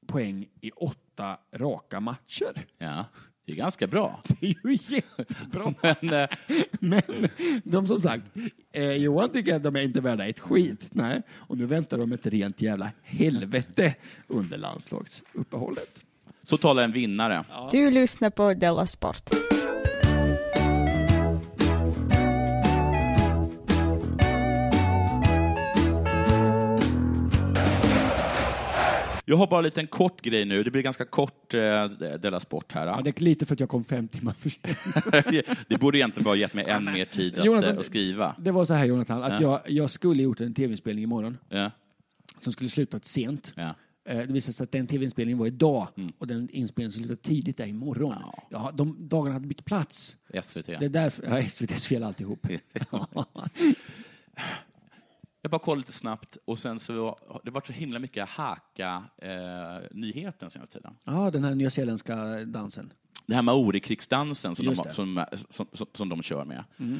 poäng 0.07 0.47
i 0.61 0.71
åtta 0.71 1.37
raka 1.53 1.99
matcher. 1.99 2.65
Ja, 2.77 3.05
det 3.45 3.51
är 3.51 3.55
ganska 3.55 3.87
bra. 3.87 4.21
Det 4.39 4.47
är 4.47 4.69
ju 4.69 4.77
jättebra. 4.95 5.73
Men, 5.99 6.13
eh, 6.13 6.29
Men 6.79 7.01
de 7.63 7.87
som 7.87 8.01
sagt, 8.01 8.23
eh, 8.71 8.91
Johan 8.91 9.29
tycker 9.29 9.55
att 9.55 9.63
de 9.63 9.75
är 9.75 9.81
inte 9.81 10.01
värda 10.01 10.27
ett 10.27 10.39
skit. 10.39 10.87
Nej. 10.91 11.21
Och 11.35 11.57
nu 11.57 11.65
väntar 11.65 11.97
de 11.97 12.11
ett 12.11 12.25
rent 12.25 12.61
jävla 12.61 12.91
helvete 13.03 13.95
under 14.27 14.57
landslagsuppehållet. 14.57 15.89
så 16.43 16.57
talar 16.57 16.83
en 16.83 16.91
vinnare. 16.91 17.45
Du 17.71 17.91
lyssnar 17.91 18.29
på 18.29 18.53
Della 18.53 18.87
Sport. 18.87 19.29
Jag 29.29 29.37
har 29.37 29.47
bara 29.47 29.57
en 29.59 29.63
liten 29.63 29.87
kort 29.87 30.21
grej 30.21 30.45
nu. 30.45 30.63
Det 30.63 30.71
blir 30.71 30.81
ganska 30.81 31.05
kort 31.05 31.53
eh, 31.53 31.85
Della 32.19 32.39
Sport 32.39 32.71
här. 32.71 32.87
Ja, 32.87 33.01
det 33.03 33.19
är 33.19 33.23
lite 33.23 33.45
för 33.45 33.53
att 33.53 33.59
jag 33.59 33.69
kom 33.69 33.83
fem 33.83 34.07
timmar 34.07 34.33
för 34.33 34.49
sent. 34.49 35.45
det 35.67 35.77
borde 35.79 35.97
egentligen 35.97 36.23
bara 36.23 36.35
gett 36.35 36.53
mig 36.53 36.65
än 36.65 36.83
mer 36.83 37.05
tid 37.05 37.39
att, 37.39 37.45
Jonathan, 37.45 37.73
eh, 37.73 37.79
att 37.79 37.85
skriva. 37.85 38.35
Det 38.39 38.51
var 38.51 38.65
så 38.65 38.73
här 38.73 38.85
Jonathan, 38.85 39.23
att 39.23 39.41
Ja. 39.41 39.61
jag, 39.65 39.71
jag 39.71 39.89
skulle 39.89 40.23
gjort 40.23 40.41
en 40.41 40.53
tv-inspelning 40.53 41.03
imorgon 41.03 41.37
Ja. 41.49 41.71
som 42.39 42.53
skulle 42.53 42.69
slutat 42.69 43.05
sent. 43.05 43.53
Ja. 43.55 43.75
Eh, 44.09 44.17
Det 44.17 44.33
visade 44.33 44.53
sig 44.53 44.63
att 44.63 44.71
den 44.71 44.87
tv-inspelningen 44.87 45.37
var 45.39 45.47
idag 45.47 45.87
och 46.17 46.27
den 46.27 46.49
inspelningen 46.49 46.91
som 46.91 46.99
slutade 47.03 47.21
tidigt 47.21 47.59
är 47.59 47.65
imorgon. 47.67 48.15
Ja. 48.49 48.71
de 48.73 48.95
dagarna 49.09 49.33
hade 49.33 49.47
bytt 49.47 49.65
plats. 49.65 50.15
SVT. 50.43 50.65
Det 50.65 50.85
är 50.85 50.89
därför, 50.89 51.23
ja, 51.23 51.37
SVTs 51.39 51.87
fel 51.87 52.03
alltihop. 52.03 52.47
Jag 55.47 55.51
bara 55.51 55.59
kollade 55.59 55.79
lite 55.79 55.91
snabbt 55.91 56.37
och 56.45 56.59
sen 56.59 56.79
så 56.79 57.19
var 57.27 57.41
det 57.43 57.51
varit 57.51 57.67
så 57.67 57.73
himla 57.73 57.99
mycket 57.99 58.29
haka-nyheten 58.29 60.49
senaste 60.49 60.77
tiden. 60.77 60.93
ja, 61.03 61.31
den 61.31 61.43
här 61.43 61.55
nyzeeländska 61.55 62.15
dansen. 62.45 62.93
Det 63.25 63.35
här 63.35 63.41
Maori-krigsdansen 63.41 64.55
som, 64.55 64.65
de, 64.65 64.75
som, 64.75 65.25
som, 65.49 65.67
som 65.93 66.09
de 66.09 66.21
kör 66.21 66.45
med. 66.45 66.63
Mm. 66.79 66.99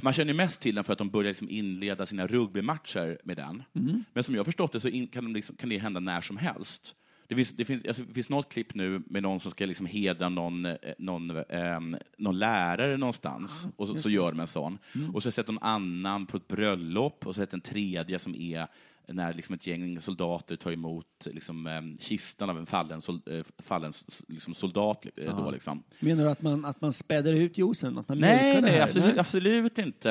Man 0.00 0.12
känner 0.12 0.32
ju 0.32 0.36
mest 0.36 0.60
till 0.60 0.74
den 0.74 0.84
för 0.84 0.92
att 0.92 0.98
de 0.98 1.10
börjar 1.10 1.28
liksom 1.28 1.50
inleda 1.50 2.06
sina 2.06 2.26
rugbymatcher 2.26 3.18
med 3.24 3.36
den. 3.36 3.62
Mm. 3.74 4.04
Men 4.12 4.24
som 4.24 4.34
jag 4.34 4.40
har 4.40 4.44
förstått 4.44 4.72
det 4.72 4.80
så 4.80 4.88
in, 4.88 5.08
kan, 5.08 5.24
de 5.24 5.34
liksom, 5.34 5.56
kan 5.56 5.68
det 5.68 5.78
hända 5.78 6.00
när 6.00 6.20
som 6.20 6.36
helst. 6.36 6.94
Det 7.28 7.34
finns, 7.34 7.52
det, 7.52 7.64
finns, 7.64 7.86
alltså, 7.86 8.02
det 8.02 8.14
finns 8.14 8.28
något 8.28 8.48
klipp 8.52 8.74
nu 8.74 9.02
med 9.06 9.22
någon 9.22 9.40
som 9.40 9.50
ska 9.50 9.66
liksom 9.66 9.86
hedra 9.86 10.28
någon, 10.28 10.66
eh, 10.66 10.74
någon, 10.98 11.30
ehm, 11.30 11.96
någon 12.18 12.38
lärare 12.38 12.96
någonstans, 12.96 13.68
och 13.76 13.88
så, 13.88 13.98
så 13.98 14.10
gör 14.10 14.30
de 14.32 14.40
en 14.40 14.46
sån. 14.46 14.78
Mm. 14.94 15.14
Och 15.14 15.22
så 15.22 15.26
har 15.26 15.30
jag 15.30 15.34
sett 15.34 15.48
någon 15.48 15.62
annan 15.62 16.26
på 16.26 16.36
ett 16.36 16.48
bröllop, 16.48 17.26
och 17.26 17.34
så 17.34 17.38
har 17.38 17.42
jag 17.42 17.48
sett 17.48 17.54
en 17.54 17.60
tredje 17.60 18.18
som 18.18 18.34
är 18.34 18.66
när 19.08 19.34
liksom 19.34 19.54
ett 19.54 19.66
gäng 19.66 20.00
soldater 20.00 20.56
tar 20.56 20.72
emot 20.72 21.26
liksom, 21.26 21.66
ehm, 21.66 21.98
kistan 21.98 22.50
av 22.50 22.58
en 22.58 22.66
fallen, 22.66 23.02
sol, 23.02 23.20
eh, 23.26 23.44
fallen 23.58 23.92
liksom, 24.28 24.54
soldat. 24.54 25.06
eh, 25.16 25.38
Då, 25.38 25.50
liksom. 25.50 25.82
Menar 26.00 26.24
du 26.24 26.30
att 26.30 26.42
man, 26.42 26.64
att 26.64 26.80
man 26.80 26.92
späder 26.92 27.32
ut 27.32 27.58
juicen? 27.58 27.98
Att 27.98 28.08
man 28.08 28.18
Nej, 28.18 28.62
nej, 28.62 28.80
absolut, 28.80 29.18
absolut 29.18 29.78
inte. 29.78 30.08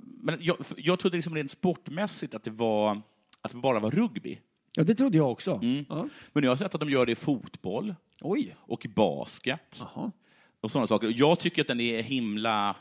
Men 0.00 0.38
jag, 0.40 0.56
jag 0.76 0.98
trodde 0.98 1.16
liksom 1.16 1.34
rent 1.34 1.50
sportmässigt 1.50 2.34
att 2.34 2.44
det, 2.44 2.50
var, 2.50 3.02
att 3.40 3.50
det 3.50 3.56
bara 3.56 3.80
var 3.80 3.90
rugby. 3.90 4.38
Ja, 4.78 4.84
det 4.84 4.94
trodde 4.94 5.16
jag 5.18 5.30
också. 5.30 5.60
Mm. 5.62 5.84
Ja. 5.88 6.08
Men 6.32 6.44
jag 6.44 6.50
har 6.50 6.56
sett 6.56 6.74
att 6.74 6.80
de 6.80 6.90
gör 6.90 7.06
det 7.06 7.12
i 7.12 7.14
fotboll 7.14 7.94
Oj. 8.20 8.56
och 8.60 8.84
i 8.84 8.88
basket 8.88 9.76
Jaha. 9.78 10.12
och 10.60 10.70
sådana 10.70 10.86
saker. 10.86 11.12
Jag 11.16 11.38
tycker 11.40 11.62
att 11.62 11.68
den 11.68 11.80
är 11.80 12.02
himla 12.02 12.76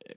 eh, 0.00 0.14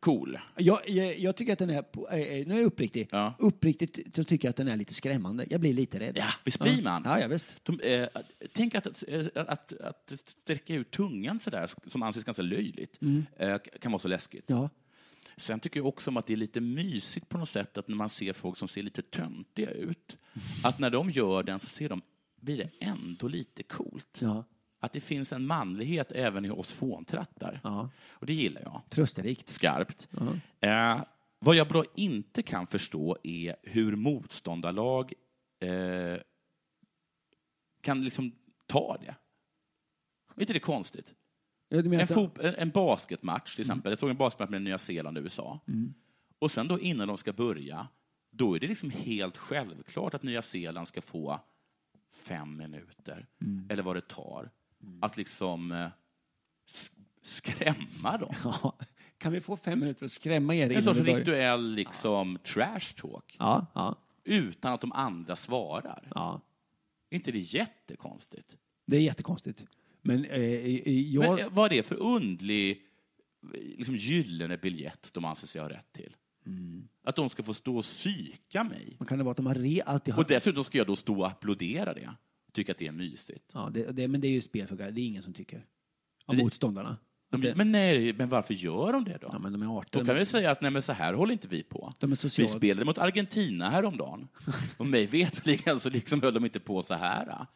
cool. 0.00 0.38
Jag, 0.56 0.80
jag, 0.88 1.18
jag 1.18 1.36
tycker 1.36 1.52
att 1.52 1.58
den 1.58 1.70
är, 1.70 1.84
eh, 2.12 2.18
eh, 2.18 2.46
nu 2.46 2.54
är 2.54 2.58
jag 2.58 2.66
uppriktig, 2.66 3.08
Ja. 3.10 3.34
uppriktigt 3.38 4.16
så 4.16 4.24
tycker 4.24 4.48
jag 4.48 4.50
att 4.50 4.56
den 4.56 4.68
är 4.68 4.76
lite 4.76 4.94
skrämmande. 4.94 5.46
Jag 5.50 5.60
blir 5.60 5.74
lite 5.74 6.00
rädd. 6.00 6.16
Ja, 6.18 6.28
visst 6.44 6.58
blir 6.60 6.82
man? 6.82 7.02
Ja, 7.04 7.20
ja 7.20 7.28
visst. 7.28 7.46
De, 7.62 7.80
eh, 7.80 8.08
tänk 8.52 8.74
att, 8.74 8.86
att, 8.86 9.36
att, 9.36 9.72
att 9.80 10.12
sträcka 10.26 10.74
ut 10.74 10.90
tungan 10.90 11.40
sådär, 11.40 11.70
som 11.86 12.02
anses 12.02 12.24
ganska 12.24 12.42
löjligt, 12.42 12.98
Mm. 13.02 13.26
eh, 13.36 13.56
kan 13.80 13.92
vara 13.92 13.98
så 14.00 14.08
läskigt. 14.08 14.44
Ja. 14.46 14.70
Sen 15.36 15.60
tycker 15.60 15.80
jag 15.80 15.86
också 15.86 16.10
om 16.10 16.16
att 16.16 16.26
det 16.26 16.32
är 16.32 16.36
lite 16.36 16.60
mysigt 16.60 17.28
på 17.28 17.38
något 17.38 17.48
sätt 17.48 17.78
att 17.78 17.88
när 17.88 17.96
man 17.96 18.08
ser 18.08 18.32
folk 18.32 18.56
som 18.56 18.68
ser 18.68 18.82
lite 18.82 19.02
töntiga 19.02 19.70
ut, 19.70 20.18
att 20.64 20.78
när 20.78 20.90
de 20.90 21.10
gör 21.10 21.42
den 21.42 21.58
så 21.58 21.66
ser 21.66 21.88
de, 21.88 22.02
blir 22.36 22.56
det 22.56 22.70
ändå 22.80 23.28
lite 23.28 23.62
coolt. 23.62 24.18
Ja. 24.22 24.44
Att 24.80 24.92
det 24.92 25.00
finns 25.00 25.32
en 25.32 25.46
manlighet 25.46 26.12
även 26.12 26.44
i 26.44 26.50
oss 26.50 26.72
fåntrattar. 26.72 27.60
Ja. 27.64 27.90
Och 28.08 28.26
det 28.26 28.34
gillar 28.34 28.62
jag. 28.62 28.82
Trösterikt. 28.90 29.48
Skarpt. 29.48 30.08
Eh, 30.60 31.02
vad 31.38 31.56
jag 31.56 31.68
bara 31.68 31.84
inte 31.94 32.42
kan 32.42 32.66
förstå 32.66 33.18
är 33.22 33.56
hur 33.62 33.96
motståndarlag 33.96 35.12
eh, 35.60 36.20
kan 37.80 38.04
liksom 38.04 38.32
ta 38.66 38.96
det. 39.00 39.14
Är 40.36 40.40
inte 40.40 40.52
det 40.52 40.60
konstigt? 40.60 41.14
Ja, 41.84 42.00
En, 42.00 42.08
fot, 42.08 42.38
en, 42.38 42.70
basketmatch 42.70 43.54
till 43.54 43.60
exempel. 43.62 43.92
Jag 43.92 43.98
såg 43.98 44.10
en 44.10 44.16
basketmatch 44.16 44.50
med 44.50 44.62
Nya 44.62 44.78
Zeeland 44.78 45.18
och 45.18 45.24
USA. 45.24 45.60
Mm. 45.68 45.94
Och 46.38 46.50
sen 46.50 46.68
då 46.68 46.80
innan 46.80 47.08
de 47.08 47.16
ska 47.18 47.32
börja, 47.32 47.88
då 48.30 48.54
är 48.56 48.60
det 48.60 48.66
liksom 48.66 48.90
helt 48.90 49.36
självklart 49.36 50.14
att 50.14 50.22
Nya 50.22 50.42
Zeeland 50.42 50.88
ska 50.88 51.02
få 51.02 51.40
fem 52.12 52.56
minuter, 52.56 53.26
Mm. 53.40 53.66
eller 53.70 53.82
vad 53.82 53.96
det 53.96 54.08
tar, 54.08 54.50
att 55.00 55.16
liksom 55.16 55.72
eh, 55.72 55.88
skrämma 57.22 58.16
dem. 58.18 58.34
Ja. 58.44 58.78
Kan 59.18 59.32
vi 59.32 59.40
få 59.40 59.56
fem 59.56 59.80
minuter 59.80 60.06
att 60.06 60.12
skrämma 60.12 60.54
er 60.54 60.70
En 60.70 60.82
sorts 60.82 61.00
rituell 61.00 61.74
liksom, 61.74 62.38
trash 62.44 62.94
talk. 62.96 63.36
Ja, 63.38 63.66
ja. 63.74 63.96
Utan 64.24 64.72
att 64.72 64.80
de 64.80 64.92
andra 64.92 65.36
svarar. 65.36 66.08
Ja. 66.14 66.40
Är 67.10 67.16
inte 67.16 67.32
det 67.32 67.38
jättekonstigt? 67.38 68.56
Det 68.86 68.96
är 68.96 69.00
jättekonstigt. 69.00 69.64
Men 70.06 70.24
eh, 70.24 70.90
jag... 70.90 71.30
Men 71.36 71.38
eh, 71.38 71.52
vad 71.52 71.72
är 71.72 71.76
det 71.76 71.82
för 71.82 71.96
undlig 72.02 72.82
liksom, 73.52 73.96
gyllene 73.96 74.56
biljett 74.56 75.08
de 75.12 75.24
anser 75.24 75.46
sig 75.46 75.60
ha 75.60 75.68
rätt 75.68 75.92
till? 75.92 76.16
Mm. 76.46 76.88
Att 77.04 77.16
de 77.16 77.30
ska 77.30 77.42
få 77.42 77.54
stå 77.54 77.76
och 77.76 77.84
psyka 77.84 78.64
mig. 78.64 78.96
Men 78.98 79.06
kan 79.06 79.18
det 79.18 79.24
vara 79.24 79.30
att 79.30 79.36
de 79.36 79.46
har 79.46 79.54
re, 79.54 79.82
alltid 79.86 80.14
har... 80.14 80.22
Och 80.22 80.28
dessutom 80.28 80.64
ska 80.64 80.78
jag 80.78 80.86
då 80.86 80.96
stå 80.96 81.20
och 81.20 81.26
applådera 81.26 81.94
det. 81.94 82.10
Tycka 82.52 82.72
att 82.72 82.78
det 82.78 82.86
är 82.86 82.92
mysigt. 82.92 83.50
Ja, 83.52 83.70
det, 83.74 83.92
det, 83.92 84.08
men 84.08 84.20
det 84.20 84.28
är 84.28 84.32
ju 84.32 84.42
spelfråga. 84.42 84.90
Det 84.90 85.00
är 85.00 85.06
ingen 85.06 85.22
som 85.22 85.32
tycker. 85.32 85.66
Av 86.26 86.36
Det- 86.36 86.42
motståndarna. 86.42 86.96
De, 87.30 87.52
men, 87.56 87.72
nej, 87.72 88.12
men 88.12 88.28
varför 88.28 88.54
gör 88.54 88.92
de 88.92 89.04
det 89.04 89.18
då? 89.20 89.28
Ja, 89.32 89.38
men 89.38 89.52
de 89.52 89.62
är 89.62 89.66
Då 89.66 89.78
arter. 89.78 90.04
kan 90.04 90.16
vi 90.16 90.26
säga 90.26 90.50
att 90.50 90.60
nej, 90.60 90.70
men 90.70 90.82
så 90.82 90.92
här 90.92 91.14
håller 91.14 91.32
inte 91.32 91.48
vi 91.48 91.62
på. 91.62 91.92
Vi 92.36 92.46
spelade 92.46 92.84
mot 92.84 92.98
Argentina 92.98 93.70
häromdagen. 93.70 94.28
Och 94.76 94.86
mig 94.86 95.06
veterligen 95.06 95.80
så 95.80 95.90
liksom 95.90 96.22
höll 96.22 96.34
de 96.34 96.44
inte 96.44 96.60
på 96.60 96.82
så 96.82 96.94
här. 96.94 97.46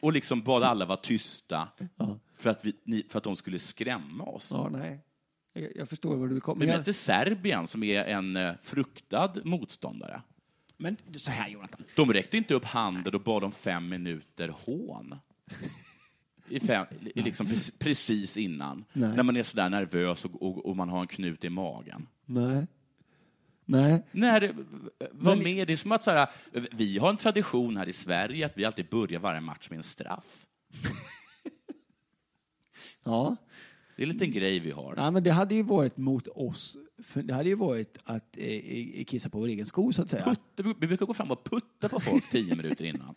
Och 0.00 0.12
liksom 0.12 0.42
bad 0.42 0.62
alla 0.62 0.84
vara 0.86 0.96
tysta 0.96 1.68
Ja. 1.96 2.18
för, 2.36 2.50
att 2.50 2.64
vi, 2.64 2.76
ni, 2.84 3.02
för 3.08 3.18
att 3.18 3.24
de 3.24 3.36
skulle 3.36 3.58
skrämma 3.58 4.24
oss. 4.24 4.48
Ja, 4.52 4.68
nej. 4.68 5.00
Jag, 5.52 5.76
jag 5.76 5.88
förstår 5.88 6.16
var 6.16 6.28
du 6.28 6.40
komma. 6.40 6.60
Vi 6.60 6.66
Men, 6.66 6.76
mötte 6.78 6.92
Serbien 6.92 7.68
som 7.68 7.82
är 7.82 8.04
en 8.04 8.36
eh, 8.36 8.54
fruktad 8.62 9.32
motståndare. 9.44 10.22
men 10.76 10.96
så 11.16 11.30
här, 11.30 11.48
Jonathan. 11.48 11.80
De 11.96 12.12
räckte 12.12 12.36
inte 12.36 12.54
upp 12.54 12.64
handen 12.64 13.14
och 13.14 13.20
bad 13.20 13.44
om 13.44 13.52
fem 13.52 13.88
minuter 13.88 14.48
hån. 14.48 15.14
I 16.48 16.60
fem, 16.60 16.86
i 17.14 17.22
liksom 17.22 17.46
precis, 17.78 18.36
innan. 18.36 18.84
Nej. 18.92 19.16
När 19.16 19.22
man 19.22 19.36
är 19.36 19.42
sådär 19.42 19.68
nervös 19.70 20.24
och, 20.24 20.42
och, 20.42 20.66
och 20.66 20.76
man 20.76 20.88
har 20.88 21.00
en 21.00 21.06
knut 21.06 21.44
i 21.44 21.50
magen. 21.50 22.06
Nej. 22.24 22.66
Nej. 23.70 24.02
När, 24.12 24.54
var 25.12 25.34
Men- 25.36 25.44
med, 25.44 25.66
det 25.66 25.72
är 25.72 25.76
som 25.76 25.92
att 25.92 26.04
så 26.04 26.10
här, 26.10 26.28
vi 26.72 26.98
har 26.98 27.10
en 27.10 27.16
tradition 27.16 27.76
här 27.76 27.88
i 27.88 27.92
Sverige 27.92 28.46
att 28.46 28.58
vi 28.58 28.64
alltid 28.64 28.88
börjar 28.88 29.20
varje 29.20 29.40
match 29.40 29.70
med 29.70 29.76
en 29.76 29.82
straff. 29.82 30.46
Ja. 33.04 33.36
Det 33.96 34.02
är 34.02 34.06
en 34.06 34.12
liten 34.12 34.32
grej 34.32 34.58
vi 34.60 34.70
har. 34.70 34.94
Nej, 34.96 35.10
men 35.12 35.22
det 35.22 35.30
hade 35.30 35.54
ju 35.54 35.62
varit 35.62 35.96
mot 35.96 36.28
oss. 36.28 36.76
Det 37.14 37.34
hade 37.34 37.48
ju 37.48 37.54
varit 37.54 37.98
att 38.04 38.36
eh, 38.38 39.04
kissa 39.04 39.28
på 39.30 39.38
vår 39.38 39.46
egen 39.48 39.66
sko, 39.66 39.92
så 39.92 40.02
att 40.02 40.10
säga. 40.10 40.24
Putta, 40.24 40.74
vi 40.80 40.86
brukar 40.86 41.06
gå 41.06 41.14
fram 41.14 41.30
och 41.30 41.44
putta 41.44 41.88
på 41.88 42.00
folk 42.00 42.30
tio 42.30 42.56
minuter 42.56 42.84
innan. 42.84 43.14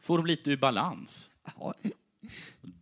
Får 0.00 0.16
dem 0.18 0.26
lite 0.26 0.50
ur 0.50 0.56
balans. 0.56 1.30
Ja. 1.58 1.74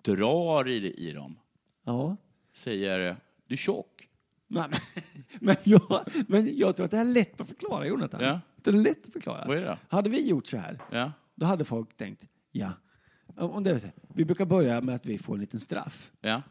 Drar 0.02 0.68
i, 0.68 0.92
i 1.08 1.12
dem. 1.12 1.38
ja. 1.84 2.16
Säger, 2.54 3.16
du 3.46 3.54
är 3.54 3.58
tjock. 3.58 4.08
Nej, 4.54 4.68
men, 4.70 4.78
men, 5.40 5.56
jag, 5.64 6.04
men 6.28 6.56
jag 6.58 6.76
tror 6.76 6.84
att 6.84 6.90
det 6.90 6.96
här 6.96 7.04
är 7.04 7.08
lätt 7.12 7.40
att 7.40 7.48
förklara, 7.48 7.86
Jonathan. 7.86 8.20
Ja. 8.24 8.40
Det 8.56 8.70
är 8.70 8.74
lätt 8.74 9.06
att 9.06 9.12
förklara. 9.12 9.44
Vad 9.46 9.56
är 9.56 9.60
det 9.60 9.66
då? 9.66 9.78
Hade 9.88 10.10
vi 10.10 10.28
gjort 10.28 10.46
så 10.46 10.56
här, 10.56 10.78
Ja. 10.90 11.12
då 11.34 11.46
hade 11.46 11.64
folk 11.64 11.96
tänkt, 11.96 12.24
ja. 12.52 12.72
Om 13.36 13.64
det 13.64 13.92
vi 14.14 14.24
brukar 14.24 14.46
börja 14.46 14.80
med 14.80 14.94
att 14.94 15.06
vi 15.06 15.18
får 15.18 15.34
en 15.34 15.40
liten 15.40 15.60
straff. 15.60 16.12
Ja. 16.20 16.42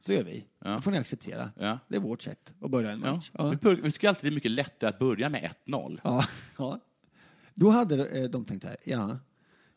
Så 0.00 0.12
gör 0.12 0.24
vi. 0.24 0.44
Ja. 0.58 0.70
Det 0.70 0.80
får 0.82 0.90
ni 0.90 0.98
acceptera. 0.98 1.50
Ja. 1.58 1.78
Det 1.88 1.96
är 1.96 2.00
vårt 2.00 2.22
sätt 2.22 2.52
att 2.60 2.70
börja 2.70 2.90
en 2.90 3.00
Ja. 3.04 3.12
match. 3.14 3.30
Vi, 3.50 3.56
bör, 3.56 3.74
vi 3.76 3.92
tycker 3.92 4.08
alltid 4.08 4.24
det 4.24 4.32
är 4.32 4.34
mycket 4.34 4.50
lättare 4.50 4.90
att 4.90 4.98
börja 4.98 5.28
med 5.28 5.50
1-0. 5.66 6.00
Ja, 6.04 6.24
ja. 6.58 6.80
Då 7.54 7.70
hade 7.70 8.06
eh, 8.08 8.30
de 8.30 8.44
tänkt 8.44 8.62
så 8.62 8.68
här, 8.68 8.76
ja, 8.84 9.18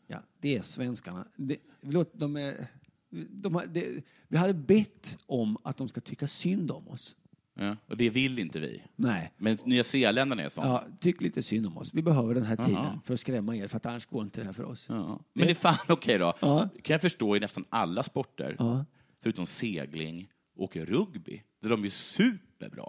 ja 0.06 0.18
det 0.40 0.56
är 0.56 0.62
svenskarna. 0.62 1.24
Det, 1.36 1.56
förlåt, 1.82 2.10
de 2.12 2.36
är, 2.36 2.54
de 3.30 3.54
har, 3.54 3.66
det, 3.66 4.04
vi 4.28 4.36
hade 4.36 4.54
bett 4.54 5.18
om 5.26 5.56
att 5.64 5.76
de 5.76 5.88
ska 5.88 6.00
tycka 6.00 6.28
synd 6.28 6.70
om 6.70 6.88
oss. 6.88 7.16
Ja. 7.54 7.76
Och 7.86 7.96
det 7.96 8.10
vill 8.10 8.38
inte 8.38 8.60
vi. 8.60 8.82
Nej. 8.96 9.32
Men 9.36 9.56
Nya 9.64 9.84
Zeeländarna 9.84 10.42
är 10.42 10.48
sån. 10.48 10.66
Ja, 10.66 10.84
tyck 11.00 11.20
lite 11.20 11.42
synd 11.42 11.66
om 11.66 11.76
oss. 11.78 11.94
Vi 11.94 12.02
behöver 12.02 12.34
den 12.34 12.44
här 12.44 12.60
Aha. 12.60 12.66
tiden 12.68 13.00
för 13.04 13.14
att 13.14 13.20
skrämma 13.20 13.56
er, 13.56 13.68
för 13.68 13.76
att 13.76 13.86
annars 13.86 14.06
går 14.06 14.22
inte 14.24 14.40
det 14.40 14.46
här 14.46 14.52
för 14.52 14.64
oss. 14.64 14.86
Ja. 14.88 15.20
Men 15.32 15.46
det 15.46 15.50
är 15.50 15.54
fan 15.54 15.76
okej 15.88 16.18
då. 16.18 16.34
Ja. 16.40 16.68
kan 16.82 16.94
jag 16.94 17.00
förstå 17.00 17.36
i 17.36 17.40
nästan 17.40 17.64
alla 17.68 18.02
sporter, 18.02 18.56
Ja. 18.58 18.84
förutom 19.22 19.46
segling 19.46 20.28
och 20.56 20.76
rugby, 20.76 21.42
där 21.62 21.68
de 21.68 21.84
är 21.84 21.90
superbra. 21.90 22.88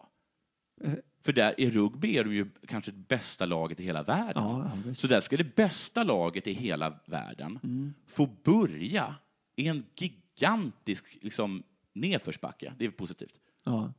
Eh. 0.83 0.93
För 1.21 1.33
där 1.33 1.59
i 1.59 1.69
rugby 1.71 2.17
är 2.17 2.23
de 2.23 2.33
ju 2.35 2.49
kanske 2.67 2.91
det 2.91 3.07
bästa 3.07 3.45
laget 3.45 3.79
i 3.79 3.83
hela 3.83 4.03
världen. 4.03 4.43
Ja. 4.43 4.71
Så 4.95 5.07
där 5.07 5.21
ska 5.21 5.37
det 5.37 5.55
bästa 5.55 6.03
laget 6.03 6.47
i 6.47 6.53
hela 6.53 6.99
världen 7.05 7.59
Mm. 7.63 7.93
få 8.07 8.25
börja 8.43 9.15
i 9.55 9.67
en 9.67 9.83
gigantisk 9.95 11.17
liksom, 11.21 11.63
nedförsbacke. 11.93 12.73
Det 12.77 12.85
är 12.85 12.89
positivt. 12.91 13.39
Ja. 13.63 13.93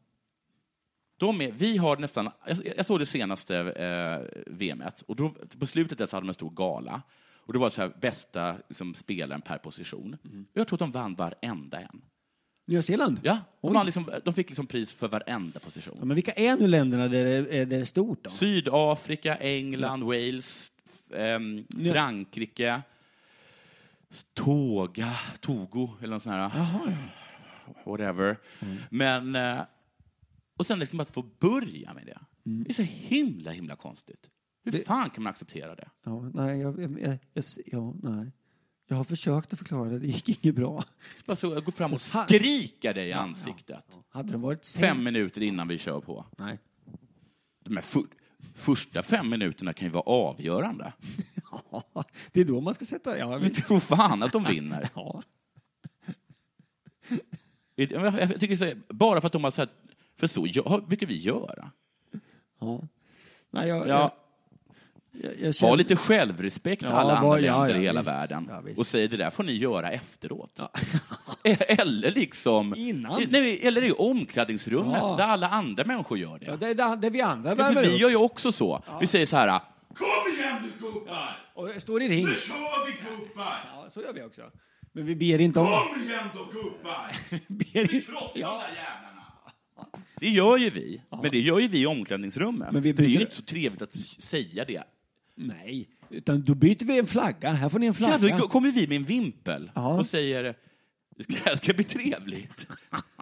De 1.16 1.40
är, 1.40 1.52
vi 1.52 1.76
har 1.76 1.96
nästan, 1.96 2.30
jag, 2.46 2.58
jag 2.76 2.86
såg 2.86 2.98
det 2.98 3.06
senaste 3.06 3.56
eh, 3.58 4.42
VMet 4.46 5.02
och 5.06 5.16
då, 5.16 5.30
på 5.58 5.66
slutet 5.66 5.98
där 5.98 6.06
så 6.06 6.16
hade 6.16 6.24
de 6.24 6.28
en 6.28 6.34
stor 6.34 6.50
gala. 6.50 7.02
Och 7.38 7.52
det 7.52 7.58
var 7.58 7.70
så 7.70 7.80
här 7.80 7.92
bästa 8.00 8.56
liksom, 8.68 8.94
spelaren 8.94 9.40
per 9.40 9.58
position. 9.58 10.16
Mm. 10.24 10.46
Jag 10.52 10.68
tror 10.68 10.76
att 10.76 10.80
de 10.80 10.90
vann 10.92 11.14
varenda 11.14 11.80
en. 11.80 12.02
Nya 12.66 12.82
Zeeland? 12.82 13.20
Ja, 13.22 13.38
de, 13.60 13.72
vann 13.72 13.86
liksom, 13.86 14.10
de 14.24 14.34
fick 14.34 14.48
liksom 14.48 14.66
pris 14.66 14.92
för 14.92 15.08
varenda 15.08 15.60
position. 15.60 15.96
Ja, 15.98 16.04
men 16.04 16.14
vilka 16.14 16.32
är 16.32 16.56
nu 16.56 16.66
länderna 16.66 17.08
där 17.08 17.24
det 17.24 17.30
är, 17.30 17.42
där 17.42 17.66
det 17.66 17.76
är 17.76 17.84
stort 17.84 18.24
då? 18.24 18.30
Sydafrika, 18.30 19.36
England, 19.36 20.02
Wales, 20.02 20.72
f- 20.84 21.12
ehm, 21.18 21.66
Ja. 21.78 21.92
Frankrike, 21.92 22.82
Toga, 24.34 25.12
Togo 25.40 25.88
eller 26.00 26.10
något 26.14 26.22
sånt 26.22 26.34
här. 26.34 26.50
Jaha, 26.58 26.92
Whatever. 27.84 28.36
Men, 28.90 29.34
eh, 29.34 29.60
och 30.56 30.66
sen 30.66 30.78
liksom 30.78 31.00
att 31.00 31.10
få 31.10 31.22
börja 31.22 31.94
med 31.94 32.06
det. 32.06 32.18
Det 32.44 32.70
är 32.70 32.74
så 32.74 32.82
himla, 32.82 33.50
himla 33.50 33.76
konstigt. 33.76 34.30
Hur 34.64 34.72
Det- 34.72 34.86
fan 34.86 35.10
kan 35.10 35.22
man 35.22 35.30
acceptera 35.30 35.74
det? 35.74 35.88
Ja, 36.04 36.30
nej, 36.34 36.60
jag, 36.60 36.82
jag, 36.82 37.00
jag, 37.00 37.18
jag, 37.34 37.44
ja, 37.66 37.94
nej. 38.02 38.32
Jag 38.88 38.96
har 38.96 39.04
försökt 39.04 39.52
att 39.52 39.58
förklara 39.58 39.88
det, 39.90 39.98
det 39.98 40.06
gick 40.06 40.44
inget 40.44 40.54
bra. 40.56 40.84
Bara 41.26 41.36
så, 41.36 41.60
gå 41.60 41.70
fram 41.72 41.92
och 41.92 42.00
Så 42.00 42.18
skrika 42.24 42.92
dig 42.92 43.08
i 43.08 43.12
ansiktet. 43.12 43.84
Hade 44.08 44.32
det 44.32 44.38
varit 44.38 44.64
sen- 44.64 44.80
Fem 44.80 45.04
minuter 45.04 45.42
innan 45.42 45.68
vi 45.68 45.78
kör 45.78 46.00
på. 46.00 46.26
Nej. 46.38 46.58
De 47.64 47.74
här 47.76 47.82
för, 47.82 48.02
första 48.54 49.02
fem 49.02 49.28
minuterna 49.30 49.72
kan 49.72 49.86
ju 49.88 49.92
vara 49.92 50.02
avgörande. 50.02 50.92
Ja, 51.70 52.04
det 52.32 52.40
är 52.40 52.44
då 52.44 52.60
man 52.60 52.74
ska 52.74 52.84
sätta... 52.84 53.18
Ja, 53.18 53.38
Men 53.38 53.50
tro 53.54 53.80
fan 53.80 54.22
att 54.22 54.32
de 54.32 54.44
vinner. 54.44 54.88
Ja. 54.94 55.22
Jag, 57.74 57.90
jag 58.20 58.40
tycker 58.40 58.56
så, 58.56 58.64
här, 58.64 58.82
bara 58.88 59.20
för 59.20 59.26
att 59.26 59.32
de 59.32 59.44
har 59.44 59.50
sagt, 59.50 59.72
för 60.18 60.26
så 60.26 60.40
brukar 60.86 61.06
vi 61.06 61.16
göra. 61.18 61.70
Ja. 62.60 62.80
Nej, 63.50 63.68
jag, 63.68 63.88
Ja. 63.88 64.14
jag, 65.12 65.32
jag 65.40 65.46
Ha 65.46 65.52
känner- 65.52 65.76
lite 65.76 65.96
självrespekt 65.96 66.82
Ja, 66.82 66.88
alla 66.88 67.16
andra 67.16 67.40
ja, 67.40 67.56
länder 67.60 67.74
ja, 67.74 67.80
i 67.80 67.84
hela 67.84 68.00
visst. 68.00 68.12
världen. 68.12 68.46
Ja, 68.50 68.62
och 68.76 68.86
säg 68.86 69.08
det 69.08 69.16
där 69.16 69.30
får 69.30 69.44
ni 69.44 69.52
göra 69.52 69.90
efteråt. 69.90 70.60
Eller 71.68 72.10
liksom... 72.10 72.74
Innan. 72.74 73.22
Nej, 73.30 73.60
eller 73.66 73.84
i 73.84 73.92
omklädningsrummet 73.92 74.98
Ja. 75.02 75.14
där 75.18 75.24
alla 75.24 75.48
andra 75.48 75.84
människor 75.84 76.18
gör 76.18 76.38
det. 76.38 76.46
Ja, 76.46 76.56
det 76.56 76.68
är 76.68 76.74
det, 76.74 76.96
det 76.96 77.10
vi 77.10 77.20
andra 77.20 77.50
Ja, 77.58 77.72
för 77.72 77.82
vi 77.82 77.96
gör 77.96 78.10
ju 78.10 78.16
också 78.16 78.52
så. 78.52 78.82
Vi 79.00 79.06
säger 79.06 79.26
så 79.26 79.36
här, 79.36 79.60
Kom 79.94 80.32
igen 80.38 80.56
nu 80.62 80.70
gubbar! 80.88 81.38
Och 81.54 81.82
står 81.82 82.02
i 82.02 82.08
ring. 82.08 82.24
Nu 82.26 82.34
kör 82.34 82.86
vi 82.86 82.92
gubbar! 82.92 83.58
Ja, 83.74 83.86
så 83.90 84.00
gör 84.00 84.12
vi 84.12 84.22
också. 84.22 84.42
Men 84.92 85.06
vi 85.06 85.16
ber 85.16 85.40
inte 85.40 85.60
om... 85.60 85.66
Kom 85.66 86.02
igen 86.02 86.24
då 86.34 86.44
gubbar! 86.44 87.10
ber 87.46 87.64
Vi 87.72 87.80
inte- 87.80 88.00
krossar 88.00 88.30
de 88.34 88.40
där 88.40 88.44
jävlarna! 88.68 89.15
Det 90.20 90.28
gör 90.28 90.56
ju 90.56 90.70
vi. 90.70 91.00
Men 91.10 91.30
det 91.30 91.38
gör 91.40 91.58
ju 91.58 91.68
vi 91.68 91.82
i 91.82 91.86
omklädningsrummet. 91.86 92.72
Men 92.72 92.82
vi 92.82 92.94
för 92.94 93.02
det 93.02 93.08
är 93.08 93.10
ju 93.10 93.20
inte 93.20 93.36
så 93.36 93.42
trevligt 93.42 93.82
att 93.82 93.94
säga 93.94 94.64
det. 94.64 94.82
Nej, 95.34 95.88
utan 96.10 96.42
då 96.42 96.54
byter 96.54 96.84
vi 96.84 96.98
en 96.98 97.06
flagga. 97.06 97.50
Här 97.52 97.68
får 97.68 97.78
ni 97.78 97.86
en 97.86 97.94
Ja, 97.98 98.18
flagga. 98.18 98.38
då 98.38 98.48
kommer 98.48 98.72
vi 98.72 98.88
med 98.88 98.96
en 98.96 99.04
vimpel 99.04 99.70
Ja. 99.74 99.98
och 99.98 100.06
säger, 100.06 100.42
det 100.42 100.54
det 101.44 101.56
ska 101.56 101.72
bli 101.74 101.84
trevligt. 101.84 102.66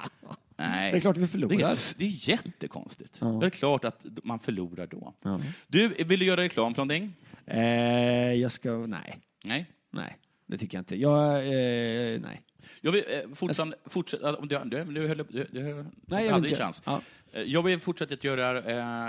Nej. 0.57 0.91
Det 0.93 0.97
är 0.97 1.01
klart 1.01 1.17
vi 1.17 1.27
förlorar. 1.27 1.57
Det 1.57 1.65
är, 1.65 1.79
det 1.99 2.05
är 2.05 2.29
jättekonstigt. 2.31 3.19
Ja. 3.21 3.27
Det 3.27 3.47
är 3.47 3.51
klart 3.51 3.85
att 3.85 4.07
man 4.23 4.39
förlorar 4.39 4.87
då. 4.87 5.15
Ja. 5.23 5.41
Du, 5.67 5.89
vill 5.89 6.19
du 6.21 6.27
göra 6.27 6.41
reklam 6.41 6.75
för 6.75 6.85
någonting? 6.85 7.13
Eh, 7.47 8.33
jag 8.33 8.53
ska, 8.53 8.71
nej. 8.87 9.19
Nej. 9.45 9.67
Nej, 9.91 10.17
det 10.47 10.59
tycker 10.59 10.77
jag 10.79 10.81
inte. 10.81 10.97
Jag, 10.97 11.37
eh, 11.37 12.21
nej. 12.21 12.43
Jag 12.81 12.93
vill 12.93 13.05
eh, 13.09 13.35
fortsätta... 13.35 13.73
fortsätta 13.87 14.37
om 14.37 14.49
du, 14.49 14.59
du, 14.65 14.85
du, 14.85 15.07
höll, 15.09 15.17
du, 15.17 15.47
du, 15.53 15.85
Nej, 16.07 16.25
jag 16.27 16.33
hade 16.33 16.49
inte. 16.49 16.61
chans. 16.61 16.83
Ja. 16.85 17.01
Eh, 17.33 17.43
Jag 17.43 17.63
vill 17.63 17.81
fortsätta 17.81 18.15
att 18.15 18.25
göra 18.25 18.59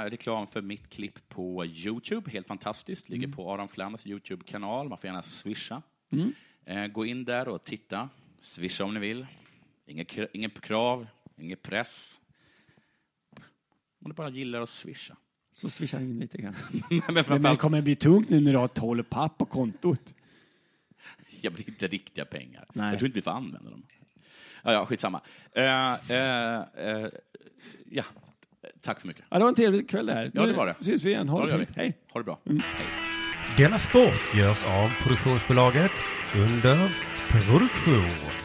eh, 0.03 0.09
reklam 0.09 0.47
för 0.47 0.61
mitt 0.61 0.89
klipp 0.89 1.29
på 1.29 1.65
Youtube. 1.65 2.31
Helt 2.31 2.47
fantastiskt. 2.47 3.09
Ligger 3.09 3.27
på 3.27 3.53
Aron 3.53 3.67
Flams 3.67 4.07
Youtube-kanal. 4.07 4.89
Man 4.89 4.97
får 4.97 5.07
gärna 5.07 5.21
swisha. 5.23 5.81
Mm. 6.11 6.33
Eh, 6.65 6.87
gå 6.87 7.05
in 7.05 7.25
där 7.25 7.47
och 7.47 7.63
titta. 7.63 8.09
Swisha 8.41 8.83
om 8.83 8.93
ni 8.93 8.99
vill. 8.99 9.25
Inget, 9.87 10.17
inget 10.33 10.61
krav, 10.61 11.07
ingen 11.37 11.57
press. 11.61 12.21
Om 14.01 14.09
du 14.09 14.13
bara 14.13 14.29
gillar 14.29 14.61
att 14.61 14.69
swisha. 14.69 15.15
Så 15.53 15.69
swishar 15.69 15.99
jag 15.99 16.09
in 16.09 16.19
lite 16.19 16.37
grann. 16.37 16.55
Men 16.71 17.01
Men 17.05 17.15
det 17.15 17.23
framförallt, 17.23 17.59
kommer 17.59 17.81
bli 17.81 17.95
tungt 17.95 18.29
nu 18.29 18.39
när 18.41 18.51
du 18.51 18.57
har 18.57 18.67
12 18.67 19.03
papp 19.03 19.37
på 19.37 19.45
kontot. 19.45 20.15
jag 21.41 21.53
blir 21.53 21.69
inte 21.69 21.87
riktiga 21.87 22.25
pengar. 22.25 22.65
Nej. 22.73 22.89
Jag 22.89 22.99
tror 22.99 23.07
inte 23.07 23.17
vi 23.17 23.21
får 23.21 23.31
använda 23.31 23.69
dem. 23.69 23.83
Ja, 24.63 24.73
ja 24.73 24.85
skitsamma. 24.85 25.21
Eh, 25.51 25.93
eh, 25.93 26.61
eh, 26.77 27.07
ja, 27.91 28.03
tack 28.81 29.01
så 29.01 29.07
mycket. 29.07 29.25
Ja, 29.29 29.37
det 29.37 29.43
var 29.43 29.49
en 29.49 29.55
trevlig 29.55 29.89
kväll 29.89 30.05
det 30.05 30.13
här. 30.13 30.31
Ja, 30.33 30.41
det 30.41 30.47
Nu 30.47 30.53
var 30.53 30.65
det. 30.67 30.83
syns 30.83 31.03
vi 31.03 31.09
igen. 31.09 31.29
Ha 31.29 31.45
det 31.45 31.57
det. 31.57 31.67
Hej. 31.75 31.93
Ha 32.11 32.19
det 32.19 32.23
bra. 32.23 32.39
Mm. 32.45 32.61
Hej. 32.77 32.87
Denna 33.57 33.79
sport 33.79 34.35
görs 34.35 34.63
av 34.63 34.89
produktionsbolaget 35.03 35.91
under 36.35 36.95
produktion. 37.29 38.44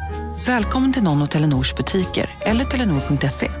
Välkommen 0.45 0.93
till 0.93 1.03
någon 1.03 1.21
av 1.21 1.25
Telenors 1.25 1.75
butiker 1.75 2.35
eller 2.39 2.65
telenor.se. 2.65 3.60